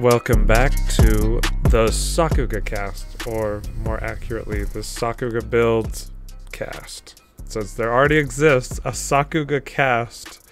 Welcome 0.00 0.46
back 0.46 0.72
to 0.96 1.42
the 1.64 1.88
Sakuga 1.88 2.64
cast, 2.64 3.26
or 3.26 3.60
more 3.84 4.02
accurately, 4.02 4.64
the 4.64 4.78
Sakuga 4.78 5.42
Builds 5.42 6.10
cast. 6.52 7.20
Since 7.44 7.74
there 7.74 7.92
already 7.92 8.16
exists 8.16 8.78
a 8.78 8.92
Sakuga 8.92 9.62
cast, 9.62 10.48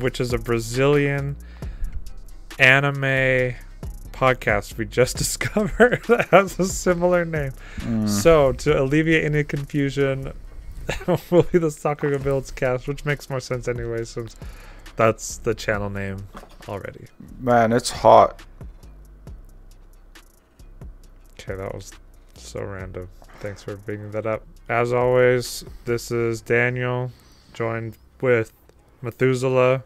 which 0.00 0.22
is 0.22 0.32
a 0.32 0.38
Brazilian 0.38 1.36
anime 2.58 3.56
podcast 4.12 4.78
we 4.78 4.86
just 4.86 5.16
discovered 5.18 6.02
that 6.08 6.28
has 6.30 6.58
a 6.58 6.66
similar 6.66 7.26
name. 7.26 7.52
Mm. 7.80 8.08
So, 8.08 8.52
to 8.52 8.80
alleviate 8.80 9.24
any 9.24 9.44
confusion, 9.44 10.32
will 11.30 11.42
be 11.42 11.58
the 11.58 11.68
Sakuga 11.68 12.22
Builds 12.22 12.50
cast, 12.50 12.88
which 12.88 13.04
makes 13.04 13.28
more 13.28 13.40
sense 13.40 13.68
anyway, 13.68 14.04
since 14.04 14.34
that's 14.96 15.36
the 15.38 15.54
channel 15.54 15.90
name 15.90 16.26
already. 16.68 17.06
Man, 17.38 17.72
it's 17.72 17.90
hot. 17.90 18.40
Okay, 21.42 21.56
that 21.56 21.74
was 21.74 21.90
so 22.34 22.62
random. 22.62 23.08
Thanks 23.40 23.64
for 23.64 23.74
bringing 23.74 24.12
that 24.12 24.26
up. 24.26 24.44
As 24.68 24.92
always, 24.92 25.64
this 25.86 26.12
is 26.12 26.40
Daniel, 26.40 27.10
joined 27.52 27.96
with 28.20 28.52
Methuselah. 29.00 29.82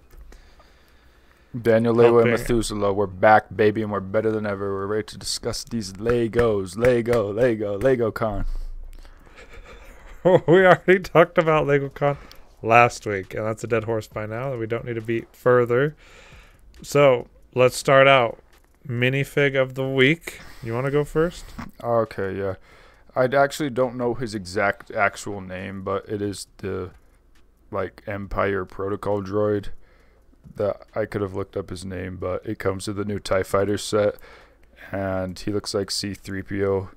Daniel 1.58 1.94
Lewa 1.94 2.22
and 2.22 2.32
Methuselah, 2.32 2.92
we're 2.92 3.06
back, 3.06 3.46
baby, 3.56 3.80
and 3.80 3.90
we're 3.90 4.00
better 4.00 4.30
than 4.30 4.44
ever. 4.44 4.74
We're 4.74 4.86
ready 4.86 5.04
to 5.04 5.16
discuss 5.16 5.64
these 5.64 5.94
Legos. 5.94 6.76
Lego, 6.76 7.32
Lego, 7.32 7.78
Lego 7.78 8.10
Con. 8.10 8.44
we 10.24 10.66
already 10.66 10.98
talked 10.98 11.38
about 11.38 11.66
LegoCon 11.66 12.18
last 12.62 13.06
week, 13.06 13.32
and 13.32 13.46
that's 13.46 13.64
a 13.64 13.66
dead 13.66 13.84
horse 13.84 14.08
by 14.08 14.26
now 14.26 14.50
that 14.50 14.58
we 14.58 14.66
don't 14.66 14.84
need 14.84 14.96
to 14.96 15.00
beat 15.00 15.34
further. 15.34 15.96
So 16.82 17.28
let's 17.54 17.78
start 17.78 18.06
out. 18.06 18.42
Minifig 18.86 19.60
of 19.60 19.74
the 19.74 19.86
week. 19.86 20.40
You 20.62 20.72
want 20.72 20.86
to 20.86 20.90
go 20.90 21.04
first? 21.04 21.44
Okay, 21.82 22.38
yeah. 22.38 22.54
I 23.14 23.24
actually 23.24 23.70
don't 23.70 23.96
know 23.96 24.14
his 24.14 24.34
exact 24.34 24.90
actual 24.90 25.40
name, 25.40 25.82
but 25.82 26.08
it 26.08 26.20
is 26.20 26.46
the 26.58 26.90
like 27.70 28.02
Empire 28.06 28.64
Protocol 28.64 29.22
droid. 29.22 29.68
That 30.54 30.82
I 30.94 31.06
could 31.06 31.22
have 31.22 31.34
looked 31.34 31.56
up 31.56 31.70
his 31.70 31.84
name, 31.84 32.18
but 32.18 32.46
it 32.46 32.58
comes 32.58 32.86
with 32.86 32.96
the 32.96 33.04
new 33.04 33.18
Tie 33.18 33.42
Fighter 33.42 33.76
set, 33.76 34.14
and 34.92 35.36
he 35.36 35.50
looks 35.50 35.74
like 35.74 35.90
C-3PO, 35.90 36.90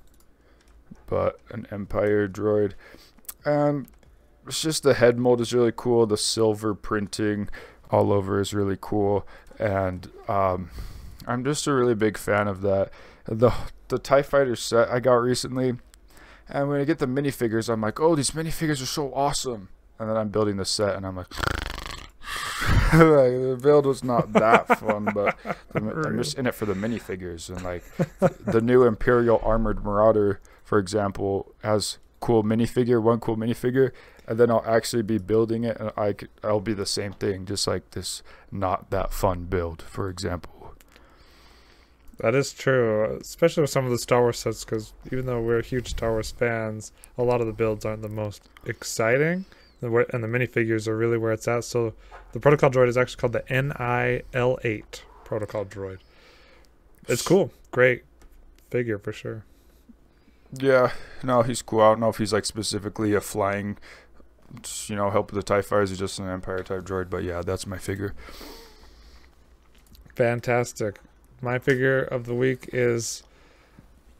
but 1.07 1.39
an 1.49 1.65
Empire 1.71 2.27
droid. 2.27 2.73
And 3.43 3.87
it's 4.45 4.61
just 4.61 4.83
the 4.83 4.93
head 4.93 5.17
mold 5.17 5.41
is 5.41 5.53
really 5.53 5.73
cool. 5.75 6.05
The 6.05 6.17
silver 6.17 6.75
printing 6.75 7.49
all 7.89 8.13
over 8.13 8.39
is 8.39 8.53
really 8.53 8.77
cool, 8.79 9.27
and 9.57 10.11
um, 10.27 10.69
I'm 11.30 11.44
just 11.44 11.67
a 11.67 11.73
really 11.73 11.94
big 11.94 12.17
fan 12.17 12.47
of 12.47 12.61
that. 12.61 12.89
The 13.25 13.53
the 13.89 13.99
Tie 13.99 14.23
Fighter 14.23 14.55
set 14.55 14.89
I 14.89 14.99
got 14.99 15.13
recently, 15.13 15.73
and 16.49 16.69
when 16.69 16.81
I 16.81 16.85
get 16.85 16.97
the 16.97 17.05
minifigures, 17.05 17.69
I'm 17.72 17.81
like, 17.81 17.99
oh, 17.99 18.16
these 18.16 18.31
minifigures 18.31 18.81
are 18.81 18.88
so 18.88 19.13
awesome. 19.13 19.69
And 20.00 20.09
then 20.09 20.17
I'm 20.17 20.30
building 20.30 20.57
the 20.57 20.66
set, 20.66 20.95
and 20.95 21.05
I'm 21.05 21.17
like, 21.17 21.27
like, 22.94 22.94
the 22.94 23.59
build 23.61 23.85
was 23.85 24.03
not 24.03 24.33
that 24.33 24.67
fun, 24.80 25.09
but 25.13 25.38
the, 25.44 26.03
I'm 26.07 26.17
just 26.17 26.38
in 26.38 26.47
it 26.47 26.55
for 26.55 26.66
the 26.66 26.73
minifigures. 26.73 27.50
And 27.50 27.63
like 27.63 27.83
the 28.45 28.61
new 28.61 28.83
Imperial 28.83 29.39
Armored 29.44 29.83
Marauder, 29.83 30.39
for 30.63 30.80
example, 30.80 31.53
has 31.63 32.00
cool 32.22 32.44
minifigure, 32.44 33.02
one 33.02 33.19
cool 33.19 33.38
minifigure, 33.38 33.91
and 34.27 34.39
then 34.39 34.50
I'll 34.50 34.66
actually 34.66 35.03
be 35.03 35.19
building 35.19 35.63
it, 35.63 35.77
and 35.80 35.91
I 35.95 36.16
I'll 36.44 36.59
be 36.59 36.73
the 36.73 36.88
same 36.88 37.13
thing, 37.13 37.45
just 37.45 37.67
like 37.67 37.91
this 37.91 38.23
not 38.52 38.89
that 38.89 39.13
fun 39.13 39.45
build, 39.45 39.83
for 39.83 40.09
example. 40.09 40.58
That 42.20 42.36
is 42.36 42.52
true, 42.52 43.17
especially 43.22 43.62
with 43.62 43.70
some 43.70 43.86
of 43.86 43.92
the 43.92 43.98
Star 43.98 44.20
Wars 44.20 44.39
sets, 44.39 44.66
because 44.66 44.94
even 45.09 45.25
though 45.25 45.40
we're 45.41 45.62
huge 45.62 45.91
Star 45.91 46.12
Wars 46.12 46.31
fans, 46.31 46.91
a 47.18 47.24
lot 47.24 47.40
of 47.40 47.47
the 47.47 47.53
builds 47.53 47.85
aren't 47.85 48.02
the 48.02 48.09
most 48.09 48.50
exciting, 48.66 49.46
and 49.81 49.94
the 49.94 50.28
minifigures 50.28 50.85
are 50.85 50.97
really 50.97 51.18
where 51.18 51.31
it's 51.31 51.47
at. 51.47 51.63
So 51.63 51.94
the 52.34 52.40
Protocol 52.41 52.72
Droid 52.72 52.90
is 52.90 52.97
actually 52.97 53.22
called 53.22 53.34
the 53.34 53.46
NI-L8 53.50 55.02
Protocol 55.24 55.63
Droid. 55.63 56.00
It's 57.08 57.22
cool, 57.22 57.52
great 57.72 58.03
figure 58.69 59.00
for 59.00 59.13
sure. 59.13 59.46
Yeah, 60.52 60.91
no, 61.24 61.44
he's 61.44 61.62
cool. 61.62 61.79
I 61.79 61.91
don't 61.91 62.02
know 62.02 62.09
if 62.09 62.18
he's 62.18 62.34
like 62.34 62.46
specifically 62.46 63.13
a 63.13 63.22
flying, 63.22 63.78
you 64.88 64.96
know, 64.97 65.09
help 65.09 65.31
with 65.31 65.35
the 65.35 65.44
Tie 65.44 65.62
Fighters 65.62 65.94
or 65.94 65.96
just 65.96 66.19
an 66.19 66.28
Empire 66.28 66.63
type 66.63 66.81
droid, 66.81 67.09
but 67.09 67.24
yeah, 67.24 67.41
that's 67.41 67.66
my 67.66 67.78
figure. 67.78 68.13
Fantastic. 70.16 71.00
My 71.41 71.57
figure 71.57 72.01
of 72.01 72.25
the 72.25 72.33
week 72.33 72.69
is 72.73 73.23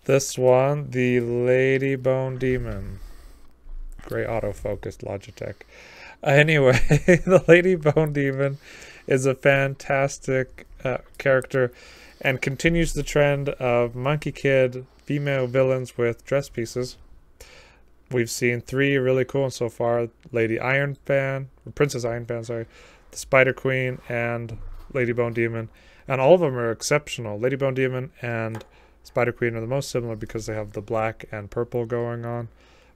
this 0.06 0.38
one, 0.38 0.92
the 0.92 1.20
Lady 1.20 1.96
Bone 1.96 2.38
Demon. 2.38 3.00
Great 4.04 4.28
autofocused 4.28 5.04
Logitech. 5.04 5.56
Anyway, 6.22 6.74
the 6.90 7.42
Lady 7.48 7.76
Bone 7.76 8.12
Demon 8.12 8.58
is 9.08 9.26
a 9.26 9.34
fantastic 9.34 10.68
uh, 10.84 10.98
character 11.18 11.72
and 12.20 12.42
continues 12.42 12.92
the 12.92 13.04
trend 13.04 13.48
of 13.48 13.94
Monkie 13.94 14.36
Kid 14.36 14.86
female 15.06 15.48
villains 15.48 15.98
with 15.98 16.26
dress 16.26 16.50
pieces. 16.50 16.98
We've 18.12 18.30
seen 18.30 18.60
three 18.60 18.98
really 18.98 19.24
cool 19.24 19.44
ones 19.44 19.56
so 19.56 19.70
far 19.70 20.10
Lady 20.34 20.60
Iron 20.60 20.98
Fan, 21.06 21.48
Princess 21.74 22.04
Iron 22.04 22.26
Fan, 22.26 22.44
sorry, 22.44 22.66
the 23.12 23.18
Spider 23.18 23.54
Queen, 23.54 24.00
and 24.10 24.58
Lady 24.92 25.14
Bone 25.14 25.32
Demon 25.32 25.70
and 26.10 26.20
all 26.20 26.34
of 26.34 26.42
them 26.42 26.58
are 26.58 26.72
exceptional. 26.72 27.40
Lady 27.40 27.56
Bone 27.56 27.76
Demon 27.76 28.12
and 28.20 28.66
Spider 29.04 29.32
Queen 29.32 29.56
are 29.56 29.62
the 29.62 29.68
most 29.68 29.92
similar 29.92 30.16
because 30.16 30.48
they 30.48 30.56
have 30.56 30.74
the 30.74 30.82
black 30.82 31.26
and 31.32 31.52
purple 31.52 31.86
going 31.86 32.26
on, 32.26 32.50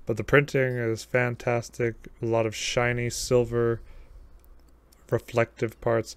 but 0.07 0.17
the 0.17 0.23
printing 0.23 0.77
is 0.77 1.03
fantastic. 1.03 1.93
A 2.21 2.25
lot 2.25 2.47
of 2.47 2.55
shiny 2.55 3.11
silver, 3.11 3.79
reflective 5.11 5.79
parts, 5.79 6.15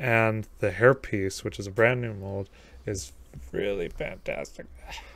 and 0.00 0.48
the 0.58 0.72
hairpiece, 0.72 1.44
which 1.44 1.60
is 1.60 1.68
a 1.68 1.70
brand 1.70 2.02
new 2.02 2.12
mold, 2.12 2.50
is 2.86 3.12
really 3.52 3.88
fantastic. 3.88 4.66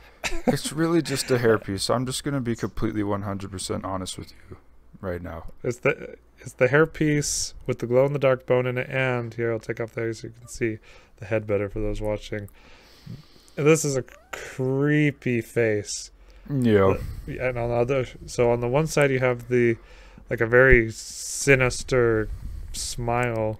it's 0.47 0.71
really 0.71 1.01
just 1.01 1.29
a 1.29 1.37
hairpiece. 1.37 1.93
I'm 1.93 2.05
just 2.05 2.23
gonna 2.23 2.39
be 2.39 2.55
completely 2.55 3.03
100% 3.03 3.83
honest 3.83 4.17
with 4.17 4.31
you 4.49 4.57
right 5.01 5.21
now. 5.21 5.51
It's 5.61 5.79
the 5.79 6.15
it's 6.39 6.53
the 6.53 6.67
hairpiece 6.67 7.53
with 7.65 7.79
the 7.79 7.87
glow 7.87 8.05
in 8.05 8.13
the 8.13 8.19
dark 8.19 8.45
bone 8.45 8.65
in 8.65 8.77
it, 8.77 8.89
and 8.89 9.33
here 9.33 9.51
I'll 9.51 9.59
take 9.59 9.81
off 9.81 9.91
the 9.91 10.01
hair 10.01 10.13
so 10.13 10.27
you 10.27 10.33
can 10.39 10.47
see 10.47 10.77
the 11.17 11.25
head 11.25 11.45
better 11.47 11.69
for 11.69 11.79
those 11.79 12.01
watching. 12.01 12.49
This 13.55 13.83
is 13.83 13.95
a 13.95 14.03
creepy 14.31 15.41
face. 15.41 16.11
Yeah, 16.49 16.95
and 17.27 17.57
on 17.57 17.69
the 17.69 17.75
other 17.75 18.05
so 18.25 18.51
on 18.51 18.61
the 18.61 18.67
one 18.69 18.87
side 18.87 19.11
you 19.11 19.19
have 19.19 19.49
the 19.49 19.75
like 20.29 20.39
a 20.39 20.45
very 20.45 20.91
sinister 20.91 22.29
smile 22.71 23.59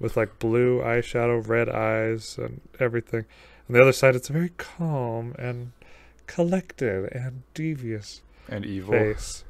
with 0.00 0.16
like 0.16 0.38
blue 0.38 0.80
eyeshadow 0.80 1.46
red 1.46 1.68
eyes 1.68 2.38
and 2.38 2.60
everything 2.80 3.26
on 3.68 3.74
the 3.74 3.80
other 3.80 3.92
side 3.92 4.14
it's 4.14 4.30
a 4.30 4.32
very 4.32 4.50
calm 4.56 5.34
and 5.38 5.72
collected 6.26 7.12
and 7.12 7.42
devious 7.54 8.22
and 8.48 8.64
evil. 8.64 8.92
face 8.92 9.44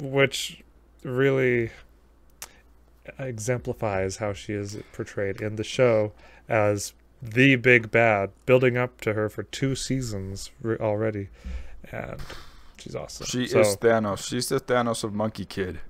which 0.00 0.62
really 1.04 1.70
exemplifies 3.18 4.16
how 4.18 4.32
she 4.32 4.52
is 4.52 4.76
portrayed 4.92 5.40
in 5.40 5.56
the 5.56 5.64
show 5.64 6.12
as 6.48 6.92
the 7.22 7.56
big 7.56 7.90
bad 7.90 8.30
building 8.46 8.76
up 8.76 9.00
to 9.00 9.12
her 9.14 9.28
for 9.28 9.42
two 9.44 9.74
seasons 9.74 10.50
already 10.80 11.28
and 11.90 12.20
she's 12.78 12.94
awesome 12.96 13.26
She 13.26 13.46
so 13.46 13.60
is 13.60 13.76
Thanos. 13.76 14.26
She's 14.26 14.48
the 14.48 14.60
Thanos 14.60 15.04
of 15.04 15.12
Monkie 15.12 15.48
Kid. 15.48 15.80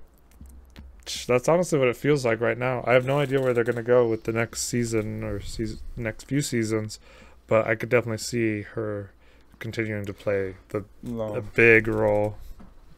that's 1.27 1.47
honestly 1.49 1.77
what 1.79 1.87
it 1.87 1.97
feels 1.97 2.23
like 2.25 2.39
right 2.39 2.57
now 2.57 2.83
i 2.87 2.93
have 2.93 3.05
no 3.05 3.19
idea 3.19 3.41
where 3.41 3.53
they're 3.53 3.63
going 3.65 3.75
to 3.75 3.83
go 3.83 4.07
with 4.07 4.23
the 4.23 4.31
next 4.31 4.61
season 4.63 5.23
or 5.23 5.39
season 5.41 5.79
next 5.97 6.25
few 6.27 6.41
seasons 6.41 6.99
but 7.47 7.67
i 7.67 7.75
could 7.75 7.89
definitely 7.89 8.17
see 8.17 8.61
her 8.61 9.11
continuing 9.59 10.05
to 10.05 10.13
play 10.13 10.55
the 10.69 10.79
a 10.79 10.83
No. 11.03 11.43
big 11.55 11.87
role 11.87 12.37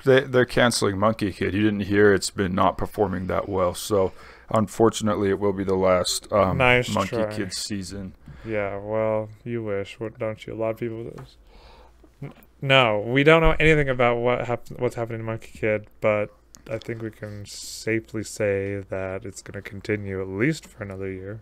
They 0.04 0.22
they're 0.22 0.46
canceling 0.46 0.98
Monkie 0.98 1.34
Kid. 1.34 1.54
You 1.54 1.64
didn't 1.64 1.82
hear 1.82 2.14
it's 2.14 2.30
been 2.30 2.54
not 2.54 2.78
performing 2.78 3.28
that 3.28 3.48
well, 3.50 3.74
so 3.74 4.12
unfortunately 4.50 5.30
it 5.30 5.40
will 5.40 5.54
be 5.54 5.64
the 5.64 5.76
last 5.76 6.32
um, 6.32 6.58
Nice 6.58 6.94
Monkey 6.94 7.16
try. 7.16 7.34
Kid 7.36 7.54
season. 7.54 8.14
Yeah, 8.46 8.78
well, 8.78 9.30
you 9.44 9.64
wish, 9.64 10.00
what- 10.00 10.20
don't 10.20 10.46
you? 10.46 10.54
A 10.54 10.56
lot 10.56 10.72
of 10.72 10.78
people 10.78 11.04
do. 11.06 12.32
No, 12.62 13.00
we 13.00 13.24
don't 13.24 13.42
know 13.42 13.56
anything 13.60 13.90
about 13.90 14.18
what 14.18 14.46
hap- 14.46 14.70
what's 14.78 14.96
happening 14.96 15.26
to 15.26 15.32
Monkie 15.32 15.54
Kid, 15.54 15.88
but 16.02 16.30
I 16.70 16.78
think 16.78 17.02
we 17.02 17.12
can 17.12 17.46
safely 17.46 18.24
say 18.24 18.84
that 18.90 19.26
it's 19.26 19.42
going 19.42 19.62
to 19.62 19.68
continue 19.68 20.22
at 20.22 20.28
least 20.28 20.66
for 20.66 20.84
another 20.84 21.12
year. 21.12 21.42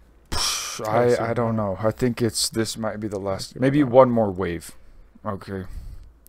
I 0.85 1.15
I 1.19 1.33
don't 1.33 1.55
know. 1.55 1.77
I 1.79 1.91
think 1.91 2.21
it's 2.21 2.49
this 2.49 2.77
might 2.77 2.99
be 2.99 3.07
the 3.07 3.19
last. 3.19 3.59
Maybe 3.59 3.83
one 3.83 4.09
more 4.09 4.31
wave. 4.31 4.71
Okay. 5.25 5.63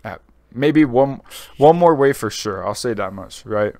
Uh, 0.05 0.17
maybe 0.55 0.85
one 0.85 1.21
one 1.59 1.77
more 1.77 1.95
way 1.95 2.13
for 2.13 2.31
sure. 2.31 2.67
I'll 2.67 2.75
say 2.75 2.95
that 2.95 3.13
much, 3.13 3.45
right? 3.45 3.75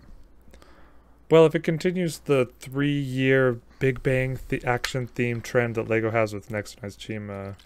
Well, 1.31 1.47
if 1.47 1.55
it 1.55 1.63
continues 1.65 2.19
the 2.21 2.51
three-year 2.61 3.59
Big 3.79 4.03
Bang 4.03 4.39
the 4.49 4.63
action 4.65 5.07
theme 5.07 5.41
trend 5.41 5.75
that 5.77 5.89
Lego 5.89 6.11
has 6.11 6.35
with 6.35 6.49
Nexo 6.51 6.83
Knights 6.83 6.97
Chima, 6.97 7.57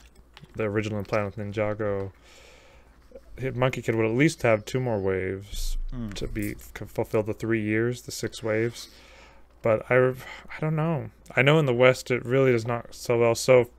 the 0.55 0.65
original 0.65 1.03
plan 1.05 1.25
with 1.27 1.37
Ninjago. 1.37 2.13
Monkie 3.39 3.85
Kid 3.85 3.95
would 3.95 4.07
at 4.07 4.13
least 4.17 4.43
have 4.43 4.65
two 4.65 4.81
more 4.81 4.99
waves 4.99 5.77
Mm. 5.95 6.13
to 6.15 6.27
be 6.29 6.53
fulfill 6.55 7.23
the 7.23 7.33
three 7.33 7.63
years, 7.63 8.03
the 8.03 8.13
six 8.13 8.43
waves. 8.43 8.89
But 9.63 9.91
I, 9.91 9.97
I 9.97 10.61
don't 10.61 10.77
know. 10.77 11.09
I 11.35 11.41
know 11.41 11.59
in 11.59 11.65
the 11.65 11.73
West 11.75 12.11
it 12.11 12.25
really 12.27 12.53
does 12.53 12.67
not 12.67 12.95
so 12.95 13.19
well. 13.19 13.35
So, 13.35 13.71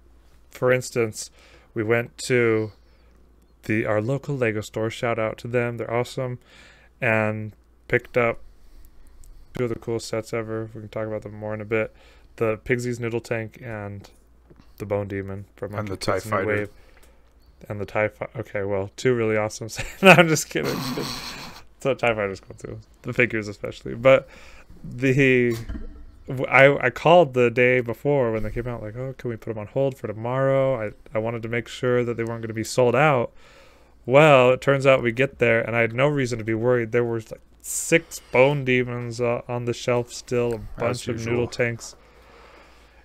for 0.49 0.71
instance, 0.71 1.29
we 1.75 1.83
went 1.83 2.17
to 2.19 2.71
the 3.63 3.85
our 3.85 4.01
local 4.01 4.35
Lego 4.35 4.61
store. 4.61 4.89
Shout 4.89 5.19
out 5.19 5.37
to 5.39 5.47
them; 5.47 5.77
they're 5.77 5.93
awesome, 5.93 6.39
and 7.01 7.53
picked 7.87 8.17
up 8.17 8.39
two 9.57 9.65
of 9.65 9.69
the 9.69 9.75
coolest 9.75 10.07
sets 10.07 10.33
ever. 10.33 10.69
We 10.73 10.81
can 10.81 10.89
talk 10.89 11.07
about 11.07 11.23
them 11.23 11.33
more 11.33 11.53
in 11.53 11.61
a 11.61 11.65
bit. 11.65 11.93
The 12.37 12.57
Pigsy's 12.63 12.99
Noodle 12.99 13.19
Tank 13.19 13.59
and 13.61 14.09
the 14.77 14.85
Bone 14.85 15.07
Demon 15.07 15.45
from 15.55 15.75
And 15.75 15.87
the 15.87 15.97
TIE 15.97 16.19
Fighter. 16.19 16.45
Wave. 16.45 16.69
And 17.67 17.79
the 17.79 17.85
TIE 17.85 18.07
Fighter. 18.07 18.39
Okay, 18.39 18.63
well, 18.63 18.91
two 18.95 19.13
really 19.13 19.37
awesome 19.37 19.69
sets. 19.69 20.01
no, 20.01 20.11
I'm 20.11 20.27
just 20.27 20.49
kidding. 20.49 20.79
so 21.79 21.93
TIE 21.93 22.13
Fighter's 22.13 22.39
cool 22.39 22.55
too. 22.57 22.79
The 23.03 23.13
figures 23.13 23.47
especially. 23.47 23.95
But 23.95 24.27
the... 24.83 25.55
I, 26.29 26.77
I 26.85 26.89
called 26.91 27.33
the 27.33 27.49
day 27.49 27.81
before 27.81 28.31
when 28.31 28.43
they 28.43 28.51
came 28.51 28.67
out 28.67 28.83
like 28.83 28.95
oh 28.95 29.15
can 29.17 29.29
we 29.29 29.35
put 29.35 29.49
them 29.49 29.59
on 29.59 29.67
hold 29.67 29.97
for 29.97 30.07
tomorrow? 30.07 30.87
I, 30.87 30.91
I 31.15 31.19
wanted 31.19 31.41
to 31.43 31.49
make 31.49 31.67
sure 31.67 32.03
that 32.03 32.17
they 32.17 32.23
weren't 32.23 32.41
going 32.41 32.49
to 32.49 32.53
be 32.53 32.63
sold 32.63 32.95
out. 32.95 33.31
Well 34.05 34.51
it 34.51 34.61
turns 34.61 34.85
out 34.85 35.01
we 35.01 35.11
get 35.11 35.39
there 35.39 35.61
and 35.61 35.75
I 35.75 35.81
had 35.81 35.93
no 35.93 36.07
reason 36.07 36.37
to 36.37 36.45
be 36.45 36.53
worried. 36.53 36.91
There 36.91 37.03
was 37.03 37.31
like 37.31 37.41
six 37.61 38.19
bone 38.31 38.63
demons 38.63 39.19
uh, 39.19 39.41
on 39.47 39.65
the 39.65 39.73
shelf 39.73 40.13
still 40.13 40.53
a 40.53 40.79
bunch 40.79 41.07
of 41.07 41.25
noodle 41.25 41.47
tanks. 41.47 41.95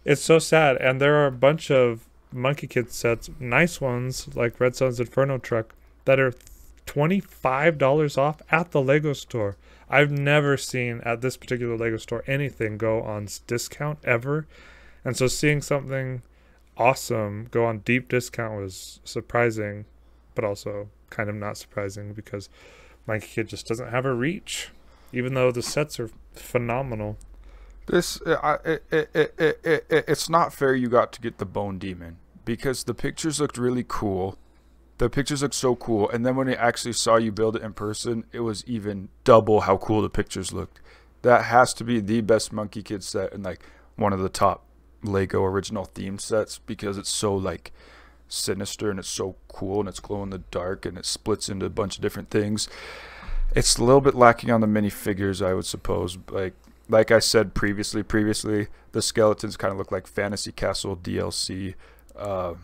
It's 0.04 0.22
so 0.22 0.38
sad 0.38 0.76
and 0.76 1.00
there 1.00 1.16
are 1.16 1.26
a 1.26 1.32
bunch 1.32 1.70
of 1.70 2.06
monkie 2.34 2.68
kid 2.68 2.90
sets 2.90 3.30
nice 3.40 3.80
ones 3.80 4.28
like 4.34 4.60
red 4.60 4.76
son's 4.76 5.00
inferno 5.00 5.38
truck 5.38 5.74
that 6.04 6.20
are 6.20 6.34
$25 6.86 8.18
off 8.18 8.42
at 8.50 8.72
the 8.72 8.82
lego 8.82 9.14
store 9.14 9.56
i've 9.94 10.10
never 10.10 10.56
seen 10.56 11.00
at 11.04 11.20
this 11.20 11.36
particular 11.36 11.76
lego 11.76 11.96
store 11.96 12.24
anything 12.26 12.76
go 12.76 13.02
on 13.02 13.28
discount 13.46 13.98
ever 14.04 14.46
and 15.04 15.16
so 15.16 15.26
seeing 15.26 15.62
something 15.62 16.22
awesome 16.76 17.46
go 17.50 17.64
on 17.64 17.78
deep 17.78 18.08
discount 18.08 18.60
was 18.60 19.00
surprising 19.04 19.84
but 20.34 20.44
also 20.44 20.88
kind 21.10 21.28
of 21.28 21.34
not 21.36 21.56
surprising 21.56 22.12
because 22.12 22.48
monkie 23.08 23.34
kid 23.34 23.48
just 23.48 23.66
doesn't 23.66 23.90
have 23.90 24.04
a 24.04 24.14
reach 24.14 24.70
even 25.12 25.34
though 25.34 25.52
the 25.52 25.62
sets 25.62 26.00
are 26.00 26.10
phenomenal 26.32 27.16
This 27.86 28.20
uh, 28.22 28.38
I, 28.42 28.54
it, 28.68 28.84
it, 28.90 29.10
it, 29.14 29.34
it, 29.38 29.86
it, 29.90 30.04
it's 30.08 30.28
not 30.28 30.52
fair 30.52 30.74
you 30.74 30.88
got 30.88 31.12
to 31.12 31.20
get 31.20 31.38
the 31.38 31.44
bone 31.44 31.78
demon 31.78 32.16
because 32.44 32.84
the 32.84 32.94
pictures 32.94 33.40
looked 33.40 33.58
really 33.58 33.84
cool. 33.86 34.38
The 34.98 35.10
pictures 35.10 35.42
looked 35.42 35.54
so 35.54 35.74
cool, 35.74 36.08
and 36.10 36.24
then 36.24 36.36
when 36.36 36.48
I 36.48 36.54
actually 36.54 36.92
saw 36.92 37.16
you 37.16 37.32
build 37.32 37.56
it 37.56 37.62
in 37.62 37.72
person, 37.72 38.24
it 38.32 38.40
was 38.40 38.64
even 38.66 39.08
double 39.24 39.62
how 39.62 39.76
cool 39.76 40.02
the 40.02 40.08
pictures 40.08 40.52
looked. 40.52 40.80
That 41.22 41.46
has 41.46 41.74
to 41.74 41.84
be 41.84 42.00
the 42.00 42.20
best 42.20 42.52
Monkie 42.52 42.84
Kid 42.84 43.02
set 43.02 43.32
and 43.32 43.42
like 43.42 43.60
one 43.96 44.12
of 44.12 44.20
the 44.20 44.28
top 44.28 44.64
Lego 45.02 45.42
original 45.42 45.84
theme 45.84 46.18
sets 46.18 46.58
because 46.58 46.98
it's 46.98 47.10
so 47.10 47.34
like 47.34 47.72
sinister 48.28 48.90
and 48.90 48.98
it's 48.98 49.08
so 49.08 49.36
cool 49.48 49.80
and 49.80 49.88
it's 49.88 50.00
glow 50.00 50.22
in 50.22 50.30
the 50.30 50.38
dark 50.38 50.86
and 50.86 50.98
it 50.98 51.06
splits 51.06 51.48
into 51.48 51.66
a 51.66 51.70
bunch 51.70 51.96
of 51.96 52.02
different 52.02 52.30
things. 52.30 52.68
It's 53.54 53.76
a 53.76 53.84
little 53.84 54.00
bit 54.00 54.14
lacking 54.14 54.50
on 54.50 54.60
the 54.60 54.66
minifigures, 54.66 55.44
I 55.44 55.54
would 55.54 55.66
suppose. 55.66 56.18
Like 56.30 56.54
like 56.88 57.10
I 57.10 57.18
said 57.18 57.54
previously, 57.54 58.02
previously 58.02 58.68
the 58.92 59.02
skeletons 59.02 59.56
kind 59.56 59.72
of 59.72 59.78
look 59.78 59.90
like 59.92 60.06
Fantasy 60.06 60.52
Castle 60.52 60.96
DLC, 60.96 61.74
uh, 62.16 62.54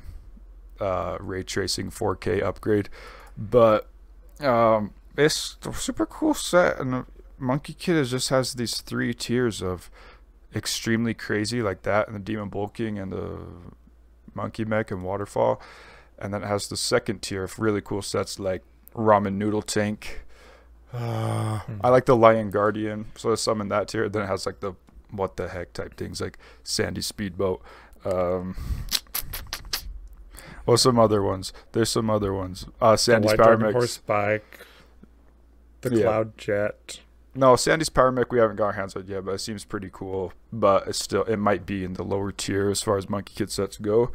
uh, 0.80 1.16
ray 1.20 1.42
tracing 1.42 1.90
4K 1.90 2.42
upgrade, 2.42 2.88
but 3.36 3.88
um, 4.40 4.92
it's 5.16 5.56
a 5.66 5.72
super 5.72 6.06
cool 6.06 6.34
set. 6.34 6.78
And 6.80 7.04
Monkie 7.40 7.76
Kid 7.76 8.04
just 8.06 8.28
has 8.30 8.54
these 8.54 8.80
three 8.80 9.14
tiers 9.14 9.62
of 9.62 9.90
extremely 10.54 11.14
crazy 11.14 11.62
like 11.62 11.82
that, 11.82 12.06
and 12.06 12.16
the 12.16 12.20
Demon 12.20 12.48
Bull 12.48 12.68
King, 12.68 12.98
and 12.98 13.12
the 13.12 13.38
Monkey 14.34 14.64
Mech 14.64 14.90
and 14.90 15.02
Waterfall, 15.02 15.60
and 16.18 16.32
then 16.34 16.42
it 16.42 16.46
has 16.46 16.68
the 16.68 16.76
second 16.76 17.22
tier 17.22 17.44
of 17.44 17.58
really 17.58 17.80
cool 17.80 18.02
sets 18.02 18.38
like 18.38 18.62
Ramen 18.94 19.34
Noodle 19.34 19.62
Tank. 19.62 20.22
Uh, 20.92 21.60
I 21.80 21.88
like 21.88 22.06
the 22.06 22.16
Lion 22.16 22.50
Guardian, 22.50 23.06
so 23.16 23.34
some 23.36 23.60
in 23.60 23.68
that 23.68 23.88
tier. 23.88 24.08
Then 24.08 24.22
it 24.22 24.26
has 24.26 24.44
like 24.46 24.60
the 24.60 24.74
what 25.10 25.36
the 25.36 25.48
heck 25.48 25.72
type 25.72 25.96
things 25.96 26.20
like 26.20 26.38
Sandy 26.62 27.00
Speedboat. 27.00 27.62
Um, 28.04 28.56
well, 30.66 30.76
some 30.76 30.98
other 30.98 31.22
ones. 31.22 31.52
There's 31.72 31.88
some 31.90 32.10
other 32.10 32.32
ones. 32.32 32.66
Uh, 32.80 32.96
Sandy's 32.96 33.34
Power 33.34 33.56
Mix. 33.56 33.72
horse 33.72 33.98
bike 33.98 34.66
the 35.82 35.96
Yeah. 35.96 36.02
cloud 36.04 36.36
jet 36.38 37.00
No, 37.34 37.54
Sandy's 37.56 37.88
Power 37.88 38.10
Mech 38.10 38.32
we 38.32 38.38
haven't 38.40 38.56
got 38.56 38.66
our 38.66 38.72
hands 38.72 38.96
on 38.96 39.06
yet, 39.06 39.24
but 39.24 39.32
it 39.36 39.38
seems 39.38 39.64
pretty 39.64 39.88
cool. 39.92 40.32
But 40.52 40.88
it's 40.88 41.02
still 41.02 41.22
it 41.24 41.36
might 41.36 41.64
be 41.64 41.84
in 41.84 41.92
the 41.94 42.02
lower 42.02 42.32
tier 42.32 42.68
as 42.70 42.82
far 42.82 42.96
as 42.98 43.06
Monkie 43.06 43.36
Kid 43.36 43.50
sets 43.52 43.76
go. 43.78 44.10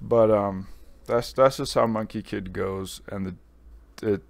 But 0.00 0.30
um, 0.32 0.66
that's 1.06 1.32
that's 1.32 1.58
just 1.58 1.74
how 1.74 1.86
Monkie 1.86 2.24
Kid 2.24 2.52
goes, 2.52 3.00
and 3.08 3.26
the 4.00 4.06
it. 4.14 4.22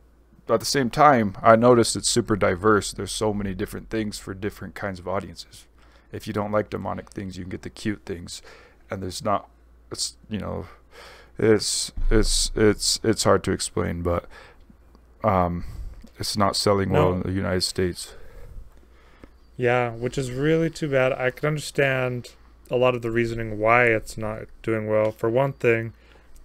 At 0.49 0.61
the 0.61 0.67
same 0.67 0.91
time, 0.91 1.35
I 1.43 1.57
noticed 1.57 1.97
it's 1.97 2.09
super 2.09 2.37
diverse. 2.37 2.93
There's 2.93 3.11
so 3.11 3.35
many 3.35 3.53
different 3.53 3.91
things 3.91 4.19
for 4.21 4.33
different 4.33 4.77
kinds 4.77 5.01
of 5.01 5.09
audiences. 5.09 5.67
If 6.13 6.29
you 6.29 6.33
don't 6.33 6.53
like 6.53 6.71
demonic 6.71 7.11
things, 7.11 7.37
you 7.37 7.43
can 7.43 7.51
get 7.51 7.63
the 7.63 7.71
cute 7.71 8.03
things, 8.07 8.43
and 8.91 9.03
there's 9.03 9.25
not. 9.25 9.49
It's 9.91 10.17
you 10.31 10.39
know, 10.39 10.67
it's 11.39 11.93
it's 12.11 12.51
it's 12.55 13.01
it's 13.03 13.25
hard 13.25 13.45
to 13.45 13.53
explain, 13.53 14.03
but 14.03 14.27
um, 15.23 15.65
it's 16.19 16.37
not 16.37 16.57
selling 16.57 16.91
well 16.91 17.13
in 17.13 17.21
the 17.23 17.33
United 17.33 17.63
States. 17.63 18.15
Yeah, 19.57 19.91
which 19.91 20.19
is 20.19 20.31
really 20.31 20.71
too 20.71 20.89
bad. 20.89 21.13
I 21.13 21.31
can 21.31 21.49
understand 21.49 22.33
a 22.71 22.77
lot 22.77 22.95
of 22.95 23.03
the 23.03 23.11
reasoning 23.11 23.59
why 23.59 23.85
it's 23.85 24.19
not 24.19 24.45
doing 24.63 24.89
well. 24.89 25.13
For 25.13 25.31
one 25.31 25.53
thing, 25.53 25.95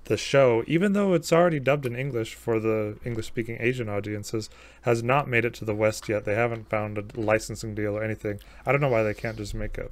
the 0.05 0.17
show, 0.17 0.63
even 0.67 0.93
though 0.93 1.13
it's 1.13 1.33
already 1.33 1.59
dubbed 1.59 1.85
in 1.85 1.95
English 1.95 2.35
for 2.35 2.59
the 2.59 2.97
English 3.03 3.27
speaking 3.27 3.57
Asian 3.59 3.89
audiences, 3.89 4.49
has 4.83 5.03
not 5.03 5.27
made 5.27 5.45
it 5.45 5.53
to 5.55 5.65
the 5.65 5.75
West 5.75 6.07
yet. 6.09 6.25
They 6.25 6.35
haven't 6.35 6.69
found 6.69 6.97
a 6.97 7.03
licensing 7.19 7.75
deal 7.75 7.97
or 7.97 8.03
anything. 8.03 8.39
I 8.65 8.71
don't 8.71 8.81
know 8.81 8.89
why 8.89 9.03
they 9.03 9.13
can't 9.13 9.37
just 9.37 9.53
make 9.53 9.77
a 9.77 9.89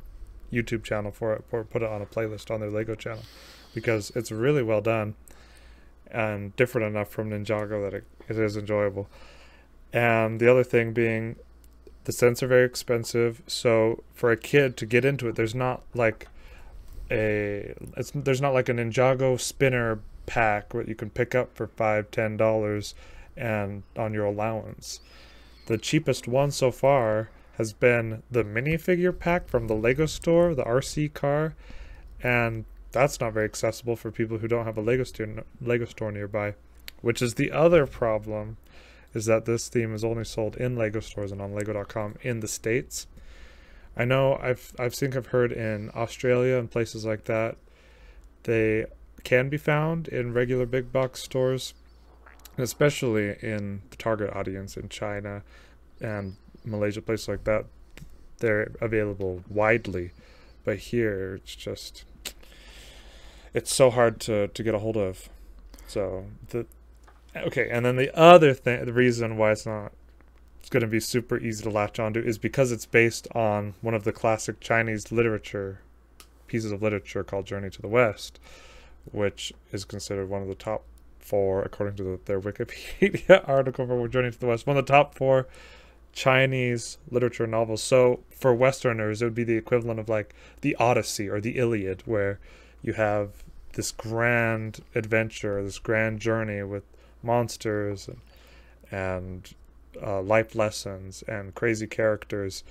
YouTube 0.51 0.83
channel 0.83 1.11
for 1.11 1.33
it 1.33 1.43
or 1.51 1.63
put 1.63 1.83
it 1.83 1.89
on 1.89 2.01
a 2.01 2.05
playlist 2.05 2.51
on 2.51 2.59
their 2.59 2.71
Lego 2.71 2.95
channel 2.95 3.23
because 3.73 4.11
it's 4.15 4.31
really 4.31 4.63
well 4.63 4.81
done 4.81 5.15
and 6.11 6.55
different 6.55 6.87
enough 6.87 7.09
from 7.09 7.29
Ninjago 7.29 7.83
that 7.83 7.93
it, 7.93 8.03
it 8.27 8.37
is 8.37 8.57
enjoyable. 8.57 9.07
And 9.93 10.39
the 10.39 10.49
other 10.49 10.63
thing 10.63 10.93
being 10.93 11.35
the 12.09 12.13
scents 12.13 12.41
are 12.41 12.47
very 12.47 12.65
expensive 12.65 13.43
so 13.45 14.03
for 14.15 14.31
a 14.31 14.37
kid 14.37 14.75
to 14.77 14.85
get 14.87 15.05
into 15.05 15.27
it 15.27 15.35
there's 15.35 15.53
not 15.53 15.83
like 15.93 16.27
a 17.11 17.73
there's 18.15 18.41
not 18.41 18.53
like 18.53 18.67
a 18.67 18.73
ninjago 18.73 19.39
spinner 19.39 19.99
pack 20.25 20.69
that 20.69 20.87
you 20.87 20.95
can 20.95 21.11
pick 21.11 21.35
up 21.35 21.55
for 21.55 21.67
five 21.67 22.09
ten 22.09 22.35
dollars 22.35 22.95
and 23.37 23.83
on 23.95 24.11
your 24.11 24.25
allowance 24.25 25.01
the 25.67 25.77
cheapest 25.77 26.27
one 26.27 26.49
so 26.49 26.71
far 26.71 27.29
has 27.57 27.73
been 27.73 28.23
the 28.31 28.43
minifigure 28.43 29.17
pack 29.17 29.47
from 29.47 29.67
the 29.67 29.75
lego 29.75 30.07
store 30.07 30.55
the 30.55 30.63
rc 30.63 31.13
car 31.13 31.53
and 32.23 32.65
that's 32.91 33.19
not 33.19 33.33
very 33.33 33.45
accessible 33.45 33.95
for 33.95 34.11
people 34.11 34.37
who 34.39 34.47
don't 34.47 34.65
have 34.65 34.77
a 34.77 34.81
lego 34.81 35.03
store 35.03 35.43
lego 35.61 35.85
store 35.85 36.11
nearby 36.11 36.53
which 37.01 37.21
is 37.21 37.35
the 37.35 37.51
other 37.51 37.85
problem 37.85 38.57
is 39.13 39.25
that 39.25 39.45
this 39.45 39.69
theme 39.69 39.93
is 39.93 40.03
only 40.03 40.23
sold 40.25 40.55
in 40.57 40.75
Lego 40.75 40.99
stores 40.99 41.31
and 41.31 41.41
on 41.41 41.53
Lego.com 41.53 42.15
in 42.21 42.41
the 42.41 42.47
states. 42.47 43.07
I 43.97 44.05
know 44.05 44.37
I've 44.41 44.73
I've 44.77 44.93
think 44.93 45.15
I've 45.15 45.27
heard 45.27 45.51
in 45.51 45.91
Australia 45.95 46.57
and 46.57 46.69
places 46.69 47.05
like 47.05 47.25
that 47.25 47.57
they 48.43 48.85
can 49.23 49.49
be 49.49 49.57
found 49.57 50.07
in 50.07 50.33
regular 50.33 50.65
big 50.65 50.93
box 50.93 51.21
stores, 51.21 51.73
especially 52.57 53.35
in 53.41 53.81
the 53.89 53.97
target 53.97 54.33
audience 54.33 54.77
in 54.77 54.87
China 54.89 55.43
and 55.99 56.35
Malaysia, 56.63 57.01
places 57.01 57.27
like 57.27 57.43
that. 57.43 57.65
They're 58.37 58.71
available 58.79 59.43
widely, 59.49 60.11
but 60.63 60.77
here 60.77 61.35
it's 61.35 61.55
just 61.55 62.05
it's 63.53 63.73
so 63.73 63.89
hard 63.89 64.19
to 64.21 64.47
to 64.49 64.63
get 64.63 64.73
a 64.73 64.79
hold 64.79 64.97
of. 64.97 65.29
So 65.87 66.25
the 66.49 66.65
okay, 67.35 67.69
and 67.69 67.85
then 67.85 67.95
the 67.95 68.15
other 68.17 68.53
thing, 68.53 68.85
the 68.85 68.93
reason 68.93 69.37
why 69.37 69.51
it's 69.51 69.65
not 69.65 69.91
it's 70.59 70.69
going 70.69 70.81
to 70.81 70.87
be 70.87 70.99
super 70.99 71.37
easy 71.39 71.63
to 71.63 71.69
latch 71.69 71.99
onto 71.99 72.19
is 72.19 72.37
because 72.37 72.71
it's 72.71 72.85
based 72.85 73.27
on 73.33 73.73
one 73.81 73.93
of 73.93 74.03
the 74.03 74.11
classic 74.11 74.59
Chinese 74.59 75.11
literature 75.11 75.79
pieces 76.47 76.71
of 76.71 76.81
literature 76.81 77.23
called 77.23 77.45
Journey 77.45 77.69
to 77.69 77.81
the 77.81 77.87
West, 77.87 78.39
which 79.11 79.53
is 79.71 79.85
considered 79.85 80.29
one 80.29 80.41
of 80.41 80.47
the 80.47 80.55
top 80.55 80.83
four, 81.17 81.61
according 81.63 81.95
to 81.95 82.03
the, 82.03 82.19
their 82.25 82.41
Wikipedia 82.41 83.43
article 83.47 83.87
for 83.87 84.07
Journey 84.07 84.31
to 84.31 84.39
the 84.39 84.47
West, 84.47 84.67
one 84.67 84.77
of 84.77 84.85
the 84.85 84.91
top 84.91 85.15
four 85.15 85.47
Chinese 86.11 86.97
literature 87.09 87.47
novels. 87.47 87.81
So 87.81 88.21
for 88.29 88.53
Westerners, 88.53 89.21
it 89.21 89.25
would 89.25 89.35
be 89.35 89.43
the 89.43 89.57
equivalent 89.57 89.99
of 89.99 90.09
like 90.09 90.35
the 90.61 90.75
Odyssey 90.75 91.29
or 91.29 91.39
the 91.39 91.57
Iliad, 91.57 92.01
where 92.05 92.39
you 92.81 92.93
have 92.93 93.43
this 93.73 93.91
grand 93.91 94.81
adventure, 94.95 95.63
this 95.63 95.79
grand 95.79 96.19
journey 96.19 96.63
with 96.63 96.83
monsters 97.21 98.07
and, 98.07 98.19
and 98.91 99.53
uh, 100.01 100.21
life 100.21 100.55
lessons 100.55 101.23
and 101.27 101.53
crazy 101.55 101.87
characters. 101.87 102.63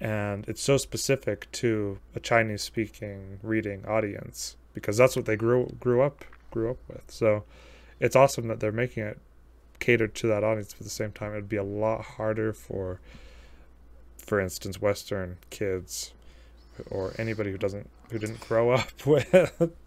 And 0.00 0.46
it's 0.48 0.62
so 0.62 0.76
specific 0.76 1.50
to 1.52 1.98
a 2.14 2.20
Chinese 2.20 2.62
speaking 2.62 3.38
reading 3.42 3.84
audience 3.86 4.56
because 4.74 4.96
that's 4.96 5.14
what 5.16 5.24
they 5.24 5.36
grew 5.36 5.74
grew 5.78 6.02
up 6.02 6.24
grew 6.50 6.70
up 6.70 6.78
with. 6.88 7.02
So 7.08 7.44
it's 8.00 8.16
awesome 8.16 8.48
that 8.48 8.60
they're 8.60 8.72
making 8.72 9.04
it 9.04 9.18
catered 9.78 10.14
to 10.14 10.26
that 10.26 10.42
audience 10.44 10.72
but 10.72 10.80
at 10.80 10.84
the 10.84 10.90
same 10.90 11.12
time 11.12 11.32
it'd 11.32 11.48
be 11.48 11.56
a 11.56 11.62
lot 11.62 12.00
harder 12.02 12.52
for 12.52 13.00
for 14.16 14.40
instance 14.40 14.80
western 14.80 15.36
kids 15.50 16.12
or 16.90 17.12
anybody 17.18 17.50
who 17.50 17.58
doesn't 17.58 17.88
who 18.10 18.18
didn't 18.18 18.40
grow 18.40 18.70
up 18.70 18.88
with 19.06 19.32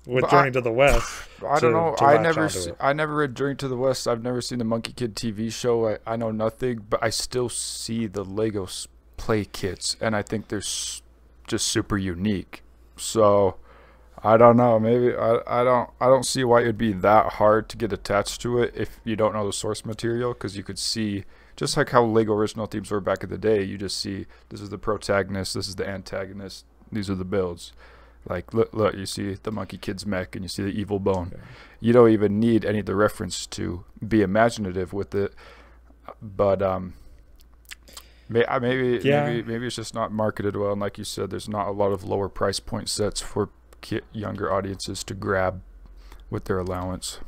with 0.06 0.22
But 0.22 0.30
journey 0.32 0.48
I- 0.48 0.52
to 0.52 0.62
the 0.62 0.72
west 0.72 1.12
I 1.46 1.56
to- 1.56 1.62
don't 1.62 1.74
know. 1.74 1.96
I 2.06 2.18
never, 2.18 2.50
se- 2.50 2.74
I 2.80 2.94
never 2.94 3.16
read 3.16 3.36
Journey 3.36 3.56
to 3.56 3.68
the 3.68 3.78
West. 3.78 4.08
I've 4.08 4.24
never 4.24 4.42
seen 4.42 4.60
the 4.60 4.66
Monkie 4.66 4.96
Kid 4.96 5.16
TV 5.16 5.52
show. 5.52 5.88
I, 5.90 5.98
I 6.08 6.16
know 6.16 6.32
nothing, 6.32 6.86
but 6.90 7.02
I 7.04 7.10
still 7.12 7.50
see 7.50 8.08
the 8.08 8.24
Lego 8.26 8.68
play 9.18 9.46
kits, 9.46 9.96
and 10.02 10.16
I 10.16 10.22
think 10.24 10.48
they're 10.48 10.60
s- 10.60 11.02
just 11.48 11.68
super 11.68 11.98
unique. 11.98 12.64
So, 12.98 13.58
I 14.24 14.38
don't 14.38 14.58
know. 14.58 14.80
Maybe 14.80 15.16
I, 15.16 15.40
I 15.46 15.64
don't 15.64 15.90
I 16.02 16.08
don't 16.08 16.26
see 16.26 16.44
why 16.44 16.62
it 16.62 16.66
would 16.66 16.78
be 16.78 16.92
that 16.94 17.34
hard 17.34 17.70
to 17.70 17.78
get 17.78 17.94
attached 17.94 18.42
to 18.42 18.60
it 18.62 18.74
if 18.76 19.00
you 19.04 19.16
don't 19.16 19.34
know 19.34 19.46
the 19.46 19.54
source 19.54 19.86
material, 19.86 20.34
because 20.34 20.58
you 20.58 20.64
could 20.64 20.80
see 20.80 21.24
just 21.56 21.78
like 21.78 21.90
how 21.90 22.04
Lego 22.04 22.34
original 22.34 22.66
themes 22.66 22.90
were 22.90 23.00
back 23.00 23.24
in 23.24 23.30
the 23.30 23.38
day. 23.38 23.62
You 23.64 23.78
just 23.78 24.00
see 24.00 24.26
this 24.50 24.60
is 24.62 24.70
the 24.70 24.78
protagonist, 24.80 25.54
this 25.54 25.68
is 25.68 25.76
the 25.76 25.88
antagonist, 25.88 26.66
these 26.92 27.10
are 27.10 27.16
the 27.16 27.26
builds. 27.26 27.74
Like 28.28 28.54
look, 28.54 28.74
look, 28.74 28.94
you 28.96 29.06
see 29.06 29.34
the 29.36 29.52
Monkie 29.52 29.80
Kid's 29.80 30.06
mech, 30.06 30.36
and 30.36 30.44
you 30.44 30.50
see 30.50 30.64
the 30.64 30.70
evil 30.70 31.00
bone. 31.00 31.32
Yeah. 31.34 31.42
You 31.80 31.94
don't 31.94 32.10
even 32.10 32.40
need 32.40 32.66
any 32.66 32.80
of 32.80 32.86
the 32.86 32.96
reference 32.96 33.46
to 33.48 33.86
be 34.06 34.22
imaginative 34.22 34.92
with 34.92 35.16
it. 35.16 35.34
But 36.22 36.62
um, 36.62 36.94
may, 38.28 38.44
maybe 38.60 39.00
Yeah. 39.08 39.24
maybe 39.26 39.44
maybe 39.48 39.68
it's 39.68 39.76
just 39.76 39.94
not 39.94 40.12
marketed 40.12 40.56
well. 40.58 40.72
And 40.74 40.82
like 40.82 40.98
you 40.98 41.04
said, 41.04 41.30
there's 41.30 41.48
not 41.50 41.68
a 41.68 41.72
lot 41.72 41.92
of 41.92 42.04
lower 42.04 42.28
price 42.30 42.60
point 42.60 42.90
sets 42.90 43.22
for 43.22 43.50
ki- 43.82 44.02
younger 44.12 44.52
audiences 44.52 45.04
to 45.06 45.14
grab 45.14 45.62
with 46.30 46.46
their 46.46 46.60
allowance. 46.60 47.20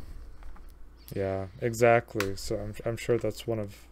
Yeah, 1.15 1.47
exactly. 1.61 2.35
So 2.35 2.57
I'm 2.57 2.73
I'm 2.85 2.97
sure 2.97 3.17
that's 3.17 3.47
one 3.47 3.59
of 3.59 3.85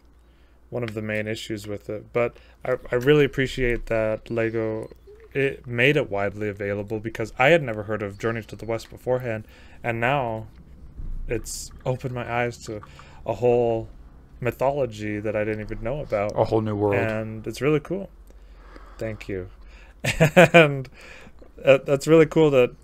one 0.70 0.82
of 0.82 0.92
the 0.94 1.02
main 1.02 1.26
issues 1.26 1.66
with 1.66 1.88
it. 1.88 2.12
But 2.12 2.36
I 2.64 2.76
I 2.92 2.96
really 2.96 3.24
appreciate 3.24 3.86
that 3.86 4.30
Lego 4.30 4.90
it 5.32 5.66
made 5.66 5.96
it 5.96 6.10
widely 6.10 6.48
available 6.48 7.00
because 7.00 7.32
I 7.38 7.48
had 7.48 7.62
never 7.62 7.84
heard 7.84 8.02
of 8.02 8.18
Journey 8.18 8.42
to 8.42 8.56
the 8.56 8.64
West 8.64 8.90
beforehand, 8.90 9.46
and 9.82 10.00
now 10.00 10.46
it's 11.28 11.70
opened 11.84 12.14
my 12.14 12.30
eyes 12.30 12.58
to 12.64 12.80
a 13.26 13.34
whole 13.34 13.88
mythology 14.40 15.18
that 15.20 15.36
I 15.36 15.44
didn't 15.44 15.60
even 15.60 15.82
know 15.82 16.00
about 16.00 16.32
A 16.36 16.44
whole 16.44 16.60
new 16.60 16.76
world. 16.76 16.94
and 16.94 17.46
it's 17.46 17.60
really 17.60 17.80
cool. 17.80 18.08
Thank 18.96 19.28
you. 19.28 19.50
and 20.52 20.88
uh, 21.64 21.78
that's 21.84 22.06
really 22.06 22.26
cool 22.26 22.50
that 22.50 22.74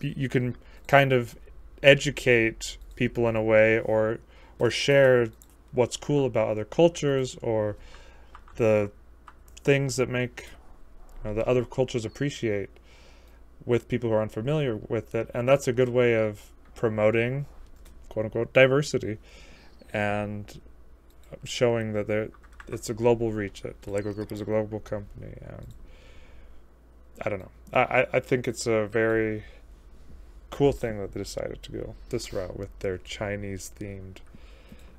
you 0.00 0.28
can 0.28 0.56
kind 0.86 1.12
of 1.12 1.36
educate 1.82 2.76
people 2.96 3.28
in 3.28 3.36
a 3.36 3.42
way 3.42 3.78
or 3.78 4.18
or 4.58 4.70
share 4.70 5.28
what's 5.72 5.96
cool 5.96 6.26
about 6.26 6.48
other 6.48 6.64
cultures 6.64 7.36
or 7.40 7.76
the 8.56 8.90
things 9.62 9.96
that 9.96 10.08
make 10.08 10.48
you 11.24 11.30
know, 11.30 11.34
that 11.34 11.46
other 11.48 11.64
cultures 11.64 12.04
appreciate 12.04 12.70
with 13.64 13.88
people 13.88 14.10
who 14.10 14.16
are 14.16 14.22
unfamiliar 14.22 14.76
with 14.76 15.14
it. 15.14 15.30
And 15.34 15.48
that's 15.48 15.68
a 15.68 15.72
good 15.72 15.88
way 15.88 16.14
of 16.14 16.50
promoting 16.74 17.46
quote 18.08 18.24
unquote 18.26 18.52
diversity 18.52 19.18
and 19.92 20.60
showing 21.44 21.92
that 21.92 22.06
there 22.06 22.28
it's 22.68 22.88
a 22.88 22.94
global 22.94 23.32
reach 23.32 23.62
that 23.62 23.80
the 23.82 23.90
lego 23.90 24.12
group 24.12 24.30
is 24.30 24.40
a 24.40 24.44
global 24.44 24.80
company. 24.80 25.34
And 25.40 25.66
i 27.22 27.28
don't 27.28 27.40
know. 27.40 27.50
I 27.72 28.06
I- 28.12 28.20
think 28.20 28.46
it's 28.46 28.66
a 28.66 28.86
very 28.86 29.44
cool 30.50 30.72
thing 30.72 30.98
that 31.00 31.12
they 31.12 31.20
decided 31.20 31.62
to 31.64 31.72
go 31.72 31.94
this 32.08 32.32
route 32.32 32.56
with 32.56 32.70
their 32.78 32.96
chinese 32.98 33.70
themed 33.78 34.18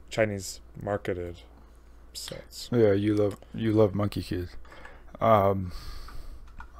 chinese 0.09 0.59
marketed 0.79 1.37
sets. 2.13 2.69
Yeah, 2.71 2.91
you 2.93 3.15
love 3.15 3.37
you 3.53 3.71
love 3.71 3.93
Monkie 3.93 4.23
Kid, 4.23 4.49
um, 5.21 5.71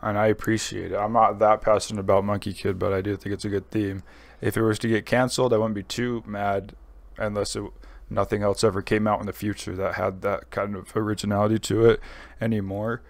and 0.02 0.18
I 0.18 0.28
appreciate 0.28 0.92
it. 0.92 0.96
I'm 0.98 1.14
not 1.14 1.40
that 1.40 1.62
passionate 1.62 2.00
about 2.00 2.24
Monkie 2.24 2.56
Kid, 2.56 2.78
but 2.80 2.94
I 2.94 3.02
do 3.02 3.16
think 3.16 3.34
it's 3.34 3.46
a 3.46 3.50
good 3.50 3.70
theme. 3.72 4.04
If 4.42 4.56
it 4.58 4.62
was 4.62 4.80
to 4.80 4.88
get 4.88 5.06
canceled, 5.06 5.54
I 5.54 5.58
wouldn't 5.58 5.76
be 5.76 5.84
too 5.84 6.24
mad, 6.26 6.74
unless 7.18 7.56
it, 7.56 7.64
nothing 8.10 8.42
else 8.42 8.64
ever 8.64 8.82
came 8.82 9.08
out 9.08 9.20
in 9.20 9.26
the 9.26 9.34
future 9.34 9.76
that 9.76 9.96
had 9.96 10.22
that 10.22 10.50
kind 10.50 10.76
of 10.76 10.96
originality 10.96 11.60
to 11.60 11.86
it 11.86 12.00
anymore. 12.40 13.02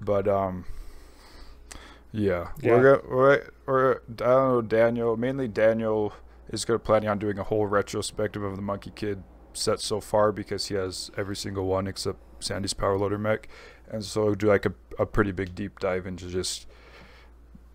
But 0.00 0.26
um, 0.28 0.64
yeah, 2.12 2.48
Yeah. 2.60 2.76
we're 2.76 3.02
we're 3.08 3.42
we're 3.66 3.92
I 3.92 3.96
don't 4.14 4.48
know 4.48 4.62
Daniel. 4.62 5.16
Mainly 5.16 5.48
Daniel 5.48 6.14
is 6.50 6.64
going 6.64 6.78
to 6.80 6.84
planning 6.84 7.08
on 7.08 7.18
doing 7.18 7.38
a 7.38 7.44
whole 7.44 7.66
retrospective 7.66 8.42
of 8.42 8.56
the 8.56 8.62
Monkie 8.62 8.94
Kid 8.94 9.22
set 9.52 9.80
so 9.80 10.00
far 10.00 10.32
because 10.32 10.66
he 10.66 10.74
has 10.74 11.10
every 11.16 11.36
single 11.36 11.66
one 11.66 11.86
except 11.86 12.18
Sandy's 12.40 12.74
Power 12.74 12.96
Loader 12.98 13.18
mech, 13.18 13.48
and 13.90 14.04
so 14.04 14.34
do 14.34 14.46
like 14.48 14.66
a, 14.66 14.72
a 14.98 15.06
pretty 15.06 15.32
big 15.32 15.54
deep 15.54 15.78
dive 15.80 16.06
into 16.06 16.28
just 16.28 16.66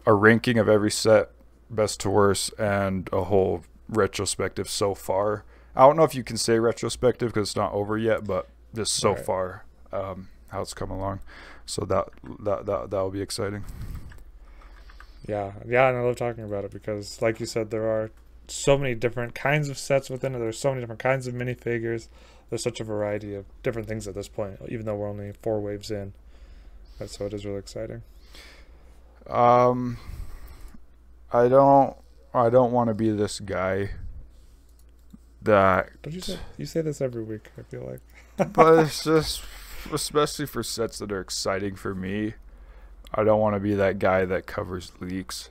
a 0.06 0.14
ranking 0.14 0.58
of 0.58 0.68
every 0.70 0.92
set, 0.92 1.30
best 1.70 2.00
to 2.02 2.10
worst, 2.10 2.54
and 2.60 3.10
a 3.14 3.24
whole 3.26 3.64
retrospective 3.90 4.70
so 4.70 4.94
far. 4.94 5.44
I 5.76 5.82
don't 5.88 5.96
know 5.98 6.04
if 6.04 6.14
you 6.16 6.24
can 6.24 6.38
say 6.38 6.60
retrospective 6.60 7.34
because 7.34 7.50
it's 7.50 7.56
not 7.56 7.74
over 7.74 7.98
yet, 7.98 8.26
but 8.26 8.48
just 8.76 8.94
so 8.96 9.14
Right. 9.14 9.26
far, 9.26 9.66
um, 9.92 10.28
how 10.50 10.62
it's 10.62 10.74
come 10.74 10.92
along. 10.92 11.20
So 11.66 11.84
that 11.86 12.10
that 12.42 12.66
that 12.66 12.90
that 12.92 13.00
will 13.00 13.12
be 13.12 13.22
exciting. 13.22 13.64
yeah 15.28 15.54
yeah 15.66 15.88
and 15.88 15.98
i 15.98 16.02
love 16.02 16.16
talking 16.18 16.44
about 16.44 16.66
it 16.66 16.72
because 16.72 17.22
like 17.22 17.40
you 17.40 17.46
said 17.46 17.72
there 17.72 17.88
are 17.88 18.12
so 18.48 18.78
many 18.78 18.94
different 18.94 19.34
kinds 19.34 19.70
of 19.70 19.78
sets 19.78 20.10
within 20.10 20.36
it 20.36 20.40
there's 20.40 20.60
so 20.60 20.70
many 20.70 20.82
different 20.82 21.00
kinds 21.00 21.28
of 21.28 21.34
minifigures 21.34 22.10
there's 22.54 22.64
such 22.64 22.80
a 22.80 22.84
variety 22.84 23.34
of 23.34 23.46
different 23.64 23.88
things 23.88 24.08
at 24.08 24.14
this 24.14 24.28
point 24.28 24.60
even 24.70 24.86
though 24.86 24.96
we're 24.96 25.10
only 25.10 25.34
four 25.42 25.60
waves 25.60 25.90
in 25.90 26.14
And 27.00 27.10
so 27.10 27.26
it 27.26 27.34
is 27.34 27.46
really 27.46 27.58
exciting 27.58 28.04
Um, 29.28 29.98
I 31.32 31.48
don't. 31.48 31.96
I 32.34 32.50
don't 32.50 32.72
want 32.72 32.90
to 32.90 32.94
be 32.94 33.10
this 33.10 33.40
guy. 33.40 33.90
That, 35.42 35.90
don't 36.02 36.14
you 36.14 36.22
say 36.22 36.38
you 36.58 36.66
say 36.66 36.82
this 36.82 37.02
every 37.02 37.24
week 37.24 37.50
i 37.58 37.64
feel 37.64 37.82
like 37.86 38.00
but 38.54 38.86
it's 38.86 39.04
just, 39.12 39.44
especially 39.92 40.46
for 40.46 40.64
sets 40.64 41.00
that 41.00 41.12
are 41.12 41.20
exciting 41.20 41.76
for 41.76 41.94
me. 41.94 42.34
I 43.14 43.24
don't 43.24 43.40
want 43.40 43.56
to 43.56 43.60
be 43.60 43.76
that 43.76 44.00
guy 44.00 44.26
that 44.26 44.48
covers 44.48 44.92
leaks. 45.00 45.50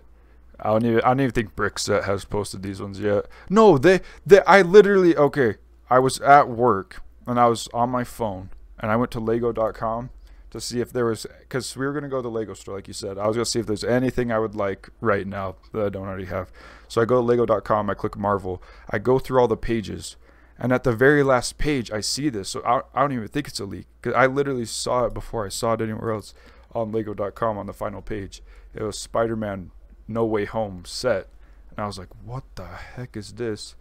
I 0.59 0.71
don't 0.71 0.85
even. 0.87 1.01
I 1.03 1.09
don't 1.09 1.21
even 1.21 1.33
think 1.33 1.55
Brickset 1.57 2.05
has 2.05 2.25
posted 2.25 2.63
these 2.63 2.81
ones 2.81 2.99
yet. 3.01 3.27
No, 3.49 3.79
they. 3.79 4.01
They. 4.27 4.41
I 4.47 4.63
literally. 4.63 5.17
Okay, 5.17 5.57
I 5.93 5.99
was 5.99 6.19
at 6.21 6.49
work 6.49 7.03
and 7.27 7.39
I 7.39 7.49
was 7.49 7.69
on 7.75 7.91
my 7.91 8.03
phone 8.03 8.49
and 8.79 8.91
I 8.91 8.97
went 8.97 9.11
to 9.11 9.21
Lego.com 9.21 10.09
to 10.49 10.59
see 10.59 10.81
if 10.81 10.91
there 10.91 11.05
was 11.05 11.27
because 11.41 11.77
we 11.77 11.85
were 11.85 11.93
gonna 11.93 12.09
go 12.09 12.17
to 12.17 12.23
the 12.23 12.31
Lego 12.31 12.55
store, 12.55 12.77
like 12.77 12.89
you 12.89 12.95
said. 12.95 13.19
I 13.19 13.27
was 13.27 13.37
gonna 13.37 13.45
see 13.45 13.61
if 13.61 13.67
there's 13.67 13.85
anything 13.85 14.33
I 14.33 14.39
would 14.39 14.55
like 14.55 14.89
right 15.03 15.27
now 15.27 15.57
that 15.73 15.85
I 15.85 15.89
don't 15.91 16.07
already 16.07 16.25
have. 16.25 16.51
So 16.89 17.03
I 17.03 17.05
go 17.05 17.17
to 17.17 17.21
Lego.com, 17.21 17.91
I 17.91 17.95
click 17.95 18.17
Marvel, 18.17 18.63
I 18.89 19.01
go 19.01 19.19
through 19.19 19.39
all 19.39 19.49
the 19.49 19.57
pages, 19.59 20.17
and 20.59 20.73
at 20.73 20.83
the 20.83 20.97
very 20.97 21.23
last 21.23 21.59
page, 21.59 21.91
I 21.91 22.01
see 22.01 22.31
this. 22.31 22.49
So 22.49 22.63
I, 22.65 22.81
I 22.95 23.03
don't 23.03 23.13
even 23.13 23.29
think 23.29 23.49
it's 23.49 23.61
a 23.61 23.67
leak 23.67 23.87
because 24.01 24.17
I 24.17 24.25
literally 24.25 24.65
saw 24.65 25.05
it 25.05 25.13
before 25.13 25.45
I 25.45 25.51
saw 25.51 25.75
it 25.75 25.83
anywhere 25.83 26.13
else 26.13 26.33
on 26.75 26.91
Lego.com 26.91 27.59
on 27.59 27.67
the 27.67 27.75
final 27.75 28.01
page. 28.01 28.43
It 28.75 28.83
was 28.83 28.99
Spider-Man 28.99 29.73
No 30.09 30.25
Way 30.25 30.47
Home 30.47 30.85
set, 30.87 31.29
and 31.69 31.81
I 31.81 31.87
was 31.87 31.99
like, 31.99 32.09
"What 32.25 32.45
the 32.55 32.65
heck 32.65 33.15
is 33.15 33.35
this?" 33.35 33.75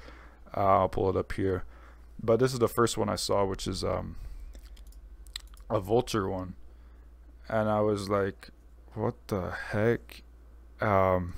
Uh, 0.58 0.80
I'll 0.80 0.90
pull 0.90 1.10
it 1.10 1.16
up 1.16 1.32
here, 1.32 1.64
but 2.24 2.40
this 2.40 2.54
is 2.54 2.60
the 2.60 2.68
first 2.68 2.98
one 2.98 3.10
I 3.10 3.16
saw, 3.16 3.46
which 3.46 3.68
is 3.68 3.84
um 3.84 4.16
a 5.70 5.80
vulture 5.80 6.30
one, 6.30 6.56
and 7.48 7.70
I 7.70 7.82
was 7.82 8.10
like, 8.10 8.50
"What 8.94 9.16
the 9.28 9.52
heck?" 9.52 10.24
Um, 10.82 11.34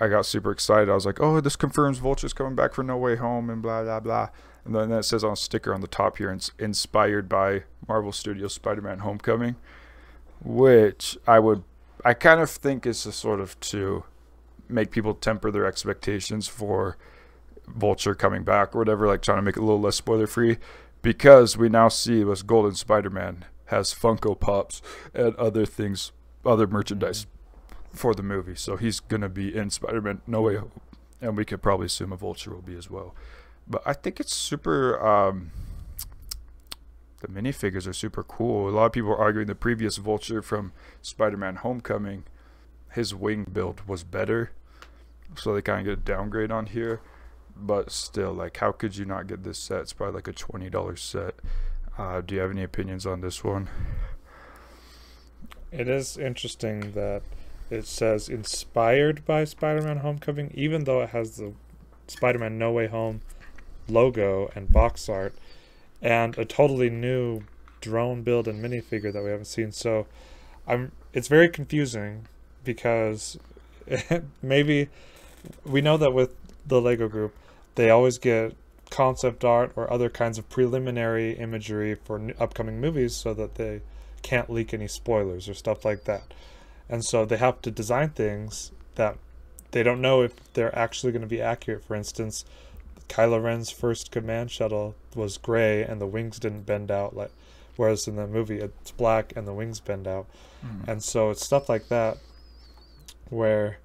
I 0.00 0.08
got 0.08 0.26
super 0.26 0.50
excited. 0.50 0.90
I 0.90 0.94
was 0.94 1.06
like, 1.06 1.20
"Oh, 1.20 1.40
this 1.40 1.56
confirms 1.56 1.98
Vulture's 1.98 2.32
coming 2.32 2.54
back 2.54 2.74
for 2.74 2.82
No 2.82 2.96
Way 2.96 3.16
Home," 3.16 3.50
and 3.50 3.62
blah 3.62 3.82
blah 3.82 4.00
blah. 4.00 4.28
And 4.64 4.74
then 4.74 4.92
it 4.92 5.02
says 5.04 5.24
on 5.24 5.32
a 5.32 5.36
sticker 5.36 5.74
on 5.74 5.80
the 5.80 5.88
top 5.88 6.18
here, 6.18 6.30
it's 6.32 6.52
inspired 6.58 7.28
by 7.28 7.64
Marvel 7.88 8.12
Studios 8.12 8.54
Spider-Man: 8.54 9.00
Homecoming, 9.00 9.56
which 10.44 11.18
I 11.26 11.38
would, 11.38 11.64
I 12.04 12.14
kind 12.14 12.40
of 12.40 12.50
think 12.50 12.86
is 12.86 13.04
a 13.06 13.12
sort 13.12 13.40
of 13.40 13.58
to 13.60 14.04
make 14.68 14.90
people 14.90 15.14
temper 15.14 15.50
their 15.50 15.66
expectations 15.66 16.46
for 16.48 16.96
Vulture 17.66 18.14
coming 18.14 18.42
back 18.44 18.74
or 18.74 18.78
whatever, 18.78 19.06
like 19.06 19.22
trying 19.22 19.38
to 19.38 19.42
make 19.42 19.56
it 19.56 19.60
a 19.60 19.64
little 19.64 19.80
less 19.80 19.96
spoiler 19.96 20.26
free. 20.26 20.58
because 21.02 21.56
we 21.56 21.68
now 21.68 21.88
see 21.88 22.22
this 22.22 22.42
Golden 22.42 22.74
Spider-Man 22.74 23.44
has 23.66 23.92
Funko 23.92 24.38
Pops 24.38 24.80
and 25.12 25.34
other 25.36 25.66
things, 25.66 26.12
other 26.46 26.66
merchandise 26.66 27.26
for 27.92 28.14
the 28.14 28.22
movie. 28.22 28.54
So 28.54 28.76
he's 28.76 29.00
gonna 29.00 29.28
be 29.28 29.54
in 29.54 29.70
Spider-Man 29.70 30.22
No 30.26 30.42
Way 30.42 30.56
Home, 30.56 30.80
and 31.20 31.36
we 31.36 31.44
could 31.44 31.60
probably 31.60 31.86
assume 31.86 32.12
a 32.12 32.16
Vulture 32.16 32.52
will 32.52 32.62
be 32.62 32.76
as 32.76 32.88
well. 32.88 33.14
But 33.68 33.82
I 33.84 33.92
think 33.92 34.20
it's 34.20 34.34
super. 34.34 35.04
Um, 35.04 35.50
the 37.20 37.28
minifigures 37.28 37.86
are 37.86 37.92
super 37.92 38.24
cool. 38.24 38.68
A 38.68 38.70
lot 38.70 38.86
of 38.86 38.92
people 38.92 39.10
are 39.10 39.18
arguing 39.18 39.46
the 39.46 39.54
previous 39.54 39.96
Vulture 39.96 40.42
from 40.42 40.72
Spider-Man 41.02 41.56
Homecoming, 41.56 42.24
his 42.92 43.14
wing 43.14 43.46
build 43.50 43.86
was 43.86 44.02
better, 44.02 44.50
so 45.36 45.54
they 45.54 45.62
kind 45.62 45.80
of 45.80 45.84
get 45.84 45.92
a 45.92 46.14
downgrade 46.14 46.50
on 46.50 46.66
here. 46.66 47.00
But 47.56 47.90
still, 47.90 48.32
like, 48.32 48.56
how 48.56 48.72
could 48.72 48.96
you 48.96 49.04
not 49.04 49.26
get 49.26 49.44
this 49.44 49.58
set? 49.58 49.80
It's 49.80 49.92
probably 49.92 50.16
like 50.16 50.28
a 50.28 50.32
twenty 50.32 50.70
dollars 50.70 51.00
set. 51.00 51.34
Uh, 51.98 52.20
do 52.20 52.34
you 52.34 52.40
have 52.40 52.50
any 52.50 52.62
opinions 52.62 53.06
on 53.06 53.20
this 53.20 53.44
one? 53.44 53.68
It 55.70 55.88
is 55.88 56.16
interesting 56.16 56.92
that 56.92 57.22
it 57.70 57.86
says 57.86 58.28
inspired 58.28 59.24
by 59.24 59.44
Spider-Man 59.44 59.98
Homecoming, 59.98 60.50
even 60.54 60.84
though 60.84 61.00
it 61.02 61.10
has 61.10 61.36
the 61.36 61.52
Spider-Man 62.08 62.58
No 62.58 62.72
Way 62.72 62.86
Home 62.88 63.20
logo 63.88 64.50
and 64.54 64.72
box 64.72 65.08
art, 65.08 65.34
and 66.00 66.36
a 66.38 66.44
totally 66.44 66.90
new 66.90 67.42
drone 67.80 68.22
build 68.22 68.48
and 68.48 68.62
minifigure 68.62 69.12
that 69.12 69.22
we 69.22 69.30
haven't 69.30 69.46
seen. 69.46 69.72
So, 69.72 70.06
I'm. 70.66 70.92
It's 71.12 71.28
very 71.28 71.48
confusing 71.48 72.26
because 72.64 73.38
maybe 74.42 74.88
we 75.64 75.80
know 75.80 75.96
that 75.96 76.12
with 76.12 76.34
the 76.66 76.80
Lego 76.80 77.08
Group, 77.08 77.34
they 77.74 77.90
always 77.90 78.18
get 78.18 78.54
concept 78.90 79.44
art 79.44 79.72
or 79.74 79.90
other 79.90 80.10
kinds 80.10 80.38
of 80.38 80.48
preliminary 80.50 81.32
imagery 81.32 81.94
for 81.94 82.18
n- 82.18 82.34
upcoming 82.38 82.80
movies 82.80 83.16
so 83.16 83.32
that 83.32 83.54
they 83.54 83.80
can't 84.22 84.50
leak 84.50 84.74
any 84.74 84.86
spoilers 84.86 85.48
or 85.48 85.54
stuff 85.54 85.84
like 85.84 86.04
that. 86.04 86.22
And 86.88 87.04
so 87.04 87.24
they 87.24 87.38
have 87.38 87.62
to 87.62 87.70
design 87.70 88.10
things 88.10 88.70
that 88.96 89.16
they 89.70 89.82
don't 89.82 90.02
know 90.02 90.22
if 90.22 90.52
they're 90.52 90.78
actually 90.78 91.12
going 91.12 91.22
to 91.22 91.28
be 91.28 91.40
accurate. 91.40 91.84
For 91.84 91.94
instance, 91.94 92.44
Kylo 93.08 93.42
Ren's 93.42 93.70
first 93.70 94.10
command 94.10 94.50
shuttle 94.50 94.94
was 95.14 95.38
gray 95.38 95.82
and 95.82 96.00
the 96.00 96.06
wings 96.06 96.38
didn't 96.38 96.66
bend 96.66 96.90
out 96.90 97.16
like 97.16 97.30
whereas 97.76 98.06
in 98.06 98.16
the 98.16 98.26
movie 98.26 98.58
it's 98.58 98.90
black 98.90 99.32
and 99.34 99.46
the 99.46 99.52
wings 99.52 99.80
bend 99.80 100.06
out. 100.06 100.26
Mm. 100.64 100.88
And 100.88 101.02
so 101.02 101.30
it's 101.30 101.44
stuff 101.44 101.68
like 101.68 101.88
that 101.88 102.18
where 103.30 103.78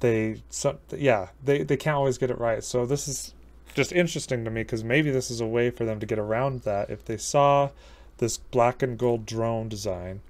they 0.00 0.42
so, 0.50 0.78
yeah, 0.96 1.28
they 1.44 1.62
they 1.62 1.76
can't 1.76 1.96
always 1.96 2.18
get 2.18 2.30
it 2.30 2.38
right. 2.38 2.62
So 2.62 2.86
this 2.86 3.08
is 3.08 3.34
just 3.74 3.92
interesting 3.92 4.44
to 4.44 4.50
me 4.50 4.62
because 4.62 4.82
maybe 4.82 5.10
this 5.10 5.30
is 5.30 5.40
a 5.40 5.46
way 5.46 5.70
for 5.70 5.84
them 5.84 6.00
to 6.00 6.06
get 6.06 6.18
around 6.18 6.62
that. 6.62 6.90
If 6.90 7.04
they 7.04 7.16
saw 7.16 7.70
this 8.18 8.38
black 8.38 8.82
and 8.82 8.98
gold 8.98 9.26
drone 9.26 9.68
design 9.68 10.20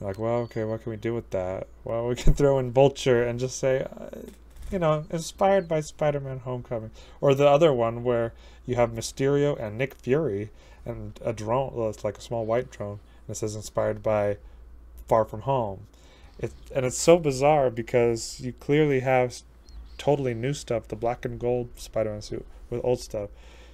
like 0.00 0.18
well 0.18 0.36
okay 0.36 0.64
what 0.64 0.82
can 0.82 0.90
we 0.90 0.96
do 0.96 1.14
with 1.14 1.30
that? 1.30 1.66
Well 1.84 2.08
we 2.08 2.14
can 2.16 2.34
throw 2.34 2.58
in 2.58 2.72
vulture 2.72 3.22
and 3.22 3.40
just 3.40 3.58
say 3.58 3.82
uh, 3.82 4.10
you 4.70 4.78
know 4.78 5.04
inspired 5.10 5.68
by 5.68 5.80
spider-man 5.80 6.40
homecoming. 6.40 6.90
Or 7.20 7.34
the 7.34 7.48
other 7.48 7.72
one 7.72 8.04
where 8.04 8.32
you 8.66 8.76
have 8.76 8.90
mysterio 8.90 9.58
and 9.58 9.76
nick 9.76 9.94
fury 9.94 10.50
and 10.84 11.18
a 11.24 11.32
drone 11.32 11.72
well, 11.74 11.88
it's 11.88 12.04
like 12.04 12.18
a 12.18 12.22
small 12.22 12.46
white 12.46 12.70
drone 12.70 13.00
and 13.26 13.34
it 13.34 13.38
says 13.38 13.56
inspired 13.56 14.02
by 14.02 14.36
far 15.08 15.24
from 15.24 15.42
home 15.42 15.86
it, 16.38 16.52
and 16.74 16.86
it's 16.86 16.98
so 16.98 17.18
bizarre 17.18 17.70
because 17.70 18.40
you 18.40 18.52
clearly 18.52 19.00
have 19.00 19.42
totally 19.96 20.34
new 20.34 20.54
stuff 20.54 20.88
the 20.88 20.96
black 20.96 21.24
and 21.24 21.38
gold 21.40 21.68
spider-man 21.76 22.22
suit 22.22 22.46
with 22.70 22.80
old 22.84 23.00
stuff 23.00 23.30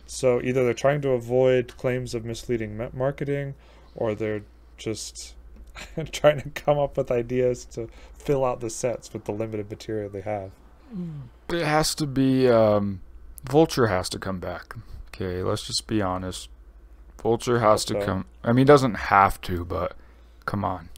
so 0.07 0.41
either 0.43 0.65
they're 0.65 0.75
trying 0.75 1.01
to 1.01 1.11
avoid 1.11 1.77
claims 1.77 2.15
of 2.15 2.25
misleading 2.25 2.91
marketing 2.93 3.55
or 3.95 4.15
they're 4.15 4.43
just 4.77 5.35
trying 6.13 6.41
to 6.41 6.49
come 6.51 6.79
up 6.79 6.97
with 6.97 7.11
ideas 7.11 7.65
to 7.65 7.89
fill 8.17 8.45
out 8.45 8.61
the 8.61 8.71
sets 8.71 9.13
with 9.13 9.25
the 9.25 9.33
limited 9.33 9.69
material 9.71 10.09
they 10.09 10.21
have 10.21 10.53
It 11.49 11.65
has 11.65 11.95
to 11.97 12.07
be. 12.07 12.49
Um, 12.49 13.01
Vulture 13.45 13.89
has 13.89 14.09
to 14.11 14.19
come 14.19 14.39
back. 14.39 14.75
Okay, 15.09 15.43
let's 15.43 15.67
just 15.67 15.87
be 15.87 16.01
honest. 16.01 16.49
Vulture 17.23 17.61
has 17.61 17.85
to 17.87 18.01
come. 18.05 18.27
I 18.43 18.49
mean, 18.49 18.59
he 18.59 18.65
doesn't 18.65 18.95
have 18.95 19.41
to, 19.43 19.65
but 19.65 19.97
come 20.47 20.65
on, 20.65 20.89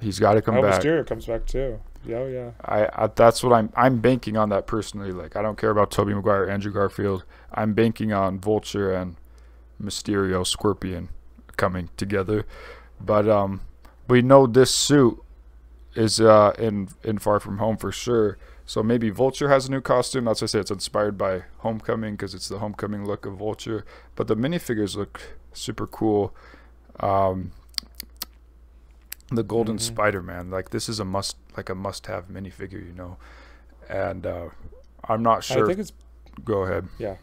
he's 0.00 0.18
got 0.18 0.34
to 0.34 0.42
come 0.42 0.56
oh, 0.56 0.62
back. 0.62 0.82
Mysterio 0.82 1.06
comes 1.06 1.26
back 1.26 1.46
too 1.46 1.80
yeah 2.06 2.16
oh, 2.16 2.26
yeah 2.26 2.50
I, 2.64 3.04
I 3.04 3.06
that's 3.08 3.42
what 3.42 3.52
I'm 3.52 3.72
I'm 3.76 4.00
banking 4.00 4.36
on 4.36 4.48
that 4.50 4.66
personally. 4.66 5.12
Like 5.12 5.36
I 5.36 5.42
don't 5.42 5.58
care 5.58 5.70
about 5.70 5.90
Tobey 5.90 6.14
Maguire, 6.14 6.48
Andrew 6.48 6.72
Garfield. 6.72 7.24
I'm 7.52 7.74
banking 7.74 8.12
on 8.12 8.38
Vulture 8.38 8.92
and 8.92 9.16
Mysterio, 9.82 10.46
Scorpion 10.46 11.08
coming 11.56 11.90
together. 11.96 12.46
But 13.00 13.28
um, 13.28 13.62
we 14.08 14.22
know 14.22 14.46
this 14.46 14.74
suit 14.74 15.22
is 15.94 16.20
uh 16.20 16.52
in 16.58 16.88
in 17.02 17.18
Far 17.18 17.40
From 17.40 17.58
Home 17.58 17.76
for 17.76 17.92
sure. 17.92 18.38
So 18.66 18.82
maybe 18.82 19.10
Vulture 19.10 19.50
has 19.50 19.68
a 19.68 19.70
new 19.70 19.82
costume. 19.82 20.24
That's 20.24 20.40
why 20.40 20.46
I 20.46 20.48
say 20.48 20.60
it's 20.60 20.70
inspired 20.70 21.18
by 21.18 21.44
Homecoming 21.58 22.14
because 22.14 22.34
it's 22.34 22.48
the 22.48 22.58
Homecoming 22.60 23.04
look 23.04 23.26
of 23.26 23.34
Vulture. 23.34 23.84
But 24.16 24.26
the 24.26 24.36
minifigures 24.36 24.96
look 24.96 25.20
super 25.52 25.86
cool. 25.86 26.34
Um, 27.00 27.52
the 29.30 29.42
Golden 29.42 29.76
Mhm. 29.76 29.80
Spider-Man, 29.80 30.50
like 30.50 30.70
this 30.70 30.88
is 30.88 31.00
a 31.00 31.04
must, 31.04 31.36
like 31.56 31.68
a 31.68 31.74
must-have 31.74 32.28
minifigure, 32.28 32.84
you 32.84 32.92
know. 32.94 33.16
And 33.88 34.26
uh, 34.26 34.48
I'm 35.08 35.22
not 35.22 35.44
sure. 35.44 35.64
i 35.64 35.66
think 35.68 35.78
it's 35.80 35.92
Go 36.44 36.62
ahead. 36.64 36.88
Yeah. 36.98 37.16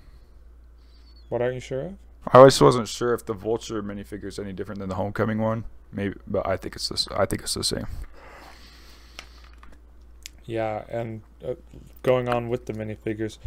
What 1.29 1.41
aren't 1.41 1.55
you 1.55 1.59
sure 1.59 1.81
of 1.81 1.93
I 2.33 2.45
just 2.45 2.61
wasn't 2.61 2.87
sure 2.87 3.13
if 3.13 3.25
the 3.25 3.33
Vulture 3.33 3.81
minifigure 3.83 4.25
is 4.25 4.39
any 4.39 4.53
different 4.53 4.79
than 4.79 4.89
the 4.89 4.95
Homecoming 4.95 5.39
one. 5.39 5.65
Maybe, 5.91 6.15
but 6.27 6.47
I 6.47 6.55
think 6.55 6.75
it's 6.75 6.87
this. 6.87 7.07
I 7.09 7.25
think 7.25 7.41
it's 7.41 7.55
the 7.55 7.63
same. 7.63 7.87
Yeah, 10.45 10.83
and 10.89 11.21
uh, 11.45 11.55
going 12.03 12.27
on 12.29 12.49
with 12.49 12.65
the 12.65 12.73
minifigures, 12.73 13.37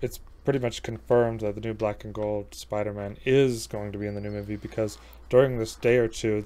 it's 0.00 0.18
pretty 0.44 0.58
much 0.58 0.82
confirmed 0.82 1.40
that 1.40 1.54
the 1.54 1.60
new 1.60 1.74
black 1.74 2.04
and 2.04 2.14
gold 2.14 2.54
Spider-Man 2.54 3.16
is 3.24 3.66
going 3.66 3.92
to 3.92 3.98
be 3.98 4.06
in 4.06 4.14
the 4.14 4.20
new 4.20 4.30
movie 4.30 4.56
because 4.56 4.98
during 5.28 5.58
this 5.58 5.74
day 5.74 5.96
or 5.98 6.08
two, 6.08 6.44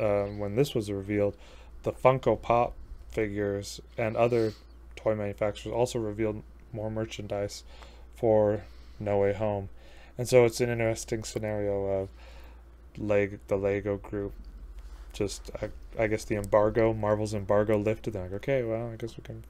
uh, 0.00 0.24
when 0.24 0.56
this 0.56 0.74
was 0.74 0.90
revealed, 0.90 1.36
the 1.82 1.92
Funko 1.92 2.40
Pop 2.40 2.74
figures 3.10 3.80
and 3.98 4.16
other 4.16 4.52
toy 4.96 5.14
manufacturers 5.14 5.74
also 5.74 5.98
revealed 5.98 6.42
more 6.72 6.90
merchandise 6.90 7.64
for 8.14 8.62
No 8.98 9.18
Way 9.18 9.34
Home, 9.34 9.68
and 10.16 10.28
so 10.28 10.44
it's 10.44 10.60
an 10.60 10.70
interesting 10.70 11.24
scenario 11.24 11.86
of 11.86 12.08
leg 12.98 13.38
the 13.48 13.56
Lego 13.56 13.96
group 13.96 14.32
just 15.12 15.50
I, 15.60 15.70
I 16.02 16.06
guess 16.06 16.24
the 16.24 16.36
embargo 16.36 16.92
marvel's 16.92 17.34
embargo 17.34 17.76
lifted. 17.76 18.12
They're 18.12 18.24
like 18.24 18.32
okay 18.34 18.62
well 18.62 18.90
i 18.92 18.96
guess 18.96 19.16
we 19.16 19.22
can 19.22 19.44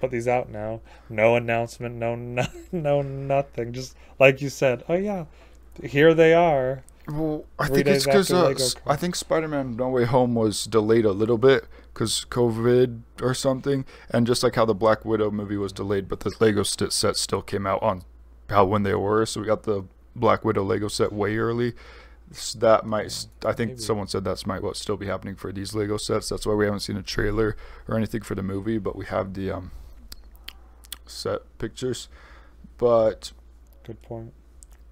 put 0.00 0.10
these 0.10 0.28
out 0.28 0.50
now. 0.50 0.80
No 1.08 1.36
announcement 1.36 1.96
no 1.96 2.14
no, 2.16 2.46
no 2.72 3.02
nothing. 3.02 3.72
Just 3.72 3.96
like 4.18 4.40
you 4.40 4.48
said 4.48 4.84
oh 4.88 4.94
yeah 4.94 5.24
here 5.82 6.14
they 6.14 6.32
are 6.32 6.82
Well, 7.08 7.44
I 7.58 7.68
think 7.68 7.86
it's 7.86 8.04
because 8.04 8.32
uh, 8.32 8.46
Lego 8.46 8.62
s- 8.64 8.74
come. 8.74 8.82
I 8.92 8.96
think 8.96 9.14
Spider-Man: 9.14 9.76
No 9.76 9.88
Way 9.90 10.04
Home 10.04 10.34
was 10.34 10.64
delayed 10.64 11.04
a 11.04 11.12
little 11.12 11.38
bit 11.38 11.66
because 11.94 12.26
COVID 12.30 13.02
or 13.22 13.32
something, 13.32 13.84
and 14.10 14.26
just 14.26 14.42
like 14.42 14.56
how 14.56 14.64
the 14.64 14.74
Black 14.74 15.04
Widow 15.04 15.30
movie 15.30 15.56
was 15.56 15.72
delayed, 15.72 16.08
but 16.08 16.20
the 16.20 16.34
Lego 16.40 16.62
st- 16.64 16.92
set 16.92 17.16
still 17.16 17.42
came 17.42 17.66
out 17.66 17.80
on 17.82 18.02
how 18.50 18.64
when 18.64 18.82
they 18.82 18.94
were. 18.94 19.24
So 19.24 19.40
we 19.40 19.46
got 19.46 19.62
the 19.62 19.84
Black 20.16 20.44
Widow 20.44 20.64
Lego 20.64 20.88
set 20.88 21.12
way 21.12 21.36
early. 21.36 21.74
S- 22.32 22.54
That 22.54 22.84
might, 22.84 23.26
I 23.44 23.52
think 23.52 23.72
Maybe. 23.72 23.82
someone 23.82 24.08
said 24.08 24.24
that's 24.24 24.44
might 24.44 24.62
what 24.62 24.76
still 24.76 24.96
be 24.96 25.06
happening 25.06 25.36
for 25.36 25.52
these 25.52 25.74
Lego 25.74 25.96
sets. 25.98 26.28
That's 26.28 26.44
why 26.44 26.54
we 26.54 26.64
haven't 26.64 26.80
seen 26.80 26.96
a 26.96 27.02
trailer 27.02 27.56
or 27.86 27.96
anything 27.96 28.22
for 28.22 28.34
the 28.34 28.42
movie, 28.42 28.78
but 28.78 28.96
we 28.96 29.04
have 29.06 29.34
the 29.34 29.52
um 29.52 29.70
set 31.06 31.42
pictures. 31.58 32.08
But 32.78 33.30
good 33.84 34.02
point 34.02 34.32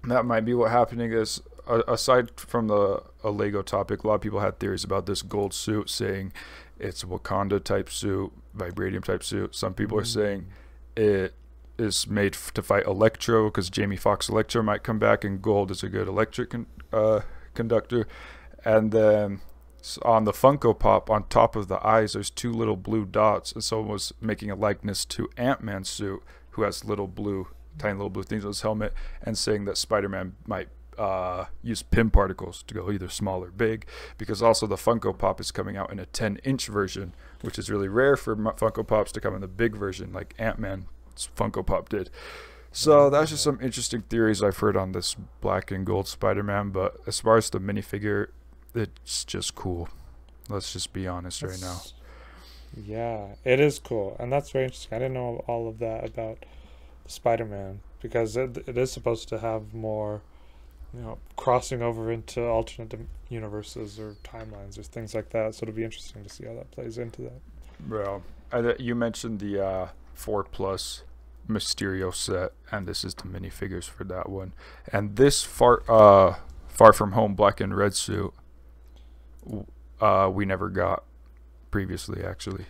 that 0.05 0.23
might 0.23 0.45
be 0.45 0.53
what 0.53 0.71
happening 0.71 1.11
is 1.11 1.41
aside 1.67 2.31
from 2.39 2.67
the 2.67 3.03
a 3.23 3.31
Lego 3.31 3.61
topic, 3.61 4.03
a 4.03 4.07
lot 4.07 4.15
of 4.15 4.21
people 4.21 4.39
had 4.39 4.59
theories 4.59 4.83
about 4.83 5.05
this 5.05 5.21
gold 5.21 5.53
suit, 5.53 5.89
saying 5.89 6.33
it's 6.79 7.03
Wakanda 7.03 7.63
type 7.63 7.89
suit, 7.89 8.31
vibranium 8.55 9.03
type 9.03 9.23
suit. 9.23 9.55
Some 9.55 9.73
people 9.73 9.97
are 9.97 10.05
saying 10.05 10.47
it 10.95 11.33
is 11.77 12.07
made 12.07 12.35
f- 12.35 12.53
to 12.53 12.61
fight 12.61 12.85
Electro 12.85 13.45
because 13.45 13.69
Jamie 13.69 13.97
Foxx 13.97 14.29
Electro 14.29 14.63
might 14.63 14.83
come 14.83 14.99
back, 14.99 15.23
and 15.23 15.41
gold 15.41 15.71
is 15.71 15.83
a 15.83 15.89
good 15.89 16.07
electric 16.07 16.51
con- 16.51 16.67
uh, 16.93 17.21
conductor. 17.53 18.07
And 18.63 18.91
then 18.91 19.41
on 20.01 20.23
the 20.23 20.31
Funko 20.31 20.77
Pop, 20.77 21.09
on 21.09 21.27
top 21.27 21.55
of 21.55 21.67
the 21.67 21.85
eyes, 21.85 22.13
there's 22.13 22.29
two 22.29 22.51
little 22.51 22.77
blue 22.77 23.05
dots, 23.05 23.51
and 23.51 23.63
someone 23.63 23.89
was 23.89 24.13
making 24.19 24.49
a 24.49 24.55
likeness 24.55 25.05
to 25.05 25.29
Ant 25.37 25.61
Man 25.61 25.83
suit, 25.83 26.23
who 26.51 26.63
has 26.63 26.85
little 26.85 27.07
blue, 27.07 27.47
tiny 27.77 27.93
little 27.93 28.09
blue 28.09 28.23
things 28.23 28.43
on 28.43 28.49
his 28.49 28.61
helmet, 28.61 28.93
and 29.21 29.37
saying 29.37 29.65
that 29.65 29.77
Spider 29.77 30.09
Man 30.09 30.35
might 30.47 30.69
uh, 30.97 31.45
use 31.63 31.81
Pym 31.81 32.09
particles 32.09 32.63
to 32.67 32.73
go 32.73 32.91
either 32.91 33.09
small 33.09 33.43
or 33.43 33.51
big, 33.51 33.85
because 34.17 34.41
also 34.41 34.67
the 34.67 34.75
Funko 34.75 35.17
Pop 35.17 35.39
is 35.39 35.51
coming 35.51 35.77
out 35.77 35.91
in 35.91 35.99
a 35.99 36.05
10 36.05 36.37
inch 36.43 36.67
version, 36.67 37.13
which 37.41 37.59
is 37.59 37.69
really 37.69 37.87
rare 37.87 38.15
for 38.15 38.35
Funko 38.35 38.85
Pops 38.85 39.11
to 39.13 39.21
come 39.21 39.35
in 39.35 39.41
the 39.41 39.47
big 39.47 39.75
version, 39.75 40.13
like 40.13 40.33
Ant-Man 40.37 40.85
Funko 41.15 41.65
Pop 41.65 41.89
did. 41.89 42.09
So 42.71 43.09
that's 43.09 43.31
just 43.31 43.43
some 43.43 43.59
interesting 43.61 44.01
theories 44.01 44.43
I've 44.43 44.57
heard 44.57 44.75
on 44.75 44.91
this 44.91 45.15
black 45.39 45.71
and 45.71 45.85
gold 45.85 46.09
Spider-Man. 46.09 46.71
But 46.71 46.97
as 47.07 47.21
far 47.21 47.37
as 47.37 47.49
the 47.49 47.59
minifigure, 47.59 48.27
it's 48.73 49.23
just 49.23 49.55
cool. 49.55 49.87
Let's 50.49 50.73
just 50.73 50.91
be 50.91 51.07
honest 51.07 51.41
right 51.41 51.61
now. 51.61 51.81
Yeah, 52.75 53.35
it 53.45 53.61
is 53.61 53.79
cool, 53.79 54.17
and 54.19 54.31
that's 54.31 54.49
very 54.49 54.65
interesting. 54.65 54.95
I 54.95 54.99
didn't 54.99 55.13
know 55.13 55.43
all 55.47 55.69
of 55.69 55.79
that 55.79 56.05
about 56.05 56.45
Spider-Man 57.07 57.79
because 58.01 58.35
it, 58.35 58.57
it 58.67 58.77
is 58.77 58.91
supposed 58.91 59.29
to 59.29 59.39
have 59.39 59.73
more, 59.73 60.21
you 60.95 61.01
know, 61.01 61.17
crossing 61.35 61.81
over 61.81 62.11
into 62.11 62.43
alternate 62.45 62.99
universes 63.29 63.99
or 63.99 64.15
timelines 64.23 64.77
or 64.77 64.83
things 64.83 65.13
like 65.13 65.29
that. 65.31 65.55
So 65.55 65.63
it'll 65.63 65.75
be 65.75 65.83
interesting 65.83 66.23
to 66.23 66.29
see 66.29 66.45
how 66.45 66.53
that 66.53 66.71
plays 66.71 66.97
into 66.97 67.23
that. 67.23 67.41
Well, 67.89 68.23
I, 68.51 68.75
you 68.79 68.95
mentioned 68.95 69.39
the 69.39 69.65
uh, 69.65 69.87
four 70.13 70.43
plus 70.43 71.03
Mysterio 71.49 72.13
set, 72.13 72.53
and 72.71 72.87
this 72.87 73.03
is 73.03 73.13
the 73.13 73.23
minifigures 73.23 73.85
for 73.85 74.03
that 74.05 74.29
one. 74.29 74.53
And 74.91 75.15
this 75.15 75.43
far 75.43 75.83
uh, 75.89 76.35
Far 76.67 76.93
From 76.93 77.11
Home 77.11 77.35
black 77.35 77.59
and 77.59 77.75
red 77.75 77.93
suit, 77.93 78.33
uh, 79.99 80.29
we 80.33 80.45
never 80.45 80.69
got 80.69 81.03
previously 81.71 82.23
actually. 82.23 82.65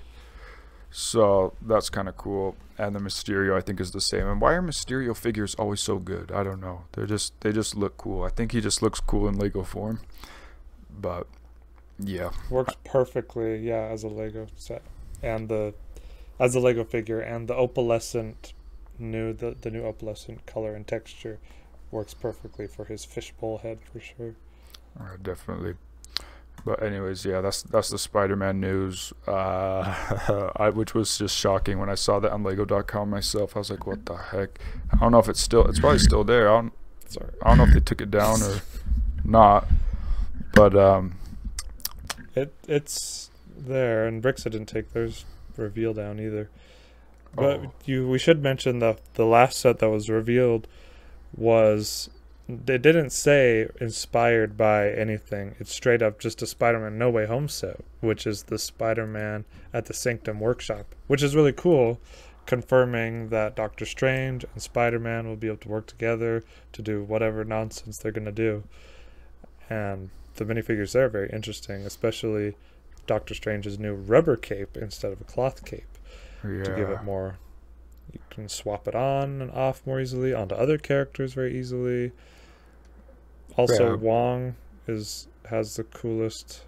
So 0.92 1.54
that's 1.62 1.90
kind 1.90 2.08
of 2.08 2.18
cool. 2.18 2.56
And 2.78 2.96
the 2.96 3.00
Mysterio 3.00 3.58
I 3.58 3.62
think 3.62 3.80
is 3.80 3.92
the 3.92 4.02
same. 4.02 4.28
And 4.28 4.42
why 4.42 4.54
are 4.54 4.62
Mysterio 4.62 5.16
figures 5.16 5.56
always 5.56 5.82
so 5.82 5.98
good? 5.98 6.32
I 6.32 6.44
don't 6.44 6.62
know. 6.62 6.86
They're 6.94 7.06
just 7.06 7.40
they 7.42 7.52
just 7.52 7.76
look 7.76 7.98
cool. 7.98 8.24
I 8.24 8.30
think 8.30 8.52
he 8.52 8.62
just 8.62 8.82
looks 8.82 9.00
cool 9.00 9.28
in 9.28 9.38
Lego 9.38 9.64
form. 9.64 10.02
But 10.90 11.28
yeah. 12.00 12.32
Works 12.50 12.76
perfectly, 12.84 13.58
yeah, 13.58 13.88
as 13.92 14.04
a 14.04 14.08
Lego 14.08 14.48
set, 14.56 14.82
and 15.22 15.48
the 15.50 15.74
as 16.40 16.56
a 16.56 16.60
Lego 16.60 16.84
figure, 16.84 17.20
and 17.20 17.48
the 17.48 17.54
opalescent 17.54 18.54
new 19.00 19.34
the 19.34 19.56
the 19.60 19.72
new 19.72 19.84
opalescent 19.84 20.46
color 20.46 20.76
and 20.76 20.88
texture 20.88 21.40
works 21.92 22.14
perfectly 22.14 22.68
for 22.68 22.86
his 22.86 23.06
fishbowl 23.06 23.60
head 23.60 23.80
for 23.92 24.00
sure. 24.00 24.36
Uh, 25.00 25.18
definitely. 25.22 25.76
But 26.66 26.82
anyways, 26.82 27.24
yeah, 27.26 27.42
that's 27.42 27.62
that's 27.62 27.90
the 27.92 28.00
Spider-Man 28.00 28.60
news, 28.60 29.14
uh, 29.28 30.52
I, 30.56 30.72
which 30.72 30.96
was 30.96 31.16
just 31.16 31.38
shocking 31.38 31.78
when 31.80 31.90
I 31.92 31.96
saw 31.96 32.20
that 32.20 32.32
on 32.32 32.42
Lego.com 32.44 33.08
myself. 33.12 33.56
I 33.56 33.60
was 33.60 33.70
like, 33.70 33.86
"What 33.86 34.06
the 34.08 34.16
heck?" 34.18 34.58
I 34.92 34.98
don't 34.98 35.12
know 35.12 35.20
if 35.20 35.30
it's 35.30 35.40
still. 35.42 35.66
It's 35.68 35.80
probably 35.80 36.00
still 36.00 36.24
there. 36.24 36.50
I 36.50 36.54
don't. 36.62 36.74
Sorry. 37.08 37.30
I 37.44 37.50
don't 37.50 37.58
know 37.60 37.64
if 37.66 37.74
they 37.74 37.80
took 37.82 38.02
it 38.02 38.10
down 38.10 38.42
or 38.42 38.62
not. 39.24 39.68
But 40.56 40.76
um, 40.76 41.20
It 42.34 42.52
it's 42.68 43.30
there, 43.56 44.08
and 44.08 44.24
Brickset 44.24 44.52
didn't 44.52 44.66
take 44.66 44.92
theirs 44.92 45.24
reveal 45.58 45.94
down 45.94 46.20
either. 46.20 46.50
But 47.36 47.60
Oh. 47.60 47.72
you, 47.86 48.08
we 48.10 48.18
should 48.18 48.42
mention 48.42 48.80
the 48.80 48.98
the 49.14 49.26
last 49.26 49.60
set 49.60 49.78
that 49.80 49.90
was 49.90 50.10
revealed 50.10 50.68
was 51.38 52.10
they 52.48 52.78
didn't 52.78 53.10
say 53.10 53.68
inspired 53.82 54.56
by 54.56 54.90
anything. 54.90 55.56
It's 55.60 55.74
straight 55.74 56.02
up 56.02 56.20
just 56.20 56.42
a 56.42 56.48
Spider-Man 56.48 56.98
No 56.98 57.10
Way 57.10 57.26
Home 57.26 57.48
set, 57.48 57.80
which 58.02 58.28
is 58.28 58.44
the 58.44 58.60
Spider-Man 58.60 59.46
at 59.74 59.86
the 59.86 59.94
Sanctum 59.94 60.40
Workshop, 60.40 60.94
which 61.08 61.24
is 61.24 61.36
really 61.36 61.54
cool, 61.54 62.00
confirming 62.46 63.30
that 63.30 63.56
Doctor 63.56 63.86
Strange 63.86 64.46
and 64.54 64.62
Spider-Man 64.62 65.28
will 65.28 65.36
be 65.36 65.48
able 65.48 65.58
to 65.58 65.70
work 65.70 65.88
together 65.88 66.44
to 66.74 66.82
do 66.84 67.04
whatever 67.04 67.44
nonsense 67.44 67.98
they're 67.98 68.12
gonna 68.12 68.32
do. 68.32 68.64
And 69.68 70.12
the 70.36 70.46
minifigures 70.46 70.92
there 70.92 71.06
are 71.06 71.10
very 71.10 71.30
interesting, 71.32 71.82
especially 71.82 72.56
Doctor 73.08 73.34
Strange's 73.34 73.80
new 73.80 73.96
rubber 73.96 74.36
cape 74.36 74.78
instead 74.78 75.12
of 75.12 75.22
a 75.22 75.24
cloth 75.24 75.66
cape 75.66 75.98
yeah, 76.44 76.64
to 76.64 76.76
give 76.76 76.90
it 76.90 77.04
more. 77.04 77.38
You 78.14 78.20
can 78.30 78.50
swap 78.50 78.88
it 78.88 78.94
on 78.94 79.42
and 79.42 79.50
off 79.52 79.82
more 79.86 80.00
easily 80.00 80.34
onto 80.34 80.54
other 80.54 80.78
characters 80.78 81.34
very 81.34 81.58
easily. 81.58 82.12
Also, 83.58 83.92
Yeah. 83.92 83.96
Wong 83.96 84.56
is 84.88 85.28
has 85.50 85.76
the 85.76 85.84
coolest. 85.84 86.62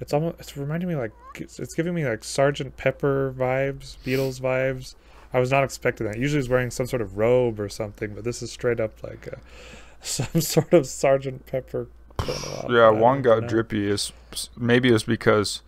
It's 0.00 0.12
almost 0.12 0.36
it's 0.38 0.56
reminding 0.56 0.88
me 0.88 0.94
like 0.96 1.12
it's, 1.34 1.58
it's 1.58 1.74
giving 1.74 1.94
me 1.94 2.06
like 2.06 2.24
Sergeant 2.24 2.76
Pepper 2.76 3.34
vibes, 3.36 3.96
Beatles 4.04 4.40
vibes. 4.40 4.94
I 5.32 5.40
was 5.40 5.50
not 5.50 5.64
expecting 5.64 6.06
that. 6.06 6.18
Usually, 6.18 6.40
he's 6.40 6.48
wearing 6.48 6.70
some 6.70 6.86
sort 6.86 7.02
of 7.02 7.18
robe 7.18 7.60
or 7.60 7.68
something, 7.68 8.14
but 8.14 8.24
this 8.24 8.42
is 8.42 8.50
straight 8.50 8.80
up 8.80 9.02
like 9.02 9.26
a, 9.26 9.38
some 10.06 10.40
sort 10.40 10.72
of 10.72 10.86
Sergeant 10.86 11.46
Pepper. 11.46 11.88
yeah. 12.68 12.90
I 12.90 13.20
got 13.20 13.42
know. 13.42 13.48
drippy 13.48 13.88
is 13.88 14.12
maybe 14.56 14.88
it's 14.90 15.04
because 15.04 15.62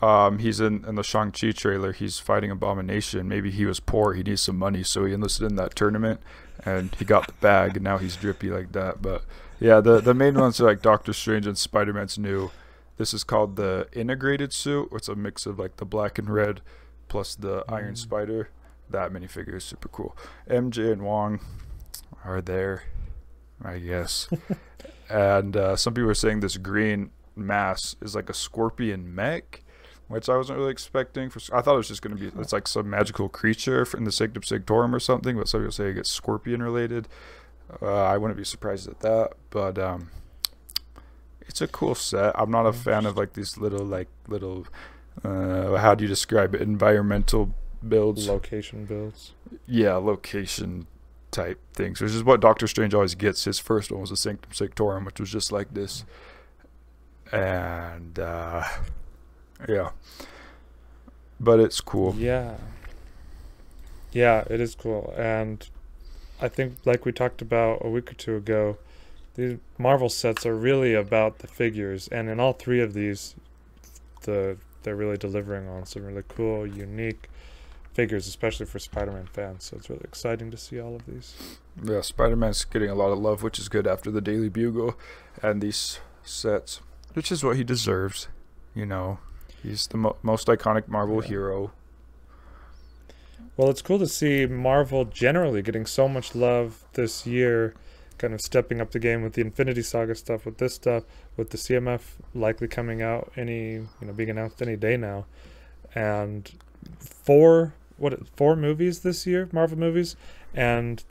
um 0.00 0.38
he's 0.38 0.60
in 0.60 0.84
in 0.84 0.96
the 0.96 1.02
Shang 1.02 1.30
Chi 1.32 1.52
trailer. 1.52 1.92
He's 1.92 2.18
fighting 2.18 2.50
Abomination. 2.50 3.28
Maybe 3.28 3.50
he 3.50 3.64
was 3.64 3.80
poor. 3.80 4.14
He 4.14 4.22
needs 4.22 4.42
some 4.42 4.58
money, 4.58 4.82
so 4.82 5.04
he 5.04 5.14
enlisted 5.14 5.48
in 5.50 5.56
that 5.56 5.74
tournament, 5.74 6.20
and 6.64 6.94
he 6.96 7.04
got 7.04 7.26
the 7.28 7.34
bag, 7.34 7.76
and 7.76 7.84
now 7.84 7.98
he's 7.98 8.16
drippy 8.16 8.50
like 8.50 8.72
that. 8.72 9.00
But 9.00 9.22
yeah, 9.62 9.80
the 9.80 10.00
the 10.00 10.14
main 10.14 10.34
ones 10.34 10.60
are 10.60 10.64
like 10.64 10.82
Doctor 10.82 11.12
Strange 11.12 11.46
and 11.46 11.56
Spider 11.56 11.92
Man's 11.92 12.18
new. 12.18 12.50
This 12.96 13.14
is 13.14 13.24
called 13.24 13.56
the 13.56 13.88
integrated 13.92 14.52
suit. 14.52 14.88
It's 14.92 15.08
a 15.08 15.14
mix 15.14 15.46
of 15.46 15.58
like 15.58 15.76
the 15.76 15.84
black 15.84 16.18
and 16.18 16.28
red 16.28 16.60
plus 17.08 17.34
the 17.34 17.64
Iron 17.68 17.94
Mm. 17.94 17.98
Spider. 17.98 18.48
That 18.90 19.12
minifigure 19.12 19.54
is 19.56 19.64
super 19.64 19.88
cool. 19.88 20.16
MJ 20.50 20.92
and 20.92 21.02
Wong 21.02 21.40
are 22.24 22.42
there, 22.42 22.84
I 23.64 23.78
guess. 23.78 24.28
and 25.08 25.56
uh, 25.56 25.76
some 25.76 25.94
people 25.94 26.10
are 26.10 26.14
saying 26.14 26.40
this 26.40 26.58
green 26.58 27.10
mass 27.34 27.96
is 28.02 28.14
like 28.14 28.28
a 28.28 28.34
scorpion 28.34 29.14
mech, 29.14 29.62
which 30.08 30.28
I 30.28 30.36
wasn't 30.36 30.58
really 30.58 30.72
expecting. 30.72 31.30
For 31.30 31.40
I 31.56 31.62
thought 31.62 31.74
it 31.74 31.78
was 31.78 31.88
just 31.88 32.02
gonna 32.02 32.16
be 32.16 32.30
it's 32.38 32.52
like 32.52 32.68
some 32.68 32.90
magical 32.90 33.28
creature 33.30 33.86
in 33.96 34.04
the 34.04 34.12
Sanctum 34.12 34.42
Sanctorum 34.42 34.94
or 34.94 35.00
something. 35.00 35.36
But 35.38 35.48
some 35.48 35.60
people 35.62 35.72
say 35.72 35.90
it's 35.90 36.10
scorpion 36.10 36.62
related. 36.62 37.08
Uh, 37.80 38.04
I 38.04 38.18
wouldn't 38.18 38.36
be 38.38 38.44
surprised 38.44 38.88
at 38.88 39.00
that. 39.00 39.32
But 39.50 39.78
um, 39.78 40.10
it's 41.42 41.60
a 41.60 41.68
cool 41.68 41.94
set. 41.94 42.38
I'm 42.38 42.50
not 42.50 42.66
a 42.66 42.72
fan 42.72 43.06
of 43.06 43.16
like 43.16 43.34
these 43.34 43.56
little 43.58 43.84
like 43.84 44.08
little. 44.28 44.66
Uh, 45.24 45.76
how 45.76 45.94
do 45.94 46.04
you 46.04 46.08
describe 46.08 46.54
it? 46.54 46.60
Environmental 46.60 47.54
builds. 47.86 48.28
location 48.28 48.84
builds. 48.84 49.32
Yeah, 49.66 49.94
location 49.94 50.86
type 51.30 51.58
things, 51.72 52.00
which 52.00 52.12
is 52.12 52.22
what 52.22 52.40
Doctor 52.40 52.66
Strange 52.66 52.94
always 52.94 53.14
gets. 53.14 53.44
His 53.44 53.58
first 53.58 53.90
one 53.90 54.00
was 54.00 54.10
the 54.10 54.16
Sanctum 54.16 54.52
Sanctorum, 54.52 55.04
which 55.04 55.18
was 55.18 55.30
just 55.30 55.50
like 55.50 55.74
this. 55.74 56.04
And 57.32 58.18
uh 58.18 58.64
yeah. 59.68 59.90
But 61.40 61.60
it's 61.60 61.80
cool. 61.80 62.14
Yeah. 62.16 62.56
Yeah, 64.12 64.44
it 64.50 64.60
is 64.60 64.74
cool. 64.74 65.14
And 65.16 65.66
I 66.42 66.48
think 66.48 66.78
like 66.84 67.04
we 67.04 67.12
talked 67.12 67.40
about 67.40 67.78
a 67.84 67.88
week 67.88 68.10
or 68.10 68.14
two 68.14 68.36
ago, 68.36 68.76
these 69.34 69.58
Marvel 69.78 70.08
sets 70.08 70.44
are 70.44 70.56
really 70.56 70.92
about 70.92 71.38
the 71.38 71.46
figures 71.46 72.08
and 72.08 72.28
in 72.28 72.40
all 72.40 72.52
three 72.52 72.80
of 72.80 72.92
these 72.92 73.34
the 74.22 74.56
they're 74.82 74.96
really 74.96 75.16
delivering 75.16 75.68
on 75.68 75.86
some 75.86 76.04
really 76.04 76.24
cool, 76.28 76.66
unique 76.66 77.28
figures, 77.94 78.26
especially 78.26 78.66
for 78.66 78.80
Spider-Man 78.80 79.28
fans. 79.32 79.64
So 79.64 79.76
it's 79.76 79.88
really 79.88 80.02
exciting 80.02 80.50
to 80.50 80.56
see 80.56 80.80
all 80.80 80.96
of 80.96 81.06
these. 81.06 81.34
Yeah, 81.80 82.00
Spider 82.00 82.34
Man's 82.34 82.64
getting 82.64 82.90
a 82.90 82.94
lot 82.96 83.12
of 83.12 83.18
love, 83.20 83.44
which 83.44 83.60
is 83.60 83.68
good 83.68 83.86
after 83.86 84.10
the 84.10 84.20
Daily 84.20 84.48
Bugle 84.48 84.96
and 85.40 85.60
these 85.62 86.00
sets, 86.24 86.80
which 87.12 87.30
is 87.30 87.44
what 87.44 87.56
he 87.56 87.62
deserves. 87.62 88.26
You 88.74 88.86
know, 88.86 89.18
he's 89.62 89.86
the 89.86 89.98
mo- 89.98 90.16
most 90.22 90.48
iconic 90.48 90.88
Marvel 90.88 91.22
Yeah. 91.22 91.28
hero. 91.28 91.72
Well, 93.56 93.68
it's 93.68 93.82
cool 93.82 93.98
to 93.98 94.06
see 94.06 94.46
Marvel 94.46 95.04
generally 95.04 95.60
getting 95.60 95.84
so 95.84 96.08
much 96.08 96.34
love 96.34 96.84
this 96.94 97.26
year, 97.26 97.74
kind 98.16 98.32
of 98.32 98.40
stepping 98.40 98.80
up 98.80 98.92
the 98.92 98.98
game 98.98 99.22
with 99.22 99.34
the 99.34 99.42
Infinity 99.42 99.82
Saga 99.82 100.14
stuff, 100.14 100.46
with 100.46 100.56
this 100.56 100.74
stuff, 100.74 101.04
with 101.36 101.50
the 101.50 101.58
CMF 101.58 102.00
likely 102.34 102.66
coming 102.66 103.02
out 103.02 103.30
any, 103.36 103.72
you 103.74 103.88
know, 104.00 104.12
being 104.14 104.30
announced 104.30 104.62
any 104.62 104.76
day 104.76 104.96
now, 104.96 105.26
and 105.94 106.50
four 106.98 107.74
what 107.98 108.26
four 108.36 108.56
movies 108.56 109.00
this 109.00 109.26
year, 109.26 109.48
Marvel 109.52 109.78
movies, 109.78 110.16
and 110.54 111.04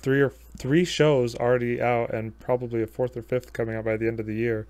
three 0.00 0.20
or 0.20 0.32
three 0.58 0.84
shows 0.84 1.36
already 1.36 1.80
out, 1.80 2.12
and 2.12 2.38
probably 2.40 2.82
a 2.82 2.86
fourth 2.86 3.16
or 3.16 3.22
fifth 3.22 3.52
coming 3.52 3.76
out 3.76 3.84
by 3.84 3.96
the 3.96 4.08
end 4.08 4.18
of 4.18 4.26
the 4.26 4.34
year. 4.34 4.66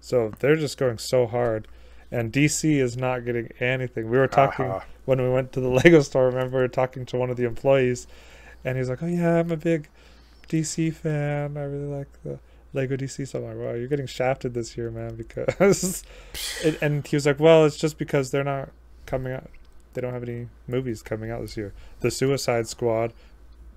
So 0.00 0.32
they're 0.38 0.56
just 0.56 0.78
going 0.78 0.98
so 0.98 1.26
hard, 1.26 1.66
and 2.10 2.32
DC 2.32 2.76
is 2.80 2.96
not 2.96 3.24
getting 3.24 3.50
anything. 3.58 4.08
We 4.08 4.18
were 4.18 4.28
talking 4.28 4.66
Haha. 4.66 4.84
When 5.04 5.20
we 5.20 5.28
went 5.28 5.52
to 5.52 5.60
the 5.60 5.68
Lego 5.84 6.00
store, 6.00 6.24
I 6.24 6.26
remember 6.26 6.66
talking 6.68 7.06
to 7.06 7.16
one 7.16 7.30
of 7.30 7.36
the 7.36 7.44
employees, 7.44 8.06
and 8.64 8.78
he's 8.78 8.88
like, 8.88 9.02
"Oh 9.02 9.06
yeah, 9.06 9.40
I'm 9.40 9.50
a 9.50 9.56
big 9.56 9.88
DC 10.48 10.94
fan. 10.94 11.56
I 11.56 11.62
really 11.62 11.86
like 11.86 12.08
the 12.22 12.38
Lego 12.72 12.96
DC." 12.96 13.26
So 13.26 13.38
I'm 13.38 13.44
like, 13.44 13.56
"Wow, 13.56 13.74
you're 13.74 13.88
getting 13.88 14.06
shafted 14.06 14.54
this 14.54 14.76
year, 14.76 14.90
man." 14.90 15.16
Because, 15.16 16.04
it, 16.64 16.80
and 16.82 17.06
he 17.06 17.16
was 17.16 17.26
like, 17.26 17.40
"Well, 17.40 17.64
it's 17.64 17.76
just 17.76 17.98
because 17.98 18.30
they're 18.30 18.44
not 18.44 18.70
coming 19.06 19.32
out. 19.32 19.50
They 19.94 20.00
don't 20.00 20.12
have 20.12 20.22
any 20.22 20.48
movies 20.66 21.02
coming 21.02 21.30
out 21.30 21.42
this 21.42 21.56
year. 21.56 21.74
The 22.00 22.10
Suicide 22.10 22.66
Squad, 22.66 23.12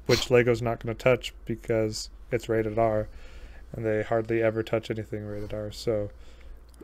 which 0.06 0.32
Lego's 0.32 0.62
not 0.62 0.82
going 0.82 0.96
to 0.96 1.04
touch 1.04 1.34
because 1.46 2.10
it's 2.32 2.48
rated 2.48 2.80
R, 2.80 3.10
and 3.74 3.86
they 3.86 4.04
hardly 4.04 4.42
ever 4.42 4.64
touch 4.64 4.90
anything 4.90 5.26
rated 5.26 5.54
R. 5.54 5.72
So, 5.72 6.12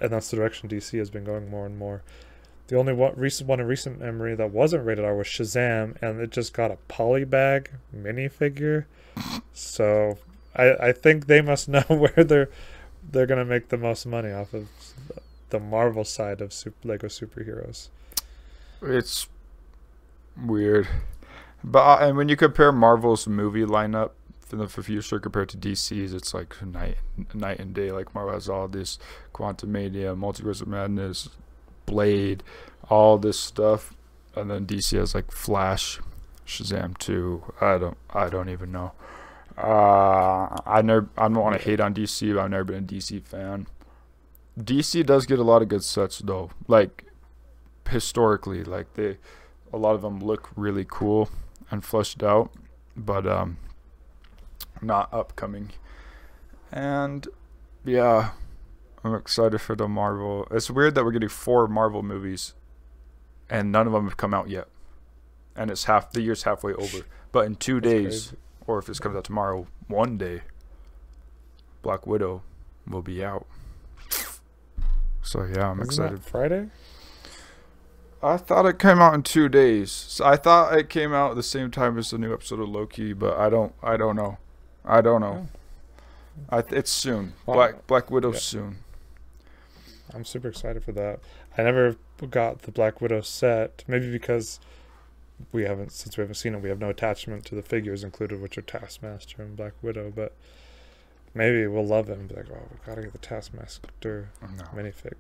and 0.02 0.12
that's 0.12 0.30
the 0.30 0.38
direction 0.38 0.68
DC 0.68 0.98
has 0.98 1.10
been 1.10 1.24
going 1.24 1.50
more 1.50 1.66
and 1.66 1.78
more." 1.78 2.02
The 2.72 2.78
only 2.78 2.94
one 2.94 3.16
recent 3.18 3.50
one 3.50 3.60
in 3.60 3.68
recent 3.68 4.00
memory 4.00 4.34
that 4.34 4.52
wasn't 4.52 4.86
rated 4.86 5.04
R 5.04 5.14
was 5.14 5.28
Shazam, 5.28 6.02
and 6.02 6.22
it 6.22 6.30
just 6.30 6.54
got 6.54 6.72
a 6.72 6.78
polybag 6.88 7.68
minifigure. 7.94 8.86
So 9.52 10.18
I 10.56 10.76
I 10.80 10.92
think 10.94 11.28
they 11.28 11.42
must 11.42 11.68
know 11.68 11.82
where 11.90 12.24
they're 12.24 12.50
they're 13.04 13.26
gonna 13.26 13.44
make 13.44 13.68
the 13.68 13.78
most 13.78 14.06
money 14.06 14.32
off 14.32 14.54
of 14.54 14.70
the 15.50 15.60
Marvel 15.60 16.06
side 16.06 16.40
of 16.40 16.54
super, 16.54 16.88
Lego 16.88 17.08
superheroes. 17.08 17.90
It's 18.82 19.28
weird, 20.42 20.88
but 21.66 21.80
uh, 21.80 22.06
and 22.06 22.16
when 22.16 22.30
you 22.30 22.38
compare 22.38 22.72
Marvel's 22.72 23.28
movie 23.28 23.66
lineup 23.66 24.12
for 24.40 24.56
the 24.56 24.70
future 24.70 25.20
compared 25.20 25.50
to 25.50 25.58
DC's, 25.58 26.14
it's 26.14 26.34
like 26.34 26.56
night 26.66 27.00
night 27.34 27.60
and 27.60 27.74
day. 27.74 27.92
Like 27.92 28.16
Marvel 28.16 28.34
has 28.34 28.48
all 28.48 28.70
this 28.70 28.98
Quantumania, 29.34 30.18
Multiverse 30.18 30.62
of 30.62 30.70
Madness, 30.70 31.28
Blade, 31.92 32.42
all 32.90 33.18
this 33.18 33.40
stuff, 33.40 33.94
and 34.36 34.50
then 34.50 34.66
DC 34.66 34.98
has 34.98 35.14
like 35.14 35.30
Flash, 35.30 36.00
Shazam 36.48 36.98
2. 36.98 37.54
I 37.60 37.78
don't 37.78 37.98
I 38.10 38.30
don't 38.30 38.50
even 38.50 38.72
know. 38.72 38.94
Uh, 39.58 40.48
I 40.66 40.82
never 40.82 41.10
I 41.18 41.24
don't 41.24 41.36
want 41.36 41.58
to 41.58 41.62
hate 41.62 41.82
on 41.82 41.94
DC, 41.94 42.34
but 42.34 42.42
I've 42.42 42.50
never 42.50 42.64
been 42.64 42.86
a 42.86 42.88
DC 42.88 43.22
fan. 43.24 43.68
DC 44.58 45.06
does 45.06 45.26
get 45.26 45.38
a 45.38 45.44
lot 45.44 45.62
of 45.62 45.68
good 45.68 45.84
sets 45.84 46.20
though. 46.20 46.50
Like 46.68 47.06
historically, 47.90 48.64
like 48.64 48.94
they 48.94 49.18
a 49.74 49.78
lot 49.78 49.96
of 49.96 50.02
them 50.02 50.20
look 50.20 50.50
really 50.56 50.86
cool 50.90 51.30
and 51.70 51.84
fleshed 51.84 52.24
out, 52.24 52.52
but 52.96 53.28
um 53.28 53.58
not 54.82 55.14
upcoming. 55.14 55.72
And 56.72 57.28
yeah, 57.84 58.32
I'm 59.04 59.16
excited 59.16 59.60
for 59.60 59.76
the 59.76 59.88
Marvel. 59.88 60.48
It's 60.52 60.70
weird 60.70 60.96
that 60.96 61.04
we're 61.04 61.12
getting 61.12 61.30
four 61.30 61.68
Marvel 61.68 62.04
movies 62.04 62.54
and 63.50 63.72
none 63.72 63.88
of 63.88 63.94
them 63.94 64.06
have 64.06 64.18
come 64.18 64.34
out 64.34 64.50
yet. 64.50 64.68
And 65.56 65.70
it's 65.72 65.86
half 65.86 66.12
the 66.12 66.22
year's 66.22 66.44
halfway 66.44 66.74
over. 66.74 67.00
But 67.32 67.46
in 67.46 67.56
2 67.56 67.82
That's 67.82 67.92
days 67.94 68.28
crazy. 68.28 68.38
or 68.68 68.80
if 68.80 68.86
this 68.86 69.00
comes 69.00 69.16
out 69.16 69.24
tomorrow, 69.24 69.68
one 69.88 70.18
day 70.18 70.42
Black 71.82 72.06
Widow 72.06 72.44
will 72.88 73.02
be 73.02 73.24
out. 73.24 73.46
So 75.24 75.44
yeah, 75.44 75.70
I'm 75.70 75.80
Isn't 75.82 75.86
excited. 75.86 76.24
Friday? 76.24 76.70
I 78.24 78.38
thought 78.38 78.66
it 78.66 78.78
came 78.80 79.00
out 79.02 79.14
in 79.16 79.24
two 79.24 79.50
days. 79.50 79.92
So 79.92 80.26
I 80.26 80.36
thought 80.36 80.78
it 80.78 80.90
came 80.90 81.14
out 81.14 81.32
at 81.32 81.36
the 81.38 81.44
same 81.44 81.72
time 81.72 81.98
as 81.98 82.12
the 82.12 82.18
new 82.18 82.34
episode 82.34 82.60
of 82.60 82.70
Loki, 82.70 83.14
but 83.14 83.38
I 83.38 83.50
don't. 83.50 83.74
I 83.82 83.98
don't 83.98 84.16
know. 84.16 84.38
I 84.86 85.02
don't 85.02 85.22
know. 85.22 85.48
Oh. 85.48 86.58
I 86.58 86.62
th- 86.62 86.74
it's 86.80 86.92
soon. 86.92 87.34
Black 87.46 87.88
Black 87.88 88.12
Widow 88.12 88.34
yeah. 88.34 88.40
soon. 88.40 88.78
I'm 90.14 90.26
super 90.26 90.48
excited 90.50 90.84
for 90.84 90.92
that. 90.94 91.20
I 91.58 91.64
never 91.64 91.96
got 92.30 92.64
the 92.64 92.72
Black 92.72 93.02
Widow 93.02 93.22
set, 93.22 93.84
maybe 93.88 94.12
because 94.12 94.60
we 95.52 95.64
haven't 95.64 95.92
since 95.92 96.18
we 96.18 96.22
haven't 96.22 96.36
seen 96.36 96.54
it. 96.54 96.62
We 96.62 96.70
have 96.70 96.80
no 96.80 96.90
attachment 96.90 97.46
to 97.46 97.56
the 97.56 97.62
figures 97.64 98.04
included, 98.04 98.42
which 98.42 98.58
are 98.58 98.62
Taskmaster 98.62 99.42
and 99.42 99.56
Black 99.56 99.74
Widow. 99.82 100.12
But 100.16 100.34
maybe 101.34 101.66
we'll 101.68 101.86
love 101.86 102.10
it 102.10 102.18
and 102.20 102.28
be 102.28 102.36
like, 102.36 102.48
"Oh, 102.52 102.68
we 102.72 102.78
gotta 102.86 103.02
get 103.02 103.14
the 103.14 103.18
Taskmaster 103.20 104.30
No. 104.42 104.64
minifig." 104.76 105.14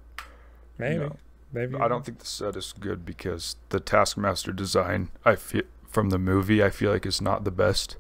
Maybe, 0.78 1.00
No. 1.00 1.18
maybe. 1.52 1.76
I 1.78 1.88
don't 1.88 2.06
think 2.06 2.20
the 2.20 2.26
set 2.26 2.56
is 2.56 2.74
good 2.80 3.06
because 3.06 3.56
the 3.70 3.80
Taskmaster 3.80 4.52
design 4.52 5.10
I 5.26 5.36
feel 5.36 5.64
from 5.88 6.10
the 6.10 6.18
movie 6.20 6.64
I 6.64 6.70
feel 6.70 6.92
like 6.92 7.06
is 7.06 7.20
not 7.22 7.44
the 7.44 7.52
best 7.52 7.98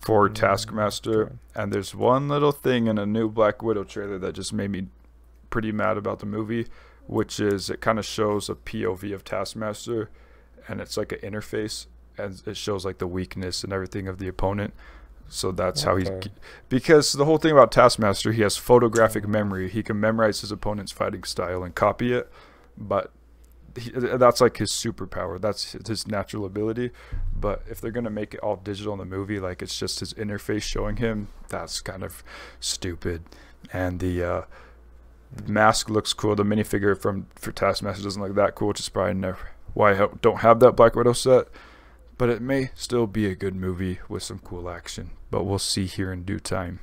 for 0.00 0.28
Mm, 0.28 0.34
Taskmaster. 0.34 1.32
And 1.54 1.72
there's 1.72 1.92
one 1.94 2.28
little 2.28 2.52
thing 2.52 2.86
in 2.86 2.98
a 2.98 3.06
new 3.06 3.28
Black 3.28 3.62
Widow 3.62 3.82
trailer 3.84 4.18
that 4.18 4.34
just 4.34 4.52
made 4.52 4.70
me 4.70 4.86
pretty 5.58 5.72
mad 5.72 5.96
about 5.96 6.20
the 6.20 6.26
movie, 6.26 6.68
which 7.08 7.40
is 7.40 7.68
it 7.68 7.80
kind 7.80 7.98
of 7.98 8.06
shows 8.06 8.48
a 8.48 8.54
POV 8.54 9.12
of 9.12 9.24
Taskmaster 9.24 10.08
and 10.68 10.80
it's 10.80 10.96
like 10.96 11.10
an 11.10 11.18
interface 11.18 11.86
and 12.16 12.40
it 12.46 12.56
shows 12.56 12.84
like 12.84 12.98
the 12.98 13.08
weakness 13.08 13.64
and 13.64 13.72
everything 13.72 14.06
of 14.06 14.18
the 14.18 14.28
opponent. 14.28 14.72
So 15.26 15.50
that's 15.50 15.82
how 15.82 15.96
he, 15.96 16.06
because 16.68 17.12
the 17.12 17.24
whole 17.24 17.38
thing 17.38 17.50
about 17.50 17.72
Taskmaster, 17.72 18.30
he 18.30 18.42
has 18.42 18.56
photographic 18.56 19.26
memory. 19.26 19.68
He 19.68 19.82
can 19.82 19.98
memorize 19.98 20.42
his 20.42 20.52
opponent's 20.52 20.92
fighting 20.92 21.24
style 21.24 21.64
and 21.64 21.74
copy 21.74 22.12
it, 22.12 22.30
but 22.76 23.10
he, 23.76 23.90
that's 23.90 24.40
like 24.40 24.58
his 24.58 24.70
superpower. 24.70 25.40
That's 25.40 25.72
his 25.88 26.06
natural 26.06 26.44
ability. 26.44 26.92
But 27.34 27.64
if 27.68 27.80
they're 27.80 27.90
gonna 27.90 28.10
make 28.10 28.34
it 28.34 28.40
all 28.40 28.54
digital 28.54 28.92
in 28.92 29.00
the 29.00 29.04
movie, 29.04 29.40
like 29.40 29.60
it's 29.60 29.76
just 29.76 29.98
his 29.98 30.14
interface 30.14 30.62
showing 30.62 30.98
him, 30.98 31.26
that's 31.48 31.80
kind 31.80 32.04
of 32.04 32.22
stupid. 32.60 33.24
And 33.72 33.98
the 33.98 34.22
uh, 34.22 34.42
mask 35.46 35.90
looks 35.90 36.12
cool. 36.12 36.34
The 36.34 36.44
minifigure 36.44 37.00
from 37.00 37.26
for 37.34 37.52
Taskmaster 37.52 38.02
doesn't 38.02 38.22
look 38.22 38.34
that 38.34 38.54
cool, 38.54 38.68
which 38.68 38.80
is 38.80 38.88
probably 38.88 39.14
never 39.14 39.50
why 39.74 39.92
I 39.92 40.08
don't 40.20 40.40
have 40.40 40.60
that 40.60 40.72
Black 40.72 40.94
Widow 40.96 41.12
set. 41.12 41.48
But 42.16 42.30
it 42.30 42.42
may 42.42 42.70
still 42.74 43.06
be 43.06 43.26
a 43.26 43.36
good 43.36 43.54
movie 43.54 44.00
with 44.08 44.24
some 44.24 44.40
cool 44.40 44.68
action. 44.68 45.10
But 45.30 45.44
we'll 45.44 45.60
see 45.60 45.86
here 45.86 46.12
in 46.12 46.24
due 46.24 46.40
time. 46.40 46.80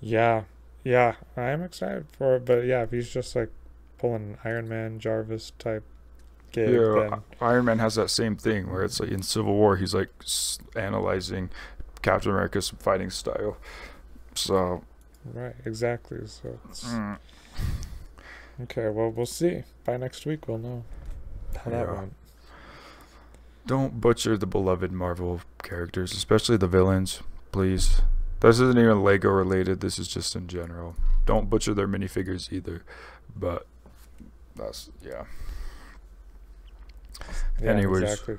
Yeah, 0.00 0.42
yeah, 0.82 1.14
I 1.36 1.50
am 1.50 1.62
excited 1.62 2.06
for 2.18 2.36
it. 2.36 2.44
But 2.44 2.66
yeah, 2.66 2.82
if 2.82 2.90
he's 2.90 3.08
just 3.10 3.34
like 3.34 3.50
pulling 3.98 4.36
Iron 4.44 4.68
Man 4.68 4.98
Jarvis 4.98 5.52
type 5.58 5.84
gig, 6.52 6.70
Yeah, 6.70 7.08
then 7.10 7.22
Iron 7.40 7.64
Man 7.64 7.78
has 7.78 7.94
that 7.94 8.10
same 8.10 8.36
thing 8.36 8.70
where 8.70 8.82
it's 8.84 9.00
like 9.00 9.10
in 9.10 9.22
Civil 9.22 9.54
War, 9.54 9.76
he's 9.76 9.94
like 9.94 10.10
analyzing 10.76 11.48
Captain 12.02 12.30
America's 12.30 12.68
fighting 12.68 13.08
style. 13.08 13.56
So, 14.34 14.84
right, 15.32 15.54
exactly. 15.64 16.18
So 16.26 16.58
it's 16.68 16.84
mm, 16.84 17.18
okay. 18.62 18.88
Well, 18.88 19.10
we'll 19.10 19.26
see. 19.26 19.62
By 19.84 19.96
next 19.96 20.26
week, 20.26 20.46
we'll 20.48 20.58
know 20.58 20.84
how 21.56 21.70
that 21.70 21.86
Yeah. 21.86 21.92
went. 21.92 22.14
don't 23.66 24.00
butcher 24.00 24.36
the 24.36 24.46
beloved 24.46 24.92
Marvel 24.92 25.40
characters, 25.62 26.12
especially 26.12 26.56
the 26.58 26.66
villains, 26.68 27.22
please. 27.52 28.02
This 28.40 28.60
isn't 28.60 28.78
even 28.78 29.02
Lego 29.02 29.30
related. 29.30 29.80
This 29.80 29.98
is 29.98 30.06
just 30.06 30.36
in 30.36 30.48
general. 30.48 30.96
Don't 31.24 31.48
butcher 31.48 31.72
their 31.72 31.88
minifigures 31.88 32.52
either. 32.52 32.82
But 33.34 33.66
that's 34.54 34.90
yeah. 35.02 35.24
Yeah, 37.62 37.70
Anyways. 37.70 38.02
exactly. 38.02 38.36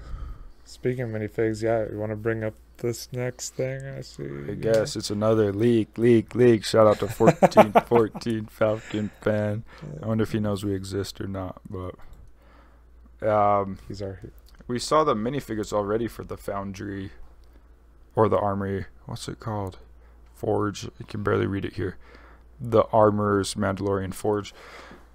Speaking 0.65 1.03
of 1.03 1.09
minifigs, 1.09 1.63
yeah, 1.63 1.85
you 1.91 1.97
want 1.97 2.11
to 2.11 2.15
bring 2.15 2.43
up 2.43 2.53
this 2.77 3.09
next 3.11 3.55
thing? 3.55 3.85
I 3.85 4.01
see. 4.01 4.27
I 4.49 4.53
guess 4.55 4.95
it's 4.95 5.09
another 5.09 5.51
leak, 5.53 5.97
leak, 5.97 6.35
leak. 6.35 6.63
Shout 6.63 6.87
out 6.87 6.99
to 6.99 7.07
1414 7.07 8.45
Falcon 8.51 9.11
fan. 9.21 9.63
I 10.01 10.07
wonder 10.07 10.23
if 10.23 10.31
he 10.31 10.39
knows 10.39 10.63
we 10.63 10.73
exist 10.73 11.19
or 11.21 11.27
not. 11.27 11.61
But 11.69 11.95
um, 13.27 13.79
he's 13.87 14.01
our. 14.01 14.19
we 14.67 14.79
saw 14.79 15.03
the 15.03 15.15
minifigures 15.15 15.73
already 15.73 16.07
for 16.07 16.23
the 16.23 16.37
Foundry 16.37 17.11
or 18.15 18.29
the 18.29 18.37
Armory. 18.37 18.85
What's 19.05 19.27
it 19.27 19.39
called? 19.39 19.79
Forge. 20.33 20.83
You 20.83 21.05
can 21.07 21.23
barely 21.23 21.47
read 21.47 21.65
it 21.65 21.73
here. 21.73 21.97
The 22.59 22.83
Armor's 22.93 23.55
Mandalorian 23.55 24.13
Forge. 24.13 24.53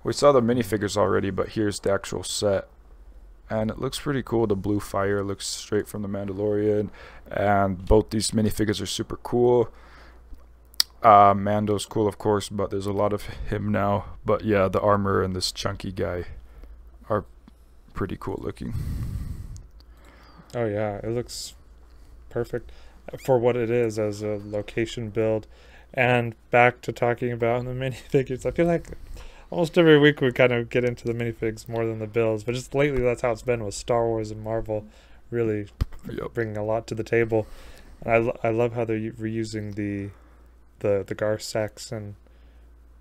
We 0.03 0.13
saw 0.13 0.33
the 0.33 0.41
minifigures 0.41 0.97
already, 0.97 1.31
but 1.31 1.51
here's 1.51 1.81
the 1.81 1.93
actual 1.93 2.23
set. 2.23 2.69
And 3.51 3.71
it 3.71 3.79
looks 3.79 3.99
pretty 3.99 4.23
cool. 4.23 4.47
The 4.47 4.55
blue 4.57 4.81
fire 4.81 5.25
looks 5.25 5.47
straight 5.47 5.89
from 5.89 6.03
the 6.03 6.09
Mandalorian. 6.09 6.91
And 7.31 7.85
both 7.85 8.11
these 8.11 8.31
minifigures 8.31 8.81
are 8.81 8.87
super 8.87 9.17
cool. 9.17 9.71
Uh, 11.03 11.35
Mando's 11.35 11.87
cool, 11.87 12.07
of 12.07 12.19
course, 12.19 12.49
but 12.49 12.71
there's 12.71 12.87
a 12.87 12.93
lot 12.93 13.13
of 13.13 13.23
him 13.23 13.73
now. 13.73 14.05
But 14.25 14.45
yeah, 14.45 14.69
the 14.69 14.81
armor 14.81 15.23
and 15.23 15.35
this 15.35 15.51
chunky 15.51 15.93
guy 15.93 16.27
are 17.09 17.25
pretty 17.93 18.17
cool 18.19 18.39
looking. 18.41 18.75
Oh 20.55 20.67
yeah, 20.67 20.99
it 21.03 21.11
looks 21.11 21.55
perfect 22.29 22.71
for 23.25 23.39
what 23.39 23.57
it 23.57 23.71
is 23.71 23.99
as 23.99 24.23
a 24.23 24.41
location 24.45 25.11
build. 25.11 25.47
And 25.93 26.35
back 26.51 26.83
to 26.83 26.93
talking 26.93 27.33
about 27.33 27.65
the 27.65 27.71
minifigures. 27.71 28.47
I 28.47 28.51
feel 28.51 28.67
like 28.67 28.89
almost 29.51 29.77
every 29.77 29.99
week 29.99 30.21
we 30.21 30.33
kind 30.33 30.53
of 30.53 30.71
get 30.71 30.85
into 30.85 31.05
the 31.05 31.13
minifigs 31.15 31.69
more 31.69 31.85
than 31.85 31.99
the 31.99 32.07
builds, 32.07 32.45
but 32.45 32.55
just 32.55 32.75
lately 32.75 33.03
that's 33.03 33.23
how 33.23 33.33
it's 33.33 33.43
been 33.43 33.65
with 33.65 33.75
Star 33.75 34.07
Wars 34.07 34.31
and 34.31 34.43
Marvel, 34.43 34.87
really 35.31 35.67
Yep. 36.11 36.33
bringing 36.33 36.57
a 36.57 36.65
lot 36.65 36.87
to 36.87 36.95
the 36.95 37.05
table. 37.05 37.47
And 38.03 38.33
I, 38.43 38.49
I 38.49 38.51
love 38.51 38.73
how 38.73 38.85
they're 38.85 38.99
reusing 38.99 39.75
the 39.75 40.11
the 40.79 41.05
the 41.07 41.15
Gar 41.15 41.39
Saxon 41.39 42.17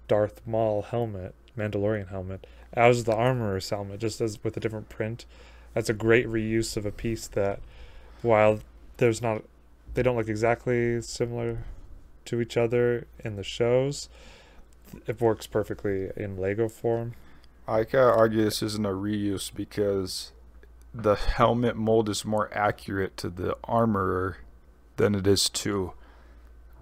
Darth 0.09 0.41
Maul 0.45 0.81
helmet, 0.81 1.33
Mandalorian 1.57 2.09
helmet, 2.09 2.45
as 2.73 3.05
the 3.05 3.15
armorer's 3.15 3.69
helmet, 3.69 4.01
just 4.01 4.19
as 4.19 4.43
with 4.43 4.57
a 4.57 4.59
different 4.59 4.89
print. 4.89 5.25
That's 5.73 5.89
a 5.89 5.93
great 5.93 6.27
reuse 6.27 6.75
of 6.75 6.85
a 6.85 6.91
piece 6.91 7.27
that, 7.29 7.59
while 8.21 8.59
there's 8.97 9.21
not, 9.21 9.43
they 9.93 10.01
don't 10.01 10.17
look 10.17 10.27
exactly 10.27 11.01
similar 11.01 11.59
to 12.25 12.41
each 12.41 12.57
other 12.57 13.07
in 13.23 13.35
the 13.35 13.43
shows. 13.43 14.09
It 15.07 15.21
works 15.21 15.47
perfectly 15.47 16.09
in 16.15 16.37
Lego 16.37 16.67
form. 16.69 17.13
I 17.67 17.83
can 17.83 17.99
argue 17.99 18.43
this 18.43 18.63
isn't 18.63 18.85
a 18.85 18.89
reuse 18.89 19.53
because 19.53 20.31
the 20.93 21.15
helmet 21.15 21.75
mold 21.75 22.09
is 22.09 22.25
more 22.25 22.49
accurate 22.53 23.15
to 23.17 23.29
the 23.29 23.55
armorer 23.63 24.37
than 24.97 25.13
it 25.15 25.27
is 25.27 25.49
to 25.49 25.93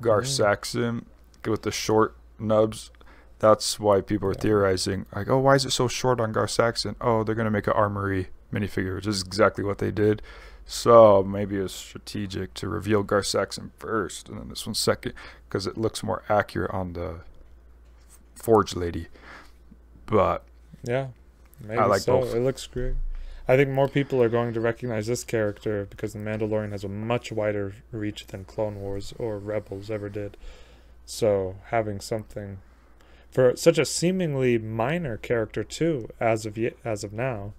Gar 0.01 0.21
Mm. 0.21 0.27
Saxon 0.27 1.05
with 1.45 1.63
the 1.63 1.71
short 1.71 2.15
nubs. 2.39 2.91
that's 3.39 3.79
why 3.79 4.01
people 4.01 4.27
are 4.27 4.31
Yeah. 4.33 4.39
theorizing 4.39 5.05
like, 5.15 5.27
oh, 5.29 5.37
why 5.37 5.53
is 5.53 5.63
it 5.63 5.69
so 5.71 5.87
short 5.87 6.19
on 6.19 6.31
Gar 6.31 6.47
Saxon? 6.47 6.95
Oh, 6.99 7.23
they're 7.23 7.35
gonna 7.35 7.51
make 7.51 7.67
an 7.67 7.73
armory 7.73 8.29
minifigure, 8.51 8.95
which 8.95 9.05
is 9.05 9.21
exactly 9.21 9.63
what 9.63 9.77
they 9.77 9.91
did. 9.91 10.23
So 10.65 11.21
maybe 11.23 11.57
it's 11.57 11.73
strategic 11.73 12.53
to 12.55 12.67
reveal 12.67 13.03
Gar 13.03 13.21
Saxon 13.21 13.71
first, 13.77 14.27
and 14.29 14.39
then 14.39 14.49
this 14.49 14.65
one 14.65 14.73
second, 14.73 15.13
because 15.47 15.67
it 15.67 15.77
looks 15.77 16.01
more 16.01 16.23
accurate 16.29 16.71
on 16.71 16.93
the 16.93 17.19
Forge 18.37 18.75
Lady. 18.75 19.07
But 20.05 20.43
Yeah, 20.83 21.07
maybe 21.61 21.81
like 21.81 22.01
so. 22.01 22.19
both. 22.21 22.33
It 22.33 22.39
looks 22.39 22.65
great. 22.67 22.95
I 23.47 23.55
think 23.55 23.69
more 23.69 23.87
people 23.87 24.21
are 24.21 24.29
going 24.29 24.53
to 24.53 24.59
recognize 24.59 25.07
this 25.07 25.23
character 25.23 25.87
because 25.89 26.13
the 26.13 26.19
Mandalorian 26.19 26.71
has 26.71 26.83
a 26.83 26.89
much 26.89 27.31
wider 27.31 27.73
reach 27.91 28.27
than 28.27 28.43
Clone 28.43 28.75
Wars 28.81 29.13
or 29.17 29.37
Rebels 29.39 29.89
ever 29.89 30.09
did. 30.09 30.35
So 31.05 31.55
having 31.67 32.01
something 32.01 32.57
for 33.31 33.55
such 33.55 33.77
a 33.77 33.85
seemingly 33.85 34.57
minor 34.57 35.15
character 35.17 35.63
too, 35.63 36.09
as 36.19 36.45
of 36.45 36.57
yet, 36.57 36.75
as 36.83 37.03
of 37.03 37.13
now, 37.13 37.53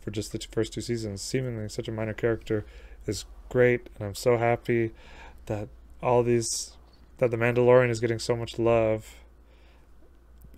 for 0.00 0.10
just 0.10 0.32
the 0.32 0.46
first 0.50 0.74
two 0.74 0.80
seasons, 0.82 1.22
seemingly 1.22 1.68
such 1.68 1.88
a 1.88 1.92
minor 1.92 2.12
character 2.12 2.64
is 3.06 3.24
great, 3.48 3.88
and 3.98 4.08
I'm 4.08 4.14
so 4.14 4.36
happy 4.36 4.92
that 5.46 5.68
all 6.02 6.22
these 6.22 6.76
that 7.18 7.30
the 7.30 7.36
Mandalorian 7.36 7.88
is 7.90 8.00
getting 8.00 8.18
so 8.18 8.34
much 8.36 8.58
love, 8.58 9.14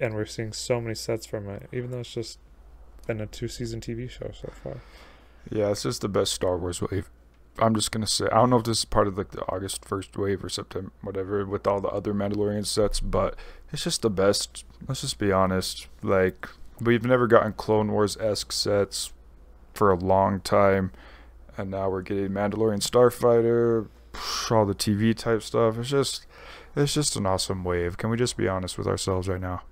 and 0.01 0.15
we're 0.15 0.27
seeing 0.27 0.53
so 0.53 0.81
many 0.81 0.95
sets 0.95 1.27
from 1.27 1.49
it, 1.49 1.69
even 1.73 1.91
though 1.91 2.01
it's 2.01 2.13
just 2.13 2.39
been 3.07 3.21
a 3.21 3.27
two 3.27 3.49
season 3.49 3.81
TV 3.81 4.09
show 4.09 4.31
so 4.33 4.51
far. 4.63 4.79
yeah, 5.51 5.71
it's 5.71 5.83
just 5.83 6.01
the 6.01 6.09
best 6.09 6.33
Star 6.33 6.57
Wars 6.57 6.81
wave. 6.81 7.11
I'm 7.59 7.75
just 7.75 7.93
gonna 7.93 8.07
say 8.07 8.27
I 8.27 8.37
don't 8.37 8.51
know 8.51 8.57
if 8.57 8.65
this 8.65 8.79
is 8.79 8.85
part 8.85 9.07
of 9.07 9.17
like 9.17 9.31
the 9.31 9.43
August 9.47 9.85
first 9.85 10.17
wave 10.17 10.43
or 10.43 10.49
September 10.49 10.91
whatever 11.03 11.45
with 11.47 11.67
all 11.67 11.81
the 11.81 11.89
other 11.89 12.13
Mandalorian 12.13 12.67
sets, 12.67 12.99
but 12.99 13.37
it's 13.73 13.85
just 13.85 14.03
the 14.03 14.11
best. 14.11 14.65
Let's 14.89 15.03
just 15.03 15.19
be 15.19 15.31
honest. 15.31 15.87
Like 16.03 16.49
we've 16.81 17.05
never 17.05 17.27
gotten 17.29 17.53
Clone 17.53 17.93
Wars 17.93 18.17
esque 18.17 18.51
sets 18.53 19.13
for 19.73 19.91
a 19.91 19.97
long 19.97 20.41
time, 20.41 20.91
and 21.57 21.71
now 21.71 21.89
we're 21.89 22.03
getting 22.03 22.31
Mandalorian 22.31 22.81
Starfighter, 22.81 23.89
all 24.51 24.67
the 24.67 24.75
TV 24.75 25.17
type 25.17 25.43
stuff. 25.43 25.79
It's 25.79 25.91
just 25.91 26.27
it's 26.75 26.95
just 26.95 27.15
an 27.15 27.27
awesome 27.27 27.63
wave. 27.63 27.97
Can 27.99 28.11
we 28.11 28.17
just 28.17 28.37
be 28.37 28.49
honest 28.49 28.77
with 28.77 28.89
ourselves 28.89 29.29
right 29.29 29.41
now? 29.41 29.63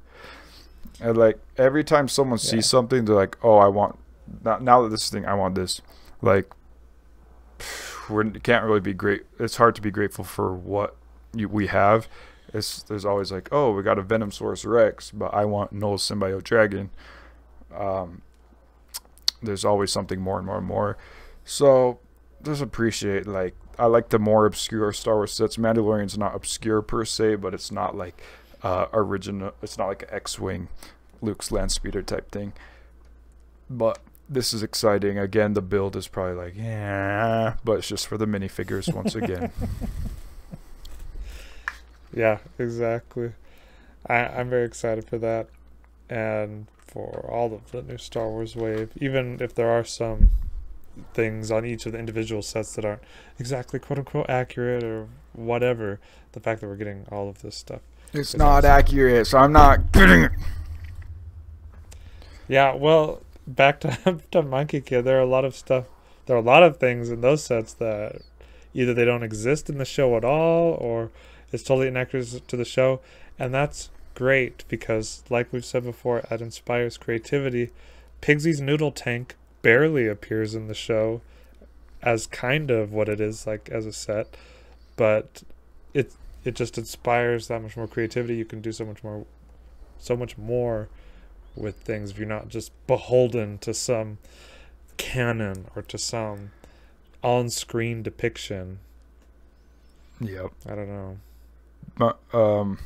And 1.01 1.17
like 1.17 1.39
every 1.57 1.85
time 1.85 2.09
someone 2.09 2.39
Yeah. 2.43 2.51
sees 2.51 2.69
something, 2.69 3.05
they're 3.05 3.15
like, 3.17 3.37
"Oh, 3.43 3.57
I 3.59 3.69
want 3.69 3.99
now, 4.45 4.83
that 4.83 4.89
this 4.91 5.11
thing, 5.11 5.27
I 5.27 5.35
want 5.35 5.55
this." 5.55 5.81
Like 6.21 6.53
we 8.11 8.31
can't 8.41 8.65
really 8.65 8.81
be 8.81 8.95
great. 8.95 9.23
It's 9.39 9.57
hard 9.57 9.75
to 9.77 9.83
be 9.83 9.91
grateful 9.91 10.25
for 10.25 10.53
what 10.55 10.97
you, 11.33 11.49
we 11.49 11.69
have. 11.69 12.09
It's 12.53 12.83
there's 12.83 13.05
always 13.05 13.33
like, 13.33 13.49
oh, 13.53 13.73
we 13.73 13.83
got 13.83 13.99
a 13.99 14.03
Venom 14.03 14.31
Source 14.31 14.65
Rex, 14.65 15.11
but 15.11 15.33
I 15.33 15.45
want 15.45 15.73
Null 15.73 15.97
Symbiote 15.97 16.43
Dragon. 16.45 16.91
Um, 17.75 18.23
there's 19.43 19.65
always 19.65 19.91
something 19.91 20.21
more 20.21 20.37
and 20.39 20.47
more 20.47 20.59
and 20.59 20.67
more. 20.67 20.99
So 21.45 21.99
just 22.43 22.61
appreciate 22.61 23.27
like 23.27 23.55
I 23.79 23.87
like 23.87 24.11
the 24.11 24.19
more 24.19 24.45
obscure 24.47 24.93
Star 24.93 25.15
Wars 25.15 25.33
sets. 25.33 25.57
Mandalorian's 25.57 26.19
not 26.19 26.35
obscure 26.35 26.83
per 26.83 27.05
se, 27.05 27.37
but 27.37 27.55
it's 27.55 27.73
not 27.73 27.97
like 27.97 28.23
uh, 28.63 28.87
original. 28.93 29.53
It's 29.63 29.79
not 29.79 29.89
like 29.89 30.03
an 30.03 30.09
X-wing, 30.11 30.69
Luke's 31.21 31.51
land 31.51 31.73
speeder 31.73 32.03
type 32.03 32.31
thing. 32.31 32.53
But 33.69 33.99
this 34.29 34.53
is 34.53 34.63
exciting. 34.63 35.19
Again, 35.19 35.55
the 35.55 35.63
build 35.63 35.97
is 35.97 36.09
probably 36.09 36.35
like, 36.35 36.55
yeah, 36.57 37.55
but 37.65 37.79
it's 37.79 37.89
just 37.89 38.07
for 38.07 38.19
the 38.19 38.27
minifigures 38.27 38.93
once 38.93 39.15
again. 39.15 39.53
Yeah, 42.15 42.39
exactly. 42.59 43.33
I, 44.07 44.17
I'm 44.27 44.51
very 44.51 44.67
excited 44.67 45.09
for 45.09 45.19
that 45.19 45.49
and 46.11 46.67
for 46.87 47.27
all 47.31 47.55
of 47.55 47.71
the 47.73 47.83
new 47.83 47.99
Star 47.99 48.29
Wars 48.29 48.55
wave. 48.55 48.91
Even 48.97 49.39
if 49.41 49.55
there 49.55 49.71
are 49.71 49.85
some 49.85 50.31
things 51.15 51.51
on 51.51 51.65
each 51.65 51.87
of 51.87 51.93
the 51.93 51.99
individual 51.99 52.43
sets 52.43 52.75
that 52.75 52.85
aren't 52.85 53.03
exactly 53.39 53.79
quote 53.79 53.99
unquote 53.99 54.29
accurate 54.29 54.85
or 54.85 55.09
whatever, 55.33 56.01
the 56.33 56.41
fact 56.41 56.61
that 56.61 56.67
we're 56.67 56.77
getting 56.77 57.07
all 57.11 57.29
of 57.29 57.41
this 57.43 57.57
stuff. 57.57 57.81
It's 58.13 58.37
not 58.37 58.65
accurate, 58.65 59.27
so 59.27 59.39
I'm 59.39 59.53
not 59.53 59.91
getting 59.93 60.25
it. 60.25 60.33
Yeah, 62.47 62.75
well, 62.75 63.23
back 63.47 63.81
to 63.81 63.89
to 64.31 64.43
Monkie 64.43 64.85
Kid, 64.85 65.03
there 65.03 65.19
are 65.19 65.23
a 65.23 65.27
lot 65.27 65.45
of 65.45 65.55
stuff. 65.55 65.87
There 66.27 66.37
are 66.37 66.41
a 66.41 66.43
lot 66.43 66.63
of 66.63 66.77
things 66.77 67.11
in 67.11 67.23
those 67.23 67.43
sets 67.43 67.73
that 67.75 68.23
either 68.75 68.93
they 68.93 69.05
don't 69.05 69.23
exist 69.23 69.71
in 69.71 69.79
the 69.79 69.85
show 69.85 70.17
at 70.17 70.25
all, 70.25 70.75
or 70.75 71.11
it's 71.51 71.63
totally 71.63 71.89
inaccurate 71.89 72.47
to 72.47 72.57
the 72.57 72.65
show, 72.65 73.01
and 73.39 73.55
that's 73.55 73.91
great 74.15 74.65
because, 74.69 75.25
like 75.31 75.53
we've 75.53 75.65
said 75.65 75.85
before, 75.85 76.19
it 76.31 76.41
inspires 76.43 76.99
creativity. 76.99 77.71
Pigsy's 78.21 78.61
noodle 78.61 78.93
tank 78.93 79.37
barely 79.63 80.07
appears 80.07 80.55
in 80.55 80.69
the 80.69 80.75
show 80.75 81.23
as 82.03 82.27
kind 82.27 82.71
of 82.71 82.93
what 82.93 83.09
it 83.09 83.21
is 83.21 83.47
like 83.47 83.69
as 83.71 83.87
a 83.87 83.93
set, 83.93 84.37
but 84.97 85.43
it 85.95 86.13
it 86.45 86.55
just 86.55 86.79
inspires 86.79 87.49
that 87.49 87.63
much 87.63 87.77
more 87.77 87.87
creativity. 87.87 88.37
You 88.37 88.45
can 88.45 88.61
do 88.61 88.73
so 88.73 88.85
much 88.85 89.03
more, 89.05 89.27
so 89.99 90.17
much 90.17 90.37
more 90.37 90.89
with 91.55 91.77
things 91.77 92.11
if 92.11 92.19
you're 92.19 92.27
not 92.27 92.49
just 92.49 92.73
beholden 92.87 93.59
to 93.59 93.75
some 93.75 94.19
canon 94.97 95.67
or 95.77 95.83
to 95.83 95.99
some 95.99 96.51
on-screen 97.23 98.03
depiction. 98.03 98.79
Yep. 100.21 100.53
I 100.67 100.75
don't 100.75 100.89
know. 100.89 101.19
But, 101.97 102.19
um, 102.33 102.79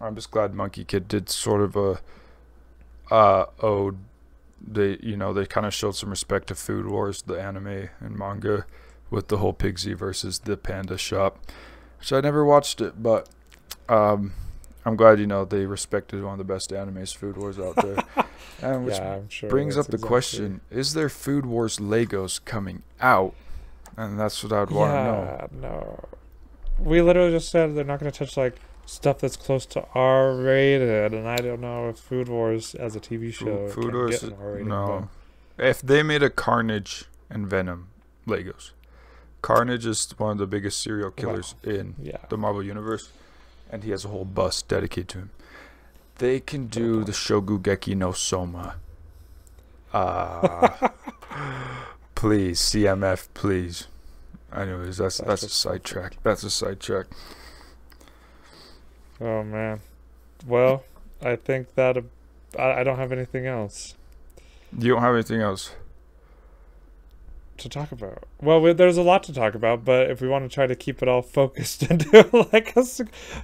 I'm 0.00 0.14
just 0.14 0.30
glad 0.30 0.52
Monkie 0.52 0.86
Kid 0.86 1.08
did 1.08 1.28
sort 1.28 1.60
of 1.60 1.76
a 1.76 2.00
uh 3.10 3.46
ode. 3.60 3.98
They 4.66 4.98
you 5.02 5.16
know 5.16 5.32
they 5.32 5.46
kind 5.46 5.66
of 5.66 5.74
showed 5.74 5.94
some 5.94 6.10
respect 6.10 6.48
to 6.48 6.54
Food 6.54 6.86
Wars, 6.86 7.22
the 7.22 7.34
anime 7.34 7.88
and 8.00 8.16
manga, 8.16 8.66
with 9.10 9.28
the 9.28 9.38
whole 9.38 9.52
Pigsy 9.52 9.94
versus 9.94 10.40
the 10.40 10.56
Panda 10.56 10.96
Shop. 10.96 11.38
Which 12.04 12.12
I 12.12 12.20
never 12.20 12.44
watched 12.44 12.82
it, 12.82 13.02
but 13.02 13.30
um, 13.88 14.34
I'm 14.84 14.94
glad 14.94 15.18
you 15.18 15.26
know 15.26 15.46
they 15.46 15.64
respected 15.64 16.22
one 16.22 16.32
of 16.32 16.38
the 16.38 16.44
best 16.44 16.68
animes, 16.68 17.16
Food 17.16 17.38
Wars, 17.38 17.58
out 17.58 17.76
there. 17.76 17.96
and 18.62 18.84
which 18.84 18.96
yeah, 18.96 19.14
I'm 19.14 19.28
sure. 19.30 19.48
brings 19.48 19.78
up 19.78 19.86
the 19.86 19.92
exactly- 19.94 20.08
question: 20.08 20.60
Is 20.70 20.92
there 20.92 21.08
Food 21.08 21.46
Wars 21.46 21.78
Legos 21.78 22.44
coming 22.44 22.82
out? 23.00 23.34
And 23.96 24.20
that's 24.20 24.44
what 24.44 24.52
I'd 24.52 24.70
want 24.70 24.92
to 25.50 25.56
know. 25.56 25.68
No. 25.68 26.04
We 26.78 27.00
literally 27.00 27.30
just 27.30 27.48
said 27.48 27.74
they're 27.74 27.84
not 27.84 28.00
going 28.00 28.12
to 28.12 28.18
touch 28.18 28.36
like 28.36 28.56
stuff 28.84 29.20
that's 29.20 29.36
close 29.36 29.64
to 29.64 29.86
R 29.94 30.34
rated, 30.34 31.14
and 31.14 31.26
I 31.26 31.36
don't 31.36 31.62
know 31.62 31.88
if 31.88 31.98
Food 31.98 32.28
Wars 32.28 32.74
as 32.74 32.94
a 32.94 33.00
TV 33.00 33.32
show 33.32 33.68
Food 33.68 33.84
can 33.84 33.94
Wars, 33.94 34.20
get 34.20 34.30
an 34.30 34.36
R 34.38 34.52
rating. 34.52 34.68
no. 34.68 35.08
If 35.56 35.80
they 35.80 36.02
made 36.02 36.22
a 36.22 36.28
Carnage 36.28 37.04
and 37.30 37.48
Venom 37.48 37.88
Legos, 38.26 38.72
Carnage 39.44 39.84
is 39.84 40.08
one 40.16 40.30
of 40.30 40.38
the 40.38 40.46
biggest 40.46 40.80
serial 40.80 41.10
killers 41.10 41.54
in 41.62 41.96
yeah, 42.02 42.16
the 42.30 42.38
Marvel 42.38 42.62
universe, 42.62 43.10
and 43.70 43.84
he 43.84 43.90
has 43.90 44.06
a 44.06 44.08
whole 44.08 44.24
bus 44.24 44.62
dedicated 44.62 45.08
to 45.10 45.18
him. 45.18 45.30
They 46.16 46.40
can 46.40 46.66
do 46.66 47.04
the 47.04 47.12
Shokugeki 47.12 47.94
no 47.94 48.12
Soma. 48.12 48.76
Uh, 49.92 50.88
please, 52.14 52.58
CMF, 52.58 53.28
please. 53.34 53.86
Anyways, 54.50 54.96
that's 54.96 55.18
That's 55.18 55.42
that's 55.42 55.42
a 55.42 55.48
sidetrack. 55.50 56.16
That's 56.22 56.42
a 56.42 56.50
sidetrack. 56.50 57.04
Oh 59.20 59.44
man. 59.44 59.80
Well, 60.46 60.84
I 61.22 61.36
think 61.36 61.74
that 61.74 61.98
I, 62.58 62.80
I 62.80 62.82
don't 62.82 62.96
have 62.96 63.12
anything 63.12 63.46
else 63.46 63.94
You 64.78 64.94
don't 64.94 65.02
have 65.02 65.12
anything 65.12 65.42
else? 65.42 65.72
To 67.58 67.68
talk 67.68 67.92
about. 67.92 68.24
Well, 68.42 68.60
we, 68.60 68.72
there's 68.72 68.96
a 68.96 69.02
lot 69.02 69.22
to 69.24 69.32
talk 69.32 69.54
about, 69.54 69.84
but 69.84 70.10
if 70.10 70.20
we 70.20 70.28
want 70.28 70.48
to 70.50 70.52
try 70.52 70.66
to 70.66 70.74
keep 70.74 71.02
it 71.02 71.08
all 71.08 71.22
focused 71.40 71.84
into 71.84 72.48
like 72.52 72.74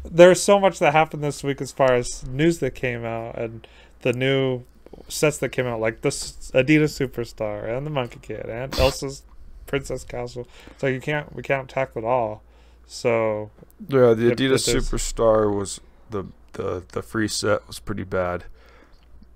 there's 0.05 0.42
so 0.42 0.59
much 0.59 0.79
that 0.81 0.92
happened 0.92 1.23
this 1.23 1.44
week 1.44 1.61
as 1.61 1.70
far 1.70 1.92
as 1.92 2.27
news 2.27 2.59
that 2.59 2.75
came 2.75 3.05
out 3.05 3.38
and 3.38 3.66
the 4.03 4.12
new 4.12 4.64
sets 5.09 5.38
that 5.38 5.51
came 5.51 5.66
out, 5.66 5.81
like 5.81 6.01
the 6.01 6.09
Adidas 6.09 6.99
Superstar 6.99 7.68
and 7.68 7.87
the 7.87 7.90
Monkie 7.90 8.20
Kid 8.20 8.46
and 8.46 8.77
Elsa's 8.79 9.23
Princess 9.66 10.05
Castle. 10.05 10.49
So 10.79 10.87
you 10.87 11.01
can't 11.01 11.35
we 11.35 11.42
can't 11.42 11.68
tackle 11.68 12.03
it 12.03 12.07
all. 12.07 12.43
So 12.87 13.51
Yeah, 13.89 14.14
the 14.14 14.32
Adidas 14.32 14.68
it. 14.68 14.76
Superstar 14.76 15.55
was 15.55 15.80
the 16.11 16.24
the 16.55 16.82
the 16.93 17.03
free 17.03 17.28
set 17.28 17.66
was 17.66 17.78
pretty 17.78 18.05
bad. 18.05 18.45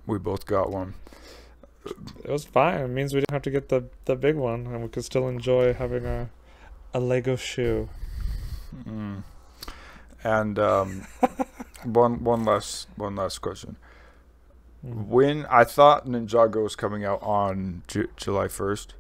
We 0.07 0.19
both 0.19 0.47
got 0.47 0.71
one. 0.71 0.95
It 1.87 2.31
was 2.31 2.45
fine. 2.45 2.81
It 2.81 2.89
means 2.89 3.15
we 3.15 3.21
didn't 3.21 3.33
have 3.33 3.43
to 3.43 3.51
get 3.51 3.69
the 3.69 3.85
the 4.05 4.17
big 4.17 4.37
one, 4.37 4.67
and 4.67 4.83
we 4.83 4.89
could 4.89 5.05
still 5.05 5.29
enjoy 5.29 5.75
having 5.75 6.07
a 6.07 6.31
a 6.93 7.01
Lego 7.01 7.37
shoe. 7.37 7.89
Mm. 8.89 9.23
And 10.23 10.59
um, 10.59 11.07
one 11.85 12.25
one 12.25 12.45
last 12.45 12.89
one 12.97 13.17
last 13.17 13.39
question. 13.39 13.77
Mm. 14.87 15.07
When 15.07 15.47
I 15.47 15.65
thought 15.65 16.07
Ninjago 16.07 16.63
was 16.63 16.77
coming 16.77 17.05
out 17.05 17.23
on 17.23 17.83
Ju- 17.89 18.09
July 18.17 18.49
first. 18.49 18.95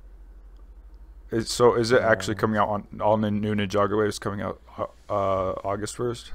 Is, 1.30 1.50
so 1.50 1.74
is 1.74 1.90
it 1.90 2.00
actually 2.00 2.36
coming 2.36 2.58
out 2.58 2.68
on 2.68 2.86
all 3.00 3.16
the 3.16 3.30
new 3.30 3.54
Ninjago 3.54 3.98
waves 3.98 4.18
coming 4.18 4.40
out 4.40 4.60
uh, 4.78 4.84
uh, 5.08 5.52
August 5.64 5.96
first? 5.96 6.32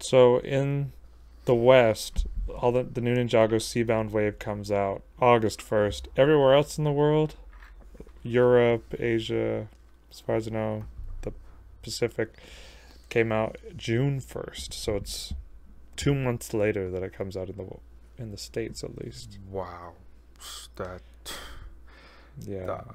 So 0.00 0.38
in 0.40 0.92
the 1.44 1.54
West, 1.54 2.26
all 2.58 2.72
the 2.72 2.82
the 2.82 3.00
new 3.00 3.14
Ninjago 3.14 3.54
Seabound 3.60 4.10
wave 4.10 4.38
comes 4.38 4.70
out 4.70 5.02
August 5.20 5.60
first. 5.62 6.08
Everywhere 6.16 6.54
else 6.54 6.78
in 6.78 6.84
the 6.84 6.92
world, 6.92 7.36
Europe, 8.22 8.94
Asia, 8.98 9.68
as 10.10 10.20
far 10.20 10.36
as 10.36 10.48
I 10.48 10.50
know, 10.52 10.84
the 11.22 11.32
Pacific 11.82 12.34
came 13.10 13.30
out 13.32 13.56
June 13.76 14.20
first. 14.20 14.72
So 14.72 14.96
it's 14.96 15.34
two 15.96 16.14
months 16.14 16.52
later 16.54 16.90
that 16.90 17.02
it 17.02 17.12
comes 17.12 17.36
out 17.36 17.48
in 17.48 17.56
the 17.56 17.66
in 18.22 18.30
the 18.30 18.38
states 18.38 18.82
at 18.84 18.96
least. 19.04 19.38
Wow. 19.50 19.92
That 20.76 21.00
Yeah, 22.46 22.66
That- 22.66 22.86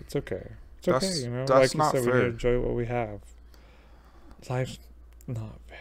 it's 0.00 0.14
okay. 0.16 0.48
It's 0.78 0.88
okay, 0.88 1.14
you 1.24 1.30
know. 1.30 1.46
that's 1.46 1.50
like 1.50 1.74
you 1.74 1.78
not 1.78 1.92
said, 1.92 2.04
we 2.04 2.10
fair. 2.12 2.20
to 2.20 2.26
enjoy 2.26 2.60
what 2.60 2.74
we 2.74 2.86
have. 2.86 3.20
Life's 4.48 4.78
not 5.26 5.58
fair. 5.66 5.78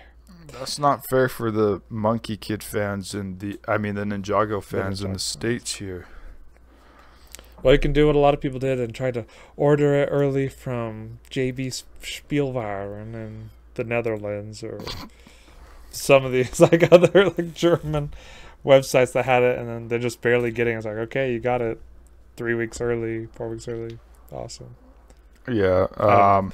That's 0.48 0.80
not 0.80 1.06
fair 1.10 1.28
for 1.28 1.52
the 1.52 1.82
Monkie 1.92 2.40
Kid 2.40 2.64
fans 2.64 3.14
and 3.14 3.40
the 3.40 3.60
I 3.68 3.78
mean 3.78 3.96
the 3.96 4.04
Ninjago 4.04 4.64
fans 4.64 5.02
in 5.02 5.10
Ninjago 5.10 5.14
the 5.14 5.20
states 5.20 5.76
here. 5.76 6.08
Well, 7.62 7.74
you 7.74 7.80
can 7.80 7.94
do 7.94 8.08
what 8.08 8.16
a 8.16 8.20
lot 8.20 8.34
of 8.34 8.42
people 8.42 8.60
did 8.60 8.80
and 8.80 8.94
try 8.94 9.12
to 9.12 9.26
order 9.58 9.96
it 9.96 10.10
early 10.12 10.48
from 10.48 11.20
JB 11.32 11.84
Spielwaren 12.02 13.14
in 13.14 13.50
the 13.74 13.84
Netherlands 13.84 14.64
or 14.64 14.80
some 15.90 16.26
of 16.26 16.32
these 16.32 16.60
like 16.60 16.92
other 16.92 17.26
like 17.32 17.54
German 17.54 18.14
websites 18.64 19.14
that 19.14 19.26
had 19.26 19.44
it, 19.44 19.58
and 19.58 19.68
then 19.68 19.88
they're 19.88 20.00
just 20.00 20.22
barely 20.22 20.52
getting. 20.52 20.76
it. 20.76 20.78
It's 20.78 20.86
like 20.86 20.96
okay, 20.96 21.34
you 21.34 21.40
got 21.40 21.62
it 21.62 21.82
three 22.38 22.54
weeks 22.54 22.82
early, 22.82 23.28
four 23.34 23.50
weeks 23.50 23.68
early. 23.68 24.00
Awesome. 24.32 24.76
Yeah. 25.48 25.88
I 25.98 26.38
Um 26.38 26.54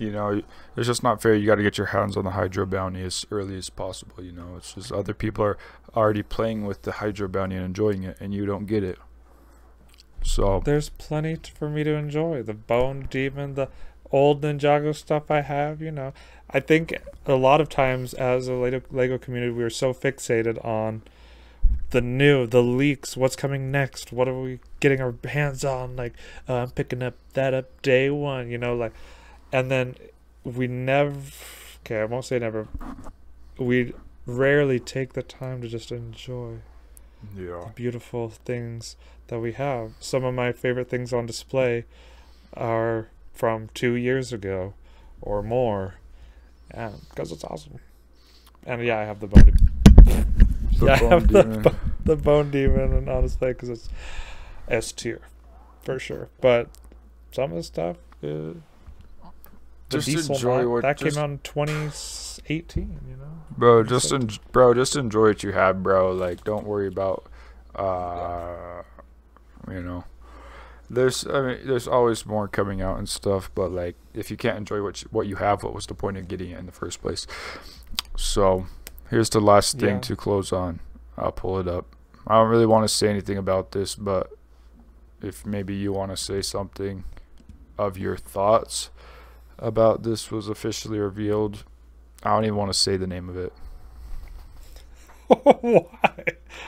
you 0.00 0.10
know, 0.10 0.42
it's 0.76 0.86
just 0.86 1.02
not 1.02 1.22
fair. 1.22 1.34
You 1.34 1.46
got 1.46 1.56
to 1.56 1.62
get 1.62 1.78
your 1.78 1.88
hands 1.88 2.16
on 2.16 2.24
the 2.24 2.32
Hydro 2.32 2.66
Bounty 2.66 3.02
as 3.02 3.24
early 3.30 3.56
as 3.56 3.70
possible. 3.70 4.22
You 4.22 4.32
know, 4.32 4.54
it's 4.56 4.74
just 4.74 4.92
other 4.92 5.14
people 5.14 5.44
are 5.44 5.58
already 5.96 6.22
playing 6.22 6.64
with 6.66 6.82
the 6.82 6.92
Hydro 6.92 7.28
Bounty 7.28 7.56
and 7.56 7.64
enjoying 7.64 8.02
it, 8.02 8.16
and 8.20 8.34
you 8.34 8.46
don't 8.46 8.66
get 8.66 8.82
it. 8.82 8.98
So 10.22 10.62
There's 10.64 10.88
plenty 10.88 11.36
for 11.54 11.68
me 11.68 11.84
to 11.84 11.94
enjoy. 11.94 12.42
The 12.42 12.54
Bone 12.54 13.06
Demon, 13.10 13.54
the 13.54 13.68
old 14.10 14.42
Ninjago 14.42 14.94
stuff 14.94 15.30
I 15.30 15.42
have, 15.42 15.82
you 15.82 15.90
know. 15.90 16.12
I 16.50 16.60
think 16.60 16.96
a 17.26 17.34
lot 17.34 17.60
of 17.60 17.68
times 17.68 18.14
as 18.14 18.48
a 18.48 18.54
Lego, 18.54 18.82
Lego 18.90 19.18
community, 19.18 19.52
we 19.52 19.62
are 19.64 19.70
so 19.70 19.92
fixated 19.92 20.64
on 20.64 21.02
the 21.90 22.00
new, 22.00 22.46
the 22.46 22.62
leaks, 22.62 23.16
what's 23.16 23.36
coming 23.36 23.70
next, 23.70 24.12
what 24.12 24.28
are 24.28 24.40
we 24.40 24.60
getting 24.80 25.00
our 25.00 25.14
hands 25.24 25.64
on? 25.64 25.96
Like, 25.96 26.14
uh, 26.48 26.54
I'm 26.54 26.70
picking 26.70 27.02
up 27.02 27.14
that 27.34 27.54
up 27.54 27.82
day 27.82 28.10
one, 28.10 28.50
you 28.50 28.58
know, 28.58 28.74
like, 28.74 28.92
and 29.54 29.70
then 29.70 29.94
we 30.42 30.66
never, 30.66 31.16
okay, 31.80 32.00
I 32.00 32.06
won't 32.06 32.24
say 32.24 32.40
never, 32.40 32.66
we 33.56 33.92
rarely 34.26 34.80
take 34.80 35.12
the 35.12 35.22
time 35.22 35.62
to 35.62 35.68
just 35.68 35.92
enjoy 35.92 36.56
yeah. 37.36 37.68
beautiful 37.76 38.30
things 38.30 38.96
that 39.28 39.38
we 39.38 39.52
have. 39.52 39.92
Some 40.00 40.24
of 40.24 40.34
my 40.34 40.50
favorite 40.50 40.90
things 40.90 41.12
on 41.12 41.26
display 41.26 41.84
are 42.54 43.06
from 43.32 43.68
two 43.74 43.94
years 43.94 44.32
ago 44.32 44.74
or 45.22 45.40
more, 45.40 45.94
and 46.72 46.96
because 47.10 47.30
it's 47.30 47.44
awesome. 47.44 47.78
And 48.66 48.84
yeah, 48.84 48.98
I 48.98 49.04
have 49.04 49.20
the 49.20 49.28
bone, 49.28 49.52
The 50.78 50.86
Yeah, 50.86 50.92
I 50.94 50.96
have 50.96 51.28
the 51.28 51.42
Demon. 51.44 51.76
the 52.04 52.16
bone 52.16 52.50
demon, 52.50 52.92
and 52.92 53.08
on 53.08 53.22
display 53.22 53.52
because 53.52 53.68
it's 53.68 53.88
S 54.66 54.90
tier 54.90 55.20
for 55.84 56.00
sure. 56.00 56.28
But 56.40 56.70
some 57.30 57.52
of 57.52 57.56
the 57.56 57.62
stuff, 57.62 57.98
uh, 58.24 58.54
the 59.94 60.00
Just 60.12 60.28
Diesel 60.28 60.34
enjoy 60.36 60.80
that 60.82 60.98
just- 60.98 61.16
came 61.16 61.22
out 61.24 61.30
in 61.30 61.38
2018. 61.38 63.00
You 63.08 63.16
know, 63.16 63.24
Bro, 63.56 63.84
just 63.84 64.12
en- 64.12 64.28
bro, 64.52 64.74
just 64.74 64.96
enjoy 64.96 65.28
what 65.28 65.42
you 65.42 65.52
have, 65.52 65.82
bro. 65.82 66.12
Like, 66.12 66.44
don't 66.44 66.66
worry 66.66 66.86
about, 66.88 67.26
uh, 67.74 68.82
you 69.70 69.80
know, 69.82 70.04
there's, 70.90 71.26
I 71.26 71.40
mean, 71.40 71.58
there's 71.66 71.88
always 71.88 72.26
more 72.26 72.48
coming 72.48 72.82
out 72.82 72.98
and 72.98 73.08
stuff. 73.08 73.50
But 73.54 73.70
like, 73.72 73.96
if 74.12 74.30
you 74.30 74.36
can't 74.36 74.58
enjoy 74.58 74.82
what 74.82 75.02
you, 75.02 75.08
what 75.10 75.26
you 75.26 75.36
have, 75.36 75.62
what 75.62 75.74
was 75.74 75.86
the 75.86 75.94
point 75.94 76.16
of 76.16 76.28
getting 76.28 76.50
it 76.50 76.58
in 76.58 76.66
the 76.66 76.72
first 76.72 77.00
place? 77.00 77.26
So, 78.16 78.66
here's 79.10 79.30
the 79.30 79.40
last 79.40 79.78
thing 79.78 79.96
Yeah. 79.96 80.00
to 80.00 80.16
close 80.16 80.52
on. 80.52 80.80
I'll 81.16 81.32
pull 81.32 81.58
it 81.58 81.68
up. 81.68 81.86
I 82.26 82.36
don't 82.36 82.48
really 82.50 82.66
want 82.66 82.84
to 82.88 82.94
say 82.94 83.08
anything 83.08 83.38
about 83.38 83.72
this, 83.72 83.94
but 83.94 84.30
if 85.22 85.46
maybe 85.46 85.74
you 85.74 85.92
want 85.92 86.10
to 86.10 86.16
say 86.16 86.42
something 86.42 87.04
of 87.78 87.96
your 87.98 88.16
thoughts 88.16 88.90
about 89.58 90.02
this 90.02 90.30
was 90.30 90.48
officially 90.48 90.98
revealed, 90.98 91.64
I 92.22 92.30
don't 92.34 92.44
even 92.44 92.56
want 92.56 92.72
to 92.72 92.78
say 92.78 92.96
the 92.96 93.06
name 93.06 93.28
of 93.28 93.36
it. 93.36 93.52
why 95.28 96.24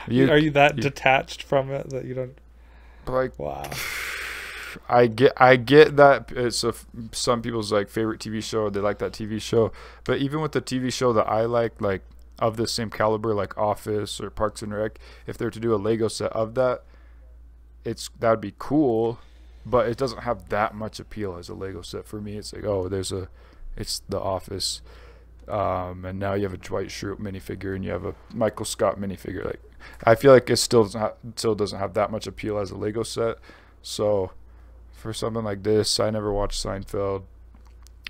You, 0.07 0.29
are 0.31 0.37
you 0.37 0.51
that 0.51 0.75
you- 0.77 0.81
detached 0.83 1.43
from 1.43 1.71
it 1.71 1.89
that 1.89 2.05
you 2.05 2.13
don't? 2.13 2.37
like 3.05 3.37
Wow. 3.39 3.69
I 4.89 5.07
get 5.07 5.31
I 5.37 5.55
get 5.55 5.95
that 5.95 6.31
it's 6.35 6.63
a, 6.63 6.73
some 7.11 7.41
people's 7.41 7.71
like 7.71 7.89
favorite 7.89 8.19
TV 8.19 8.43
show. 8.43 8.69
They 8.69 8.79
like 8.81 8.99
that 8.99 9.13
TV 9.13 9.41
show, 9.41 9.71
but 10.03 10.17
even 10.19 10.41
with 10.41 10.51
the 10.51 10.61
TV 10.61 10.91
show 10.93 11.13
that 11.13 11.27
I 11.27 11.45
like, 11.45 11.81
like 11.81 12.03
of 12.37 12.57
the 12.57 12.67
same 12.67 12.89
caliber, 12.91 13.33
like 13.33 13.57
Office 13.57 14.19
or 14.21 14.29
Parks 14.29 14.61
and 14.61 14.73
Rec, 14.73 14.99
if 15.25 15.37
they're 15.37 15.49
to 15.49 15.59
do 15.59 15.73
a 15.73 15.77
Lego 15.77 16.07
set 16.09 16.31
of 16.33 16.53
that, 16.55 16.83
it's 17.85 18.09
that 18.19 18.29
would 18.31 18.41
be 18.41 18.53
cool, 18.59 19.19
but 19.69 19.87
it 19.87 19.97
doesn't 19.97 20.23
have 20.23 20.49
that 20.49 20.73
much 20.73 20.99
appeal 20.99 21.37
as 21.37 21.49
a 21.49 21.53
Lego 21.53 21.81
set 21.81 22.05
for 22.05 22.21
me. 22.21 22.37
It's 22.37 22.53
like 22.53 22.65
oh, 22.65 22.87
there's 22.87 23.11
a, 23.11 23.27
it's 23.75 24.01
The 24.09 24.19
Office, 24.19 24.81
um, 25.47 26.05
and 26.05 26.17
now 26.19 26.33
you 26.33 26.43
have 26.43 26.53
a 26.53 26.57
Dwight 26.57 26.87
Schrute 26.87 27.19
minifigure 27.19 27.75
and 27.75 27.83
you 27.83 27.91
have 27.91 28.05
a 28.05 28.15
Michael 28.33 28.65
Scott 28.65 28.99
minifigure. 28.99 29.45
Like 29.45 29.61
I 30.03 30.15
feel 30.15 30.31
like 30.31 30.49
it 30.49 30.57
still 30.57 30.83
doesn't 30.83 31.01
ha- 31.01 31.13
still 31.35 31.55
doesn't 31.55 31.79
have 31.79 31.93
that 31.95 32.11
much 32.11 32.27
appeal 32.27 32.57
as 32.57 32.71
a 32.71 32.77
Lego 32.77 33.03
set. 33.03 33.37
So 33.81 34.31
for 34.91 35.13
something 35.13 35.43
like 35.43 35.63
this, 35.63 35.99
I 35.99 36.09
never 36.09 36.33
watched 36.33 36.63
Seinfeld, 36.63 37.23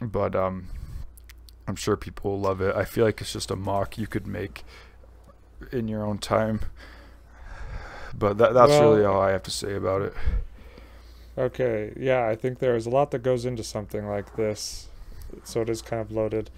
but 0.02 0.36
um, 0.36 0.70
I'm 1.68 1.76
sure 1.76 1.98
people 1.98 2.32
will 2.32 2.40
love 2.40 2.62
it. 2.62 2.76
I 2.76 2.86
feel 2.86 3.06
like 3.06 3.20
it's 3.22 3.34
just 3.34 3.52
a 3.52 3.56
mock 3.56 3.98
you 3.98 4.08
could 4.08 4.26
make 4.26 4.64
in 5.72 5.88
your 5.88 6.04
own 6.04 6.18
time. 6.18 6.62
But 8.18 8.38
that 8.38 8.54
that's 8.54 8.72
really 8.72 9.04
all 9.06 9.22
I 9.22 9.32
have 9.32 9.44
to 9.44 9.52
say 9.52 9.76
about 9.76 10.02
it. 10.02 10.14
Okay, 11.38 11.94
yeah, 11.96 12.28
I 12.28 12.36
think 12.36 12.58
there 12.58 12.76
is 12.76 12.88
a 12.88 12.90
lot 12.90 13.12
that 13.12 13.22
goes 13.22 13.46
into 13.46 13.64
something 13.64 14.08
like 14.08 14.36
this, 14.36 14.88
so 15.44 15.62
it 15.62 15.70
is 15.70 15.84
kind 15.84 16.02
of 16.02 16.12
loaded. 16.12 16.50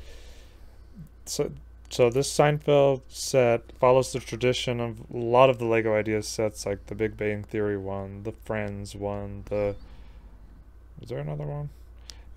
So, 1.25 1.51
so 1.89 2.09
this 2.09 2.31
Seinfeld 2.31 3.01
set 3.09 3.73
follows 3.77 4.13
the 4.13 4.19
tradition 4.19 4.79
of 4.79 5.01
a 5.13 5.17
lot 5.17 5.49
of 5.49 5.59
the 5.59 5.65
Lego 5.65 5.93
Ideas 5.95 6.29
sets, 6.29 6.65
like 6.65 6.85
the 6.85 6.95
Big 6.95 7.17
Bang 7.17 7.43
Theory 7.43 7.77
one, 7.77 8.23
the 8.23 8.31
Friends 8.31 8.95
one, 8.95 9.43
the. 9.49 9.75
Is 11.01 11.09
there 11.09 11.19
another 11.19 11.45
one? 11.45 11.69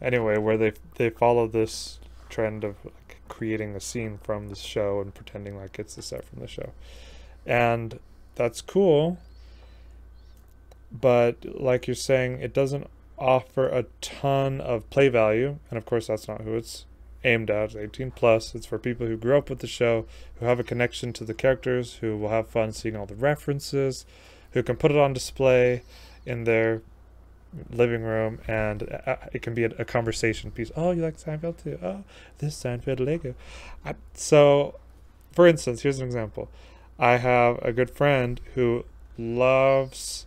Anyway, 0.00 0.36
where 0.36 0.56
they 0.56 0.72
they 0.96 1.10
follow 1.10 1.46
this 1.46 2.00
trend 2.28 2.64
of 2.64 2.74
like, 2.84 3.18
creating 3.28 3.76
a 3.76 3.80
scene 3.80 4.18
from 4.20 4.48
the 4.48 4.56
show 4.56 5.00
and 5.00 5.14
pretending 5.14 5.56
like 5.56 5.78
it's 5.78 5.94
the 5.94 6.02
set 6.02 6.24
from 6.24 6.40
the 6.40 6.48
show, 6.48 6.72
and 7.46 8.00
that's 8.34 8.60
cool 8.60 9.18
but 10.92 11.44
like 11.60 11.86
you're 11.86 11.94
saying, 11.94 12.40
it 12.40 12.52
doesn't 12.52 12.88
offer 13.18 13.68
a 13.68 13.86
ton 14.00 14.60
of 14.60 14.88
play 14.90 15.08
value, 15.08 15.58
and 15.70 15.78
of 15.78 15.86
course 15.86 16.08
that's 16.08 16.28
not 16.28 16.42
who 16.42 16.54
it's 16.54 16.84
aimed 17.24 17.50
at. 17.50 17.66
It's 17.66 17.76
18 17.76 18.10
plus. 18.10 18.54
It's 18.54 18.66
for 18.66 18.78
people 18.78 19.06
who 19.06 19.16
grew 19.16 19.36
up 19.36 19.48
with 19.48 19.60
the 19.60 19.66
show, 19.66 20.06
who 20.38 20.46
have 20.46 20.58
a 20.58 20.64
connection 20.64 21.12
to 21.14 21.24
the 21.24 21.34
characters, 21.34 21.94
who 21.94 22.16
will 22.16 22.28
have 22.28 22.48
fun 22.48 22.72
seeing 22.72 22.96
all 22.96 23.06
the 23.06 23.14
references, 23.14 24.04
who 24.52 24.62
can 24.62 24.76
put 24.76 24.90
it 24.90 24.98
on 24.98 25.12
display 25.12 25.82
in 26.26 26.44
their 26.44 26.82
living 27.70 28.02
room, 28.02 28.40
and 28.48 29.00
uh, 29.06 29.16
it 29.32 29.42
can 29.42 29.54
be 29.54 29.64
a, 29.64 29.84
conversation 29.84 30.50
piece. 30.50 30.70
Oh, 30.76 30.90
you 30.90 31.02
like 31.02 31.16
Seinfeld 31.16 31.62
too? 31.62 31.78
Oh, 31.82 32.04
this 32.38 32.60
Seinfeld 32.60 33.00
Lego. 33.00 33.34
So, 34.14 34.78
for 35.32 35.46
instance, 35.46 35.82
here's 35.82 35.98
an 36.00 36.06
example. 36.06 36.48
I 36.98 37.18
have 37.18 37.58
a 37.62 37.72
good 37.72 37.90
friend 37.90 38.40
who 38.54 38.84
loves 39.18 40.26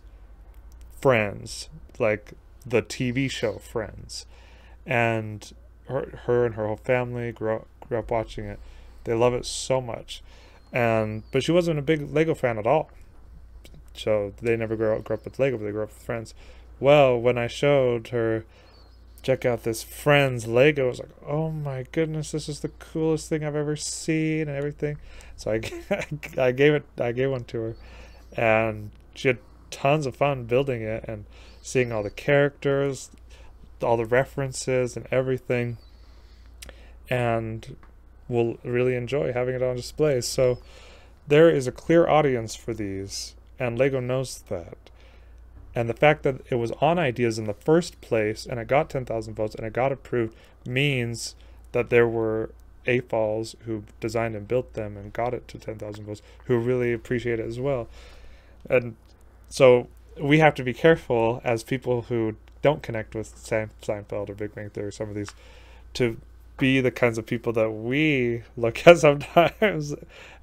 Friends, 1.06 1.68
like 2.00 2.32
the 2.66 2.82
TV 2.82 3.30
show 3.30 3.58
Friends, 3.58 4.26
and 4.84 5.52
her, 5.86 6.18
her 6.24 6.44
and 6.44 6.56
her 6.56 6.66
whole 6.66 6.78
family 6.78 7.30
grew 7.30 7.54
up, 7.54 7.68
grew 7.78 8.00
up 8.00 8.10
watching 8.10 8.46
it. 8.46 8.58
They 9.04 9.14
love 9.14 9.32
it 9.32 9.46
so 9.46 9.80
much, 9.80 10.20
and 10.72 11.22
but 11.30 11.44
she 11.44 11.52
wasn't 11.52 11.78
a 11.78 11.82
big 11.82 12.12
Lego 12.12 12.34
fan 12.34 12.58
at 12.58 12.66
all. 12.66 12.90
So 13.94 14.32
they 14.42 14.56
never 14.56 14.74
grew 14.74 14.96
up, 14.96 15.04
grew 15.04 15.14
up 15.14 15.24
with 15.24 15.38
Lego, 15.38 15.58
but 15.58 15.66
they 15.66 15.70
grew 15.70 15.84
up 15.84 15.90
with 15.90 16.02
Friends. 16.02 16.34
Well, 16.80 17.16
when 17.20 17.38
I 17.38 17.46
showed 17.46 18.08
her, 18.08 18.44
check 19.22 19.44
out 19.44 19.62
this 19.62 19.84
Friends 19.84 20.48
Lego, 20.48 20.86
I 20.86 20.88
was 20.88 20.98
like, 20.98 21.10
oh 21.24 21.52
my 21.52 21.86
goodness, 21.92 22.32
this 22.32 22.48
is 22.48 22.58
the 22.58 22.70
coolest 22.80 23.28
thing 23.28 23.44
I've 23.44 23.54
ever 23.54 23.76
seen 23.76 24.48
and 24.48 24.56
everything. 24.56 24.98
So 25.36 25.52
I, 25.52 25.60
I 26.36 26.50
gave 26.50 26.74
it, 26.74 26.84
I 26.98 27.12
gave 27.12 27.30
one 27.30 27.44
to 27.44 27.60
her, 27.60 27.76
and 28.36 28.90
she 29.14 29.28
had 29.28 29.38
tons 29.70 30.06
of 30.06 30.16
fun 30.16 30.44
building 30.44 30.82
it 30.82 31.04
and 31.06 31.24
seeing 31.62 31.92
all 31.92 32.02
the 32.02 32.10
characters, 32.10 33.10
all 33.82 33.96
the 33.96 34.04
references 34.04 34.96
and 34.96 35.06
everything. 35.10 35.78
And 37.08 37.76
will 38.28 38.58
really 38.64 38.94
enjoy 38.94 39.32
having 39.32 39.54
it 39.54 39.62
on 39.62 39.76
display. 39.76 40.20
So 40.20 40.58
there 41.26 41.50
is 41.50 41.66
a 41.66 41.72
clear 41.72 42.08
audience 42.08 42.54
for 42.54 42.74
these, 42.74 43.34
and 43.58 43.78
Lego 43.78 44.00
knows 44.00 44.42
that. 44.48 44.76
And 45.74 45.88
the 45.88 45.94
fact 45.94 46.22
that 46.22 46.40
it 46.50 46.54
was 46.54 46.72
on 46.80 46.98
ideas 46.98 47.38
in 47.38 47.44
the 47.44 47.54
first 47.54 48.00
place 48.00 48.46
and 48.46 48.58
it 48.58 48.66
got 48.66 48.88
10,000 48.88 49.34
votes 49.34 49.54
and 49.54 49.66
it 49.66 49.74
got 49.74 49.92
approved 49.92 50.34
means 50.64 51.34
that 51.72 51.90
there 51.90 52.08
were 52.08 52.50
AFOLs 52.86 53.56
who 53.66 53.84
designed 54.00 54.34
and 54.34 54.48
built 54.48 54.72
them 54.72 54.96
and 54.96 55.12
got 55.12 55.34
it 55.34 55.46
to 55.48 55.58
10,000 55.58 56.04
votes 56.04 56.22
who 56.44 56.56
really 56.56 56.94
appreciate 56.94 57.38
it 57.38 57.46
as 57.46 57.60
well. 57.60 57.88
And 58.70 58.96
so 59.56 59.88
we 60.20 60.38
have 60.40 60.54
to 60.56 60.62
be 60.62 60.74
careful 60.74 61.40
as 61.42 61.62
people 61.62 62.02
who 62.02 62.36
don't 62.60 62.82
connect 62.82 63.14
with 63.14 63.38
Sein- 63.38 63.70
Seinfeld 63.80 64.28
or 64.28 64.34
Big 64.34 64.54
Bang 64.54 64.68
Theory, 64.68 64.92
some 64.92 65.08
of 65.08 65.14
these, 65.14 65.30
to 65.94 66.20
be 66.58 66.82
the 66.82 66.90
kinds 66.90 67.16
of 67.16 67.24
people 67.24 67.54
that 67.54 67.70
we 67.70 68.42
look 68.58 68.86
at 68.86 68.98
sometimes 68.98 69.94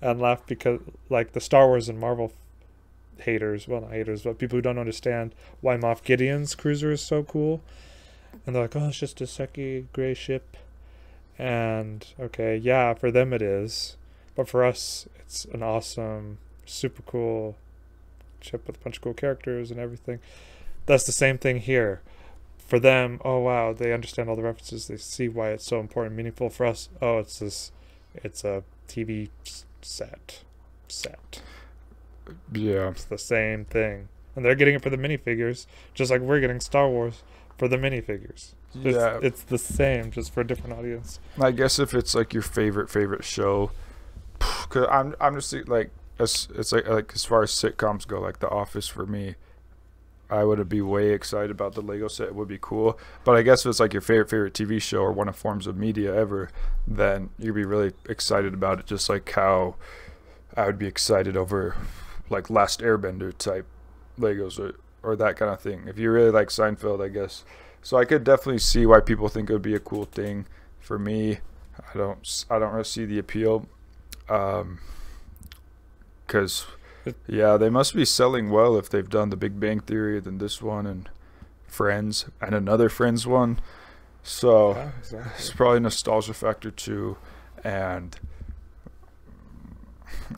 and 0.02 0.20
laugh 0.20 0.42
because, 0.48 0.80
like 1.12 1.34
the 1.34 1.40
Star 1.40 1.68
Wars 1.68 1.90
and 1.90 2.00
Marvel 2.00 2.34
haters, 3.18 3.68
well, 3.68 3.82
not 3.82 3.92
haters, 3.92 4.24
but 4.24 4.40
people 4.40 4.58
who 4.58 4.64
don't 4.64 4.80
understand 4.80 5.36
why 5.62 5.78
Moff 5.78 6.04
Gideon's 6.04 6.56
cruiser 6.56 6.92
is 6.92 7.02
so 7.02 7.22
cool. 7.22 7.62
And 8.48 8.56
they're 8.56 8.64
like, 8.64 8.76
oh, 8.76 8.88
it's 8.88 8.98
just 8.98 9.22
a 9.22 9.26
sucky 9.26 9.86
gray 9.94 10.16
ship. 10.16 10.58
And, 11.38 12.04
okay, 12.20 12.58
yeah, 12.58 12.96
for 12.96 13.12
them 13.12 13.32
it 13.32 13.44
is. 13.44 13.96
But 14.36 14.50
for 14.50 14.64
us, 14.66 15.08
it's 15.20 15.46
an 15.46 15.62
awesome, 15.62 16.40
super 16.66 17.04
cool 17.04 17.58
ship 18.44 18.66
with 18.68 18.78
a 18.78 18.80
bunch 18.80 18.98
of 18.98 19.02
cool 19.04 19.14
characters 19.14 19.72
and 19.72 19.80
everything. 19.80 20.20
That's 20.86 21.06
the 21.06 21.12
same 21.12 21.38
thing 21.38 21.58
here. 21.60 22.02
For 22.58 22.80
them, 22.80 23.20
oh 23.24 23.40
wow, 23.40 23.74
they 23.74 23.94
understand 23.94 24.30
all 24.30 24.36
the 24.36 24.42
references. 24.44 24.88
They 24.88 24.98
see 24.98 25.28
why 25.28 25.50
it's 25.50 25.66
so 25.66 25.80
important, 25.80 26.16
meaningful. 26.16 26.50
For 26.50 26.66
us, 26.66 26.90
oh, 27.02 27.20
it's 27.20 27.40
this, 27.40 27.72
it's 28.16 28.44
a 28.44 28.64
TV 28.88 29.30
set, 29.82 30.42
set. 30.88 31.42
Yeah. 32.52 32.90
It's 32.90 33.04
the 33.04 33.18
same 33.18 33.66
thing, 33.66 34.08
and 34.36 34.44
they're 34.46 34.56
getting 34.56 34.76
it 34.76 34.82
for 34.82 34.90
the 34.90 34.98
minifigures, 34.98 35.66
just 35.94 36.10
like 36.10 36.22
we're 36.22 36.40
getting 36.40 36.60
Star 36.62 36.90
Wars 36.90 37.22
for 37.58 37.68
the 37.68 37.78
minifigures. 37.78 38.54
It's, 38.76 38.98
Yeah. 38.98 39.20
it's 39.22 39.44
the 39.44 39.58
same, 39.58 40.10
just 40.10 40.34
for 40.34 40.42
a 40.42 40.48
different 40.48 40.74
audience. 40.74 41.20
I 41.40 41.52
guess 41.52 41.80
if 41.80 41.94
it's 41.94 42.16
like 42.16 42.34
your 42.34 42.42
favorite 42.44 42.90
favorite 42.90 43.24
show, 43.26 43.72
cause 44.40 44.88
I'm 44.90 45.16
I'm 45.20 45.36
just 45.36 45.54
like 45.68 45.92
as 46.20 46.48
it's 46.56 46.72
like 46.72 46.88
like 46.88 47.12
as 47.16 47.26
far 47.26 47.44
as 47.44 47.52
sitcoms 47.52 48.08
go, 48.08 48.20
like 48.20 48.40
The 48.40 48.50
Office 48.50 48.88
for 48.88 49.06
me, 49.06 49.36
I 50.30 50.44
would 50.44 50.68
be 50.70 50.82
way 50.82 51.12
excited 51.12 51.52
about 51.52 51.76
the 51.76 51.82
Lego 51.82 52.08
set. 52.08 52.28
It 52.28 52.36
would 52.36 52.48
be 52.48 52.58
cool. 52.60 52.98
But 53.24 53.36
I 53.36 53.42
guess 53.42 53.66
if 53.66 53.70
it's 53.70 53.80
like 53.80 53.94
your 53.94 54.02
favorite 54.02 54.30
favorite 54.30 54.54
TV 54.54 54.82
show 54.82 55.02
or 55.02 55.12
one 55.12 55.28
of 55.28 55.36
forms 55.36 55.68
of 55.68 55.78
media 55.78 56.16
ever, 56.16 56.50
then 56.88 57.30
you'd 57.38 57.56
be 57.56 57.66
really 57.66 57.94
excited 58.10 58.54
about 58.54 58.80
it. 58.80 58.86
Just 58.86 59.10
like 59.10 59.30
how 59.32 59.76
I 60.56 60.66
would 60.66 60.80
be 60.80 60.88
excited 60.88 61.38
over 61.38 61.76
like 62.30 62.50
Last 62.50 62.80
Airbender 62.80 63.38
type 63.38 63.66
Legos 64.20 64.60
or 64.60 64.76
or 65.04 65.16
that 65.18 65.36
kind 65.36 65.52
of 65.52 65.60
thing. 65.60 65.84
If 65.88 66.00
you 66.00 66.10
really 66.12 66.32
like 66.32 66.48
Seinfeld, 66.48 67.04
I 67.04 67.10
guess. 67.10 67.44
So 67.82 67.98
I 67.98 68.06
could 68.06 68.24
definitely 68.24 68.60
see 68.60 68.86
why 68.86 69.02
people 69.02 69.28
think 69.28 69.50
it 69.50 69.54
would 69.54 69.62
be 69.62 69.76
a 69.76 69.80
cool 69.80 70.06
thing. 70.06 70.46
For 70.80 70.98
me, 70.98 71.40
I 71.94 71.98
don't 71.98 72.46
I 72.50 72.60
don't 72.60 72.72
really 72.72 72.86
see 72.86 73.06
the 73.06 73.20
appeal. 73.20 73.68
Um 74.30 74.80
'cause 76.28 76.66
yeah, 77.28 77.58
they 77.58 77.70
must 77.70 77.96
be 77.96 78.06
selling 78.06 78.50
well 78.50 78.78
if 78.78 78.90
they've 78.90 79.10
done 79.10 79.30
the 79.30 79.36
Big 79.38 79.60
Bang 79.60 79.80
Theory, 79.82 80.20
then 80.20 80.38
this 80.38 80.62
one 80.62 80.86
and 80.88 81.10
Friends 81.68 82.26
and 82.42 82.54
another 82.56 82.88
Friends 82.90 83.26
one. 83.28 83.60
So 84.22 84.74
Yeah, 84.76 84.92
exactly. 85.00 85.32
it's 85.38 85.52
probably 85.52 85.80
nostalgia 85.82 86.34
factor 86.34 86.72
too, 86.72 87.18
and 87.64 88.16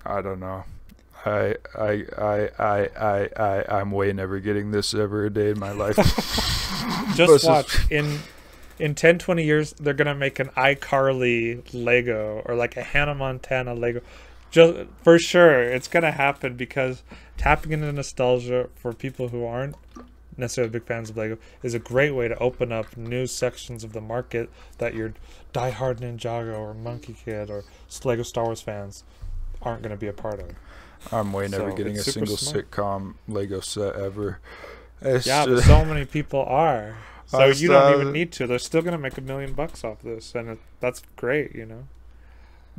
I 0.06 0.22
don't 0.22 0.40
know. 0.40 0.64
I 1.26 1.56
I 1.76 2.06
I 2.18 2.50
I 2.60 2.90
I 3.00 3.30
I 3.38 3.80
I'm 3.80 3.92
way 3.92 4.14
never 4.14 4.40
getting 4.40 4.72
this 4.72 4.94
ever 4.94 5.26
a 5.26 5.30
day 5.30 5.50
in 5.52 5.60
my 5.60 5.72
life. 5.72 5.98
Just 7.16 7.46
watch 7.46 7.78
in 7.92 8.20
in 8.78 8.94
10 8.94 9.20
20 9.20 9.44
years 9.44 9.74
they're 9.74 9.94
going 9.94 10.08
to 10.08 10.16
make 10.16 10.38
an 10.40 10.50
iCarly 10.50 11.64
Lego 11.74 12.42
or 12.46 12.56
like 12.56 12.76
a 12.78 12.84
Hannah 12.84 13.16
Montana 13.16 13.74
Lego. 13.74 14.02
Just 14.56 14.88
for 15.04 15.20
sure 15.20 15.62
it's 15.62 15.90
going 15.90 16.04
to 16.04 16.12
happen 16.12 16.56
because 16.56 17.04
tapping 17.36 17.74
into 17.74 17.92
nostalgia 17.92 18.70
for 18.74 18.94
people 18.94 19.28
who 19.28 19.44
aren't 19.44 19.76
necessarily 20.38 20.72
big 20.72 20.86
fans 20.86 21.10
of 21.10 21.18
Lego 21.18 21.38
is 21.62 21.74
a 21.74 21.80
great 21.80 22.12
way 22.12 22.30
to 22.30 22.38
open 22.40 22.72
up 22.72 22.96
new 22.96 23.28
sections 23.28 23.84
of 23.84 23.92
the 23.92 24.00
market 24.00 24.50
that 24.78 24.94
your 24.96 25.14
diehard 25.54 26.00
Ninjago 26.00 26.58
or 26.58 26.74
Monkie 26.74 27.18
Kid 27.18 27.50
or 27.50 27.66
Lego 28.06 28.24
Star 28.24 28.46
Wars 28.46 28.62
fans 28.62 29.04
aren't 29.62 29.82
going 29.82 29.92
to 29.92 29.98
be 30.00 30.08
a 30.08 30.14
part 30.14 30.40
of. 30.40 30.52
I'm 31.12 31.34
way 31.34 31.50
never 31.50 31.72
So, 31.72 31.76
getting 31.76 31.98
a 31.98 32.04
single 32.04 32.38
smart. 32.38 32.72
sitcom 32.72 33.16
Lego 33.28 33.60
set 33.60 33.96
ever. 33.98 34.40
It's 35.02 35.28
Yeah, 35.28 35.46
but 35.46 35.56
just- 35.56 35.68
so 35.68 35.84
many 35.84 36.06
people 36.06 36.44
are. 36.44 36.96
So 37.28 37.48
you 37.48 37.70
don't 37.70 38.00
even 38.00 38.14
need 38.14 38.32
to. 38.34 38.46
They're 38.46 38.60
still 38.60 38.84
gonna 38.84 39.00
make 39.00 39.18
a 39.18 39.22
million 39.22 39.54
bucks 39.54 39.84
off 39.84 40.04
this, 40.04 40.36
and 40.36 40.48
it, 40.48 40.60
that's 40.80 41.02
great, 41.16 41.56
you 41.56 41.66
know. 41.66 41.88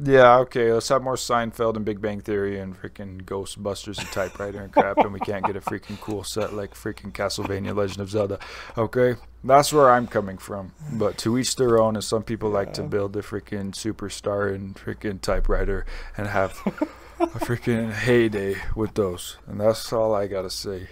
Yeah, 0.02 0.38
okay. 0.38 0.72
Let's 0.72 0.88
have 0.88 1.02
more 1.02 1.16
Seinfeld 1.16 1.76
and 1.76 1.84
Big 1.84 2.00
Bang 2.00 2.20
Theory 2.20 2.58
and 2.58 2.80
freaking 2.80 3.22
Ghostbusters 3.22 3.98
and 3.98 4.08
typewriter 4.08 4.60
and 4.60 4.72
crap, 4.72 4.98
and 4.98 5.12
we 5.12 5.20
can't 5.20 5.44
get 5.44 5.56
a 5.56 5.60
freaking 5.60 6.00
cool 6.00 6.24
set 6.24 6.52
like 6.52 6.74
freaking 6.74 7.12
Castlevania: 7.12 7.74
Legend 7.74 8.00
of 8.00 8.10
Zelda. 8.10 8.38
Okay, 8.76 9.14
that's 9.44 9.72
where 9.72 9.90
I'm 9.90 10.06
coming 10.06 10.38
from. 10.38 10.72
But 10.92 11.18
to 11.18 11.38
each 11.38 11.56
their 11.56 11.78
own. 11.78 11.96
And 11.96 12.04
some 12.04 12.22
people 12.22 12.50
like 12.50 12.72
to 12.74 12.82
build 12.82 13.16
a 13.16 13.22
freaking 13.22 13.72
superstar 13.72 14.54
and 14.54 14.74
freaking 14.74 15.20
typewriter 15.20 15.86
and 16.16 16.26
have 16.26 16.60
a 17.18 17.38
freaking 17.38 17.92
heyday 17.92 18.56
with 18.74 18.94
those. 18.94 19.38
And 19.46 19.60
that's 19.60 19.92
all 19.92 20.14
I 20.14 20.26
gotta 20.26 20.50
say. 20.50 20.88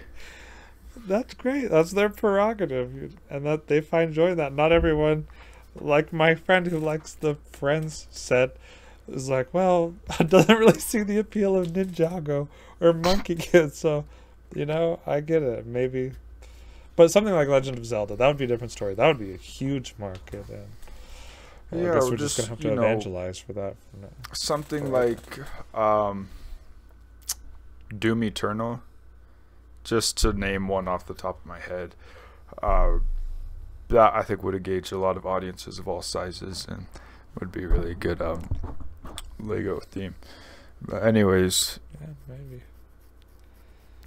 That's 0.95 1.33
great. 1.33 1.69
That's 1.69 1.91
their 1.91 2.09
prerogative, 2.09 3.15
and 3.29 3.45
that 3.45 3.67
they 3.67 3.81
find 3.81 4.13
joy 4.13 4.29
in 4.31 4.37
that. 4.37 4.53
Not 4.53 4.71
everyone, 4.71 5.27
like 5.75 6.11
my 6.13 6.35
friend 6.35 6.67
who 6.67 6.79
likes 6.79 7.13
the 7.13 7.35
Friends 7.51 8.07
set, 8.09 8.57
is 9.07 9.29
like, 9.29 9.53
well, 9.53 9.95
I 10.19 10.23
doesn't 10.23 10.57
really 10.57 10.79
see 10.79 11.03
the 11.03 11.17
appeal 11.17 11.55
of 11.55 11.67
Ninjago 11.67 12.47
or 12.79 12.93
Monkie 12.93 13.39
Kid. 13.39 13.73
So, 13.73 14.05
you 14.53 14.65
know, 14.65 14.99
I 15.05 15.21
get 15.21 15.43
it. 15.43 15.65
Maybe, 15.65 16.13
but 16.95 17.11
something 17.11 17.33
like 17.33 17.47
Legend 17.47 17.77
of 17.77 17.85
Zelda, 17.85 18.15
that 18.15 18.27
would 18.27 18.37
be 18.37 18.45
a 18.45 18.47
different 18.47 18.71
story. 18.71 18.93
That 18.93 19.07
would 19.07 19.19
be 19.19 19.33
a 19.33 19.37
huge 19.37 19.95
market, 19.97 20.47
and 20.49 20.67
well, 21.71 21.81
Yeah, 21.81 21.91
I 21.91 21.93
guess 21.95 22.09
we're 22.09 22.17
just, 22.17 22.37
gonna 22.37 22.49
have 22.49 22.59
to 22.59 22.69
you 22.69 22.75
know, 22.75 22.81
evangelize 22.81 23.37
for 23.37 23.53
that. 23.53 23.75
For 23.91 23.97
now. 24.01 24.09
something 24.33 24.91
like 24.91 25.39
um, 25.75 26.29
Doom 27.97 28.23
Eternal, 28.23 28.81
just 29.83 30.17
to 30.17 30.33
name 30.33 30.67
one 30.67 30.87
off 30.87 31.05
the 31.05 31.13
top 31.13 31.39
of 31.41 31.45
my 31.45 31.59
head. 31.59 31.95
Uh, 32.61 32.99
that 33.89 34.13
I 34.13 34.23
think 34.23 34.43
would 34.43 34.55
engage 34.55 34.91
a 34.91 34.97
lot 34.97 35.17
of 35.17 35.25
audiences 35.25 35.77
of 35.77 35.87
all 35.87 36.01
sizes 36.01 36.65
and 36.67 36.87
would 37.39 37.51
be 37.51 37.65
really 37.65 37.93
good 37.93 38.21
um, 38.21 38.49
Lego 39.39 39.79
theme. 39.79 40.15
But 40.81 41.03
anyways, 41.03 41.79
Yeah, 41.99 42.07
maybe. 42.27 42.63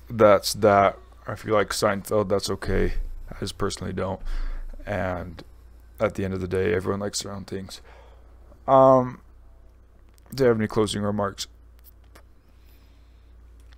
that's 0.09 0.55
that. 0.55 0.99
If 1.27 1.45
you 1.45 1.53
like 1.53 1.71
Seinfeld, 1.71 2.29
that's 2.29 2.49
okay. 2.51 2.95
I 3.31 3.39
just 3.41 3.59
personally 3.59 3.93
don't. 3.93 4.21
And 4.87 5.43
at 6.01 6.15
the 6.15 6.25
end 6.25 6.33
of 6.35 6.41
the 6.41 6.49
day, 6.49 6.73
everyone 6.75 7.01
likes 7.01 7.23
their 7.23 7.33
own 7.33 7.45
things. 7.45 7.81
Um, 8.67 9.21
do 10.35 10.45
you 10.45 10.49
have 10.49 10.59
any 10.59 10.69
closing 10.69 11.03
remarks? 11.03 11.47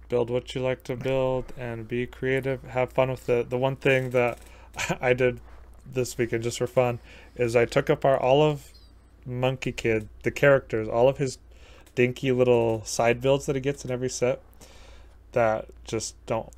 build 0.09 0.29
what 0.29 0.55
you 0.57 0.61
like 0.61 0.83
to 0.83 0.97
build 0.97 1.53
and 1.57 1.87
be 1.87 2.05
creative 2.05 2.63
have 2.65 2.93
fun 2.93 3.09
with 3.11 3.29
it 3.29 3.49
the 3.49 3.57
one 3.57 3.77
thing 3.77 4.11
that 4.11 4.39
i 5.01 5.13
did 5.13 5.41
this 5.87 6.19
weekend 6.19 6.43
just 6.43 6.59
for 6.59 6.67
fun 6.67 6.99
is 7.37 7.55
i 7.55 7.65
took 7.65 7.89
up 7.89 8.05
our 8.05 8.19
all 8.19 8.43
of 8.43 8.73
monkie 9.29 9.75
kid 9.75 10.09
the 10.23 10.31
characters 10.31 10.89
all 10.89 11.09
of 11.09 11.19
his 11.19 11.39
dinky 11.95 12.33
little 12.33 12.85
side 12.85 13.21
builds 13.21 13.47
that 13.47 13.55
he 13.55 13.61
gets 13.61 13.85
in 13.85 13.91
every 13.91 14.09
set 14.09 14.41
that 15.33 15.67
just 15.85 16.15
don't 16.27 16.51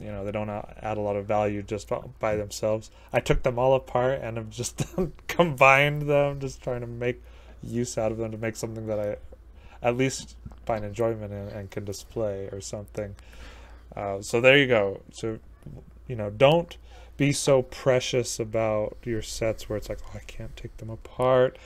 you 0.00 0.06
know 0.06 0.24
they 0.24 0.30
don't 0.30 0.48
add 0.48 0.96
a 0.96 1.00
lot 1.00 1.16
of 1.16 1.26
value 1.26 1.62
just 1.62 1.90
by 2.20 2.36
themselves 2.36 2.90
i 3.12 3.18
took 3.18 3.42
them 3.42 3.58
all 3.58 3.74
apart 3.74 4.20
and 4.22 4.38
i've 4.38 4.50
just 4.50 4.82
combined 5.26 6.02
them 6.02 6.38
just 6.38 6.62
trying 6.62 6.80
to 6.80 6.86
make 6.86 7.20
use 7.62 7.98
out 7.98 8.12
of 8.12 8.18
them 8.18 8.30
to 8.30 8.38
make 8.38 8.56
something 8.56 8.86
that 8.86 9.00
i 9.00 9.16
at 9.82 9.96
least 9.96 10.36
find 10.66 10.84
enjoyment 10.84 11.32
in 11.32 11.48
and 11.48 11.70
can 11.70 11.84
display 11.84 12.48
or 12.52 12.60
something. 12.60 13.14
Uh, 13.96 14.20
so 14.20 14.40
there 14.40 14.56
you 14.56 14.66
go. 14.66 15.00
So 15.12 15.38
you 16.06 16.16
know, 16.16 16.30
don't 16.30 16.76
be 17.16 17.32
so 17.32 17.62
precious 17.62 18.40
about 18.40 18.96
your 19.04 19.22
sets 19.22 19.68
where 19.68 19.76
it's 19.76 19.88
like, 19.88 19.98
oh, 20.06 20.12
I 20.16 20.20
can't 20.20 20.56
take 20.56 20.76
them 20.78 20.90
apart 20.90 21.56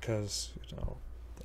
because 0.00 0.50
you 0.70 0.76
know 0.76 0.96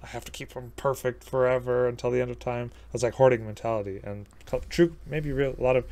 I 0.03 0.07
have 0.07 0.25
to 0.25 0.31
keep 0.31 0.53
them 0.53 0.73
perfect 0.75 1.23
forever 1.23 1.87
until 1.87 2.11
the 2.11 2.21
end 2.21 2.31
of 2.31 2.39
time. 2.39 2.71
It's 2.93 3.03
like 3.03 3.15
hoarding 3.15 3.45
mentality, 3.45 3.99
and 4.03 4.25
true, 4.69 4.95
maybe 5.05 5.31
real 5.31 5.55
a 5.57 5.63
lot 5.63 5.75
of 5.75 5.85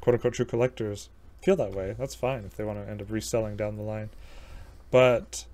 quote 0.00 0.14
unquote 0.14 0.34
true 0.34 0.44
collectors 0.44 1.08
feel 1.42 1.56
that 1.56 1.72
way. 1.72 1.94
That's 1.98 2.14
fine 2.14 2.44
if 2.44 2.56
they 2.56 2.64
want 2.64 2.84
to 2.84 2.90
end 2.90 3.02
up 3.02 3.10
reselling 3.10 3.56
down 3.56 3.76
the 3.76 3.82
line, 3.82 4.10
but 4.90 5.44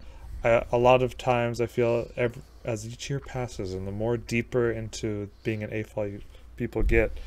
I, 0.44 0.64
a 0.72 0.78
lot 0.78 1.02
of 1.02 1.16
times 1.16 1.60
I 1.60 1.66
feel 1.66 2.10
ev 2.16 2.38
as 2.64 2.86
each 2.86 3.10
year 3.10 3.20
passes 3.20 3.74
and 3.74 3.86
the 3.86 3.92
more 3.92 4.16
deeper 4.16 4.70
into 4.70 5.28
being 5.42 5.62
an 5.62 5.70
you, 5.72 6.20
people 6.56 6.82
get, 6.82 7.18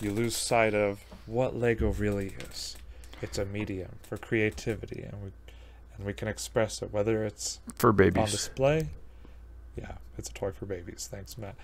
you 0.00 0.10
lose 0.12 0.36
sight 0.36 0.74
of 0.74 1.00
what 1.26 1.56
Lego 1.56 1.92
really 1.92 2.34
is. 2.50 2.76
It's 3.22 3.38
a 3.38 3.44
medium 3.44 3.96
for 4.02 4.16
creativity, 4.16 5.02
and 5.02 5.22
we 5.22 5.30
and 5.96 6.06
we 6.06 6.12
can 6.12 6.28
express 6.28 6.82
it 6.82 6.92
whether 6.92 7.24
it's 7.24 7.60
For 7.76 7.92
babies 7.92 8.22
on 8.22 8.30
display. 8.30 8.88
Yeah, 9.76 9.92
it's 10.16 10.28
a 10.28 10.32
toy 10.32 10.52
for 10.52 10.66
babies. 10.66 11.08
Thanks, 11.10 11.36
Matt. 11.36 11.56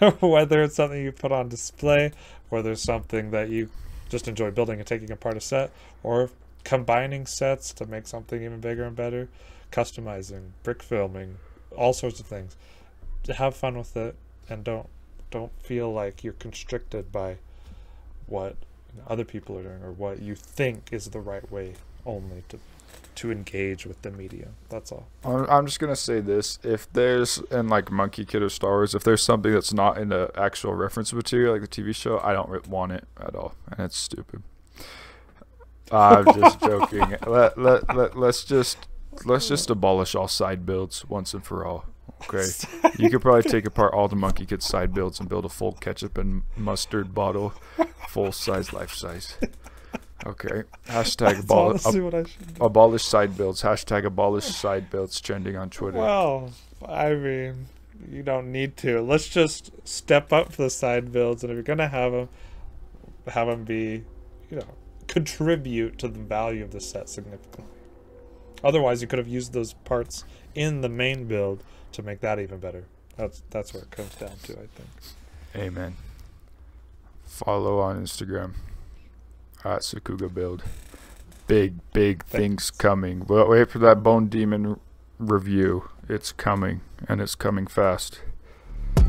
Whether 0.20 0.62
it's 0.62 0.76
something 0.76 1.02
you 1.02 1.12
put 1.12 1.30
on 1.30 1.50
display, 1.50 2.12
whether 2.48 2.72
it's 2.72 2.82
something 2.82 3.32
that 3.32 3.50
you 3.50 3.68
just 4.08 4.28
enjoy 4.28 4.50
building 4.50 4.78
and 4.78 4.86
taking 4.86 5.10
apart 5.10 5.36
a 5.36 5.40
set, 5.40 5.70
or 6.02 6.30
combining 6.64 7.26
sets 7.26 7.74
to 7.74 7.84
make 7.84 8.06
something 8.06 8.42
even 8.42 8.60
bigger 8.60 8.84
and 8.84 8.96
better, 8.96 9.28
customizing, 9.70 10.52
brick 10.62 10.82
filming, 10.82 11.36
all 11.76 11.92
sorts 11.92 12.18
of 12.18 12.26
things. 12.26 12.56
To 13.24 13.34
Have 13.34 13.54
fun 13.54 13.76
with 13.76 13.94
it, 13.96 14.16
and 14.48 14.64
don't 14.64 14.88
don't 15.30 15.52
feel 15.62 15.92
like 15.92 16.24
you're 16.24 16.32
constricted 16.34 17.12
by 17.12 17.36
what 18.26 18.56
other 19.06 19.24
people 19.24 19.58
are 19.58 19.62
doing 19.62 19.82
or 19.82 19.92
what 19.92 20.22
you 20.22 20.34
think 20.34 20.88
is 20.90 21.10
the 21.10 21.20
right 21.20 21.50
way 21.52 21.74
only 22.06 22.42
to 22.48 22.58
to 23.18 23.32
engage 23.32 23.84
with 23.84 24.02
the 24.02 24.10
medium. 24.12 24.54
That's 24.68 24.92
all. 24.92 25.08
I'm 25.24 25.44
I'm 25.50 25.66
just 25.66 25.80
gonna 25.80 25.96
say 25.96 26.20
this: 26.20 26.58
if 26.62 26.90
there's 26.92 27.38
in 27.50 27.68
like 27.68 27.86
Monkie 27.86 28.26
Kid 28.26 28.42
or 28.42 28.48
Star 28.48 28.70
Wars, 28.70 28.94
if 28.94 29.02
there's 29.02 29.22
something 29.22 29.52
that's 29.52 29.72
not 29.72 29.98
in 29.98 30.10
the 30.10 30.30
actual 30.36 30.74
reference 30.74 31.12
material, 31.12 31.52
like 31.52 31.62
the 31.62 31.68
TV 31.68 31.94
show, 31.94 32.20
I 32.20 32.32
don't 32.32 32.68
want 32.68 32.92
it 32.92 33.04
at 33.20 33.34
all, 33.34 33.54
and 33.70 33.80
it's 33.80 33.96
stupid. 33.96 34.42
I'm 35.90 36.24
just 36.34 36.60
joking. 36.62 37.16
Let 37.26 37.58
let 37.58 37.94
let 37.94 38.16
let's 38.16 38.44
just 38.44 38.86
let's 39.24 39.48
just 39.48 39.68
abolish 39.68 40.14
all 40.14 40.28
side 40.28 40.64
builds 40.64 41.04
once 41.08 41.34
and 41.34 41.44
for 41.44 41.66
all. 41.66 41.86
Okay, 42.22 42.46
you 42.98 43.10
could 43.10 43.20
probably 43.20 43.42
take 43.42 43.66
apart 43.66 43.94
all 43.94 44.06
the 44.06 44.16
Monkie 44.16 44.48
Kid 44.48 44.62
side 44.62 44.94
builds 44.94 45.18
and 45.18 45.28
build 45.28 45.44
a 45.44 45.48
full 45.48 45.72
ketchup 45.72 46.18
and 46.18 46.42
mustard 46.56 47.14
bottle, 47.14 47.52
full 48.08 48.32
size, 48.32 48.72
life 48.72 48.92
size. 48.92 49.36
Okay. 50.26 50.62
Hashtag 50.86 51.18
That's 51.18 51.40
abol- 51.40 51.70
honestly 51.70 52.00
what 52.00 52.14
I 52.14 52.24
should 52.24 52.56
abolish 52.60 53.04
side 53.04 53.36
builds. 53.36 53.62
Hashtag 53.62 54.04
abolish 54.04 54.44
side 54.44 54.90
builds 54.90 55.20
trending 55.20 55.56
on 55.56 55.70
Twitter. 55.70 55.98
Well, 55.98 56.50
I 56.86 57.14
mean, 57.14 57.66
you 58.10 58.22
don't 58.22 58.50
need 58.50 58.76
to. 58.78 59.00
Let's 59.00 59.28
just 59.28 59.70
step 59.86 60.32
up 60.32 60.52
for 60.52 60.62
the 60.62 60.70
side 60.70 61.12
builds, 61.12 61.42
and 61.42 61.50
if 61.50 61.54
you're 61.54 61.62
gonna 61.62 61.88
have 61.88 62.12
them, 62.12 62.28
have 63.28 63.46
them 63.46 63.64
be, 63.64 64.04
you 64.50 64.56
know, 64.56 64.74
contribute 65.06 65.98
to 65.98 66.08
the 66.08 66.18
value 66.18 66.64
of 66.64 66.72
the 66.72 66.80
set 66.80 67.08
significantly. 67.08 67.64
Otherwise, 68.64 69.00
you 69.00 69.08
could 69.08 69.18
have 69.18 69.28
used 69.28 69.52
those 69.52 69.72
parts 69.72 70.24
in 70.54 70.80
the 70.80 70.88
main 70.88 71.26
build 71.26 71.62
to 71.92 72.02
make 72.02 72.20
that 72.20 72.40
even 72.40 72.58
better. 72.58 72.84
That's 73.16 73.42
that's 73.50 73.72
where 73.72 73.84
it 73.84 73.90
comes 73.90 74.14
down 74.16 74.36
to, 74.44 74.52
I 74.54 74.66
think. 74.66 74.88
Amen. 75.56 75.96
Follow 77.24 77.78
on 77.78 78.02
Instagram 78.02 78.54
at 79.64 79.80
Sakuga 79.80 80.32
Build. 80.32 80.62
Big, 81.46 81.74
big 81.92 82.24
things 82.24 82.70
coming. 82.70 83.26
Well, 83.26 83.48
wait 83.48 83.70
for 83.70 83.78
that 83.78 84.02
Bone 84.02 84.28
Demon 84.28 84.78
review. 85.18 85.88
It's 86.08 86.32
coming, 86.32 86.80
and 87.08 87.20
it's 87.20 87.34
coming 87.34 87.66
fast. 87.66 88.20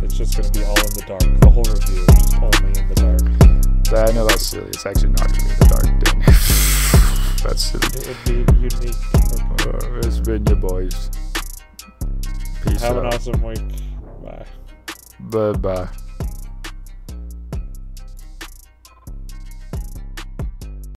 It's 0.02 0.18
just 0.18 0.38
gonna 0.38 0.52
be 0.52 0.64
all 0.64 0.80
in 0.80 0.94
the 0.94 1.04
dark. 1.08 1.42
The 1.42 1.50
whole 1.50 1.64
review 1.64 2.02
is 2.02 2.08
just 2.08 2.42
only 2.42 2.80
in 2.80 2.88
the 2.90 2.96
dark. 2.96 3.50
I 3.92 4.12
know 4.14 4.28
that's 4.28 4.46
silly. 4.46 4.68
It's 4.68 4.86
actually 4.86 5.10
not 5.10 5.28
going 5.28 5.40
to 5.40 5.46
be 5.46 5.52
in 5.52 5.58
the 5.58 5.66
dark. 5.66 5.84
Dang. 6.04 6.20
that's 7.44 7.64
silly. 7.64 7.88
It 7.96 8.08
would 8.08 8.24
be 8.26 8.54
unique. 8.60 8.96
Uh, 9.66 10.08
it's 10.08 10.20
been 10.20 10.46
your 10.46 10.58
boys. 10.58 11.10
Peace 12.64 12.82
Have 12.82 12.98
an 12.98 13.08
awesome 13.08 13.42
week. 13.42 13.60
Bye. 14.24 14.46
Bye 15.20 15.54
bye. 15.54 15.90